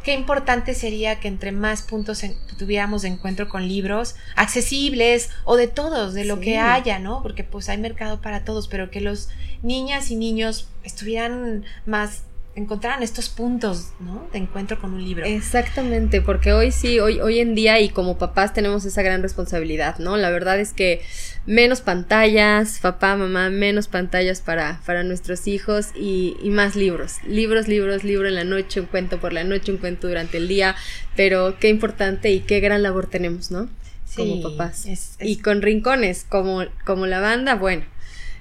Qué 0.03 0.13
importante 0.13 0.73
sería 0.73 1.19
que 1.19 1.27
entre 1.27 1.51
más 1.51 1.83
puntos 1.83 2.23
tuviéramos 2.57 3.03
de 3.03 3.09
encuentro 3.09 3.47
con 3.47 3.67
libros 3.67 4.15
accesibles 4.35 5.29
o 5.43 5.57
de 5.57 5.67
todos, 5.67 6.15
de 6.15 6.25
lo 6.25 6.39
que 6.39 6.57
haya, 6.57 6.97
¿no? 6.97 7.21
Porque 7.21 7.43
pues 7.43 7.69
hay 7.69 7.77
mercado 7.77 8.19
para 8.19 8.43
todos, 8.43 8.67
pero 8.67 8.89
que 8.89 8.99
los 8.99 9.29
niñas 9.61 10.09
y 10.09 10.15
niños 10.15 10.67
estuvieran 10.83 11.65
más 11.85 12.23
encontraran 12.55 13.01
estos 13.01 13.29
puntos, 13.29 13.91
¿no? 13.99 14.27
De 14.33 14.39
encuentro 14.39 14.79
con 14.79 14.93
un 14.93 15.03
libro. 15.03 15.25
Exactamente, 15.25 16.21
porque 16.21 16.51
hoy 16.51 16.71
sí, 16.71 16.99
hoy, 16.99 17.19
hoy 17.19 17.39
en 17.39 17.55
día 17.55 17.79
y 17.79 17.89
como 17.89 18.17
papás 18.17 18.53
tenemos 18.53 18.83
esa 18.85 19.01
gran 19.01 19.21
responsabilidad, 19.21 19.99
¿no? 19.99 20.17
La 20.17 20.29
verdad 20.29 20.59
es 20.59 20.73
que 20.73 21.01
menos 21.45 21.81
pantallas, 21.81 22.79
papá, 22.81 23.15
mamá, 23.15 23.49
menos 23.49 23.87
pantallas 23.87 24.41
para, 24.41 24.81
para 24.85 25.03
nuestros 25.03 25.47
hijos 25.47 25.87
y, 25.95 26.35
y 26.43 26.49
más 26.49 26.75
libros. 26.75 27.17
Libros, 27.25 27.67
libros, 27.67 28.03
libro 28.03 28.27
en 28.27 28.35
la 28.35 28.43
noche, 28.43 28.81
un 28.81 28.87
cuento 28.87 29.19
por 29.19 29.33
la 29.33 29.43
noche, 29.43 29.71
un 29.71 29.77
cuento 29.77 30.07
durante 30.07 30.37
el 30.37 30.47
día, 30.47 30.75
pero 31.15 31.57
qué 31.59 31.69
importante 31.69 32.31
y 32.31 32.41
qué 32.41 32.59
gran 32.59 32.83
labor 32.83 33.07
tenemos, 33.07 33.51
¿no? 33.51 33.69
como 34.15 34.41
papás. 34.41 34.85
Y 35.19 35.37
con 35.37 35.61
rincones 35.61 36.25
como, 36.27 36.65
como 36.85 37.07
la 37.07 37.19
banda, 37.19 37.55
bueno, 37.55 37.83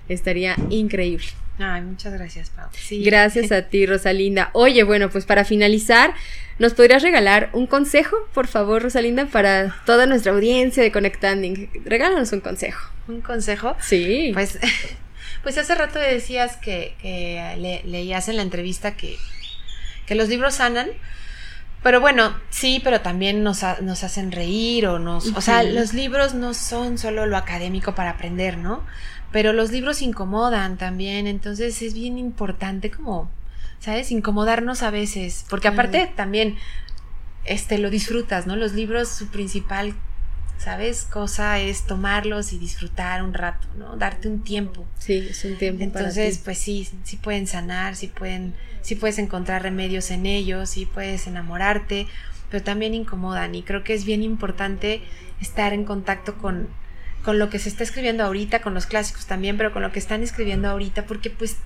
estaría 0.09 0.57
increíble. 0.69 1.27
Ay, 1.61 1.83
muchas 1.83 2.13
gracias, 2.15 2.51
Pau. 2.51 2.69
Gracias 2.91 3.53
a 3.53 3.63
ti, 3.63 3.85
Rosalinda. 3.85 4.51
Oye, 4.55 4.83
bueno, 4.83 5.11
pues 5.11 5.27
para 5.27 5.45
finalizar, 5.45 6.15
¿nos 6.59 6.73
podrías 6.73 7.03
regalar 7.03 7.51
un 7.53 7.67
consejo, 7.67 8.17
por 8.33 8.47
favor, 8.47 8.83
Rosalinda, 8.83 9.27
para 9.27 9.77
toda 9.85 10.07
nuestra 10.07 10.33
audiencia 10.33 10.83
de 10.83 10.91
Conectanding? 10.91 11.71
Regálanos 11.85 12.33
un 12.33 12.41
consejo. 12.41 12.91
¿Un 13.09 13.21
consejo? 13.21 13.77
Sí. 13.81 14.31
Pues, 14.33 14.59
pues 15.43 15.59
hace 15.59 15.75
rato 15.75 15.99
decías 15.99 16.57
que, 16.57 16.95
leías 17.85 18.29
en 18.29 18.37
la 18.37 18.43
entrevista 18.43 18.97
que, 18.97 19.17
que 20.07 20.15
los 20.15 20.29
libros 20.29 20.55
sanan. 20.55 20.89
Pero 21.83 22.01
bueno, 22.01 22.35
sí, 22.51 22.81
pero 22.85 23.01
también 23.01 23.43
nos, 23.43 23.63
nos 23.81 24.05
hacen 24.05 24.33
reír 24.33 24.87
o 24.87 24.99
nos... 24.99 25.29
O 25.35 25.41
sea, 25.41 25.63
los 25.63 25.95
libros 25.95 26.35
no 26.35 26.53
son 26.53 26.99
solo 26.99 27.25
lo 27.25 27.39
académico 27.39 27.95
para 27.95 28.11
aprender, 28.11 28.59
¿no? 28.59 28.85
Pero 29.33 29.53
los 29.53 29.71
libros 29.71 30.03
incomodan 30.03 30.77
también, 30.77 31.27
entonces 31.27 31.83
es 31.83 31.95
bien 31.95 32.19
importante 32.19 32.91
como, 32.91 33.31
¿sabes? 33.79 34.11
Incomodarnos 34.11 34.83
a 34.83 34.91
veces, 34.91 35.45
porque 35.49 35.69
aparte 35.69 36.11
también, 36.17 36.57
este, 37.45 37.79
lo 37.79 37.91
disfrutas, 37.91 38.47
¿no? 38.47 38.57
Los 38.57 38.73
libros, 38.73 39.09
su 39.09 39.29
principal, 39.29 39.95
¿sabes? 40.59 41.05
Cosa 41.05 41.59
es 41.59 41.87
tomarlos 41.87 42.53
y 42.53 42.59
disfrutar 42.59 43.23
un 43.23 43.33
rato, 43.33 43.69
¿no? 43.79 43.97
Darte 43.97 44.29
un 44.29 44.43
tiempo. 44.43 44.85
Sí, 44.99 45.27
es 45.31 45.45
un 45.45 45.57
tiempo. 45.57 45.83
Entonces, 45.83 46.39
pues 46.39 46.59
sí, 46.59 46.89
sí 47.05 47.17
pueden 47.17 47.47
sanar, 47.47 47.97
sí 47.97 48.09
pueden, 48.09 48.55
sí 48.83 48.95
puedes 48.97 49.19
encontrar 49.19 49.63
remedios 49.63 50.11
en 50.11 50.27
ellos, 50.27 50.71
sí 50.71 50.87
puedes 50.87 51.27
enamorarte, 51.27 52.07
pero 52.51 52.65
también 52.65 52.95
incomodan 52.95 53.55
y 53.55 53.63
creo 53.63 53.85
que 53.85 53.95
es 53.95 54.05
bien 54.05 54.23
importante 54.23 55.03
estar 55.41 55.73
en 55.73 55.85
contacto 55.85 56.37
con, 56.37 56.69
con 57.25 57.39
lo 57.39 57.51
que 57.51 57.59
se 57.59 57.69
está 57.69 57.83
escribiendo 57.83 58.25
ahorita, 58.25 58.61
con 58.61 58.75
los 58.75 58.87
clásicos 58.87 59.27
también, 59.27 59.57
pero 59.57 59.73
con 59.73 59.83
lo 59.83 59.93
que 59.93 59.99
están 59.99 60.23
escribiendo 60.23 60.69
ahorita, 60.69 61.07
porque 61.07 61.31
pues 61.31 61.57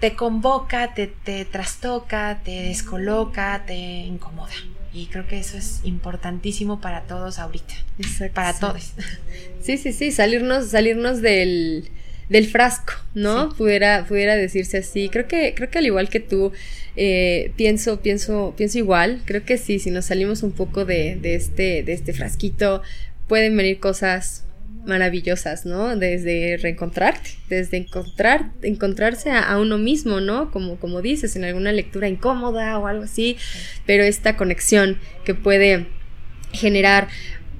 te 0.00 0.14
convoca, 0.14 0.94
te, 0.94 1.06
te 1.06 1.44
trastoca, 1.44 2.40
te 2.44 2.62
descoloca, 2.62 3.64
te 3.66 3.74
incomoda. 3.74 4.52
Y 4.92 5.06
creo 5.06 5.26
que 5.26 5.38
eso 5.38 5.58
es 5.58 5.80
importantísimo 5.84 6.80
para 6.80 7.02
todos 7.02 7.38
ahorita. 7.38 7.74
Para 8.32 8.58
todos. 8.58 8.92
Sí, 9.60 9.76
sí, 9.76 9.92
sí, 9.92 10.12
salirnos, 10.12 10.68
salirnos 10.68 11.20
del, 11.20 11.90
del 12.30 12.46
frasco, 12.46 12.94
¿no? 13.12 13.50
Pudiera, 13.54 14.06
pudiera 14.06 14.34
decirse 14.34 14.78
así. 14.78 15.10
Creo 15.10 15.28
que, 15.28 15.52
creo 15.54 15.68
que 15.68 15.78
al 15.78 15.86
igual 15.86 16.08
que 16.08 16.20
tú, 16.20 16.52
eh, 16.96 17.52
pienso, 17.56 18.00
pienso, 18.00 18.54
pienso 18.56 18.78
igual. 18.78 19.20
Creo 19.26 19.44
que 19.44 19.58
sí, 19.58 19.78
si 19.78 19.90
nos 19.90 20.06
salimos 20.06 20.42
un 20.42 20.52
poco 20.52 20.84
de, 20.86 21.16
de, 21.16 21.34
este, 21.34 21.82
de 21.82 21.92
este 21.92 22.14
frasquito, 22.14 22.82
pueden 23.26 23.56
venir 23.56 23.78
cosas 23.78 24.44
maravillosas, 24.88 25.66
¿no? 25.66 25.96
Desde 25.96 26.56
reencontrarte, 26.56 27.30
desde 27.48 27.76
encontrar, 27.76 28.50
encontrarse 28.62 29.30
a, 29.30 29.58
uno 29.58 29.78
mismo, 29.78 30.20
¿no? 30.20 30.50
Como, 30.50 30.76
como 30.80 31.02
dices, 31.02 31.36
en 31.36 31.44
alguna 31.44 31.72
lectura 31.72 32.08
incómoda 32.08 32.78
o 32.78 32.86
algo 32.86 33.04
así, 33.04 33.36
pero 33.86 34.02
esta 34.02 34.36
conexión 34.36 34.98
que 35.24 35.34
puede 35.34 35.86
generar 36.52 37.08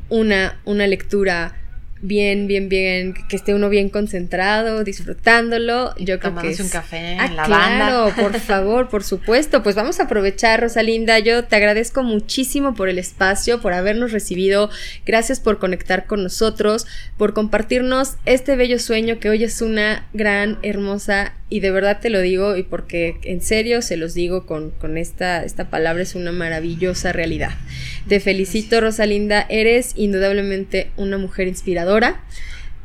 una, 0.09 0.61
una 0.64 0.87
lectura 0.87 1.55
bien, 2.03 2.46
bien, 2.46 2.68
bien, 2.68 3.14
que 3.28 3.36
esté 3.36 3.55
uno 3.55 3.68
bien 3.68 3.88
concentrado, 3.88 4.84
disfrutándolo. 4.84 5.94
Yo 5.99 6.18
creo 6.18 6.34
que 6.36 6.62
un 6.62 6.68
café 6.68 7.12
en 7.12 7.20
ah, 7.20 7.32
la 7.32 7.44
claro, 7.44 8.14
por 8.14 8.38
favor, 8.40 8.88
por 8.88 9.05
supuesto. 9.05 9.62
Pues 9.62 9.74
vamos 9.74 10.01
a 10.01 10.05
aprovechar, 10.05 10.61
Rosalinda. 10.61 11.18
Yo 11.18 11.44
te 11.44 11.57
agradezco 11.57 12.03
muchísimo 12.03 12.74
por 12.74 12.88
el 12.88 12.99
espacio, 12.99 13.61
por 13.61 13.72
habernos 13.72 14.12
recibido. 14.12 14.70
Gracias 15.07 15.40
por 15.40 15.59
conectar 15.59 16.07
con 16.07 16.22
nosotros, 16.22 16.86
por 17.16 17.34
compartirnos 17.34 18.16
este 18.24 18.57
bello 18.57 18.78
sueño 18.78 19.18
que 19.18 19.30
hoy 19.30 19.44
es 19.44 19.62
una 19.62 20.07
gran, 20.12 20.59
hermosa 20.62 21.32
y 21.51 21.61
de 21.61 21.70
verdad 21.70 22.01
te 22.01 22.11
lo 22.11 22.20
digo 22.20 22.57
y 22.57 22.62
porque 22.62 23.16
en 23.22 23.40
serio 23.40 23.82
se 23.82 23.96
los 23.96 24.14
digo 24.14 24.46
con, 24.46 24.70
con 24.70 24.99
esta, 24.99 25.44
esta 25.44 25.70
palabra 25.70 26.03
es 26.03 26.14
una 26.14 26.32
maravillosa 26.32 27.12
realidad. 27.12 27.53
Te 28.09 28.20
felicito, 28.20 28.80
Rosalinda. 28.80 29.46
Eres 29.49 29.94
indudablemente 29.96 30.90
una 30.96 31.18
mujer 31.18 31.49
inspiradora 31.49 32.20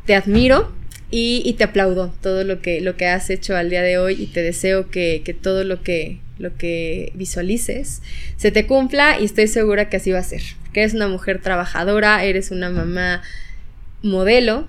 te 0.05 0.16
admiro 0.16 0.72
y, 1.09 1.53
te 1.59 1.64
aplaudo 1.64 2.11
todo 2.22 2.43
lo 2.43 2.59
que, 2.61 2.82
lo 2.82 2.97
que 2.97 3.05
has 3.05 3.30
hecho 3.30 3.55
al 3.55 3.70
día 3.70 3.84
de 3.84 3.99
hoy 3.99 4.16
y 4.20 4.28
te 4.28 4.41
deseo 4.41 4.89
que, 4.89 5.38
todo 5.41 5.64
lo 5.64 5.84
que, 5.84 6.18
lo 6.39 6.55
que 6.57 7.11
visualices 7.14 8.01
se 8.36 8.51
te 8.51 8.66
cumpla 8.66 9.20
y 9.20 9.26
estoy 9.26 9.47
segura 9.47 9.89
que 9.89 9.97
así 9.97 10.11
va 10.11 10.20
a 10.20 10.24
ser. 10.24 10.41
Que 10.74 10.82
eres 10.82 10.95
una 10.95 11.07
mujer 11.07 11.39
trabajadora, 11.39 12.24
eres 12.24 12.49
una 12.49 12.72
mamá 12.72 13.22
modelo 14.01 14.68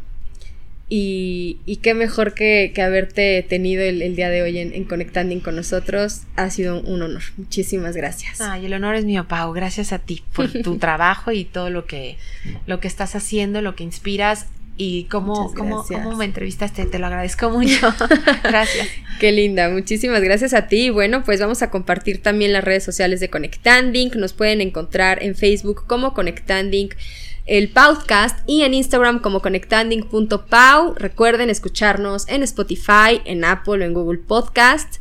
y, 0.96 1.80
qué 1.82 1.92
mejor 1.92 2.34
que, 2.34 2.72
haberte 2.80 3.44
tenido 3.48 3.82
el, 3.82 4.14
día 4.14 4.30
de 4.30 4.42
hoy 4.42 4.58
en, 4.58 4.72
en, 4.74 4.84
Conectanding 4.84 5.40
con 5.40 5.56
nosotros. 5.56 6.22
Ha 6.36 6.50
sido 6.50 6.80
un 6.80 7.02
honor. 7.02 7.22
Muchísimas 7.36 7.96
gracias. 7.96 8.40
Ay, 8.40 8.66
el 8.66 8.74
honor 8.74 8.94
es 8.94 9.04
mío, 9.04 9.26
Pau. 9.26 9.52
Gracias 9.52 9.92
a 9.92 9.98
ti 9.98 10.22
por 10.32 10.52
tu 10.52 10.78
trabajo 10.78 11.32
y 11.32 11.44
todo 11.44 11.68
lo 11.68 11.86
que, 11.86 12.16
lo 12.66 12.78
que 12.78 12.86
estás 12.86 13.16
haciendo, 13.16 13.60
lo 13.60 13.74
que 13.74 13.82
inspiras 13.82 14.46
y 14.76 15.04
cómo, 15.04 15.52
cómo, 15.54 15.84
cómo, 15.84 16.14
me 16.14 16.26
entrevistaste. 16.26 16.84
Te 16.86 17.00
lo 17.00 17.06
agradezco 17.06 17.50
mucho. 17.50 17.92
gracias. 18.44 18.88
Qué 19.18 19.32
linda, 19.32 19.70
muchísimas 19.70 20.22
gracias 20.22 20.54
a 20.54 20.68
ti. 20.68 20.90
Bueno, 20.90 21.24
pues 21.24 21.40
vamos 21.40 21.62
a 21.62 21.70
compartir 21.70 22.22
también 22.22 22.52
las 22.52 22.62
redes 22.62 22.84
sociales 22.84 23.18
de 23.18 23.30
Conectanding. 23.30 24.12
Nos 24.14 24.32
pueden 24.32 24.60
encontrar 24.60 25.24
en 25.24 25.34
Facebook 25.34 25.86
como 25.88 26.14
Conectanding 26.14 26.90
el 27.46 27.68
podcast 27.70 28.38
y 28.46 28.62
en 28.62 28.74
Instagram 28.74 29.20
como 29.20 29.40
conectanding.pau. 29.40 30.94
Recuerden 30.94 31.50
escucharnos 31.50 32.28
en 32.28 32.42
Spotify, 32.42 33.20
en 33.24 33.44
Apple 33.44 33.74
o 33.74 33.82
en 33.82 33.94
Google 33.94 34.18
Podcast 34.18 34.96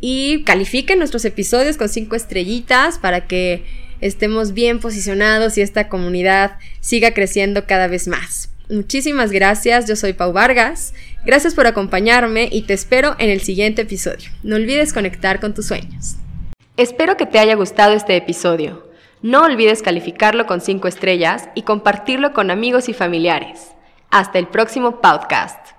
y 0.00 0.42
califiquen 0.44 0.98
nuestros 0.98 1.24
episodios 1.24 1.76
con 1.76 1.88
cinco 1.88 2.16
estrellitas 2.16 2.98
para 2.98 3.26
que 3.26 3.64
estemos 4.00 4.52
bien 4.52 4.78
posicionados 4.78 5.56
y 5.56 5.62
esta 5.62 5.88
comunidad 5.88 6.58
siga 6.80 7.12
creciendo 7.12 7.66
cada 7.66 7.86
vez 7.86 8.08
más. 8.08 8.50
Muchísimas 8.68 9.30
gracias, 9.30 9.86
yo 9.88 9.94
soy 9.94 10.12
Pau 10.12 10.32
Vargas, 10.32 10.92
gracias 11.24 11.54
por 11.54 11.68
acompañarme 11.68 12.48
y 12.50 12.62
te 12.62 12.74
espero 12.74 13.14
en 13.18 13.30
el 13.30 13.40
siguiente 13.40 13.82
episodio. 13.82 14.28
No 14.42 14.56
olvides 14.56 14.92
conectar 14.92 15.40
con 15.40 15.54
tus 15.54 15.66
sueños. 15.66 16.16
Espero 16.76 17.16
que 17.16 17.26
te 17.26 17.38
haya 17.38 17.54
gustado 17.54 17.94
este 17.94 18.16
episodio. 18.16 18.86
No 19.22 19.42
olvides 19.42 19.82
calificarlo 19.82 20.46
con 20.46 20.60
5 20.60 20.88
estrellas 20.88 21.48
y 21.54 21.62
compartirlo 21.62 22.34
con 22.34 22.50
amigos 22.50 22.88
y 22.90 22.92
familiares. 22.92 23.72
Hasta 24.10 24.38
el 24.38 24.46
próximo 24.46 25.00
podcast. 25.00 25.72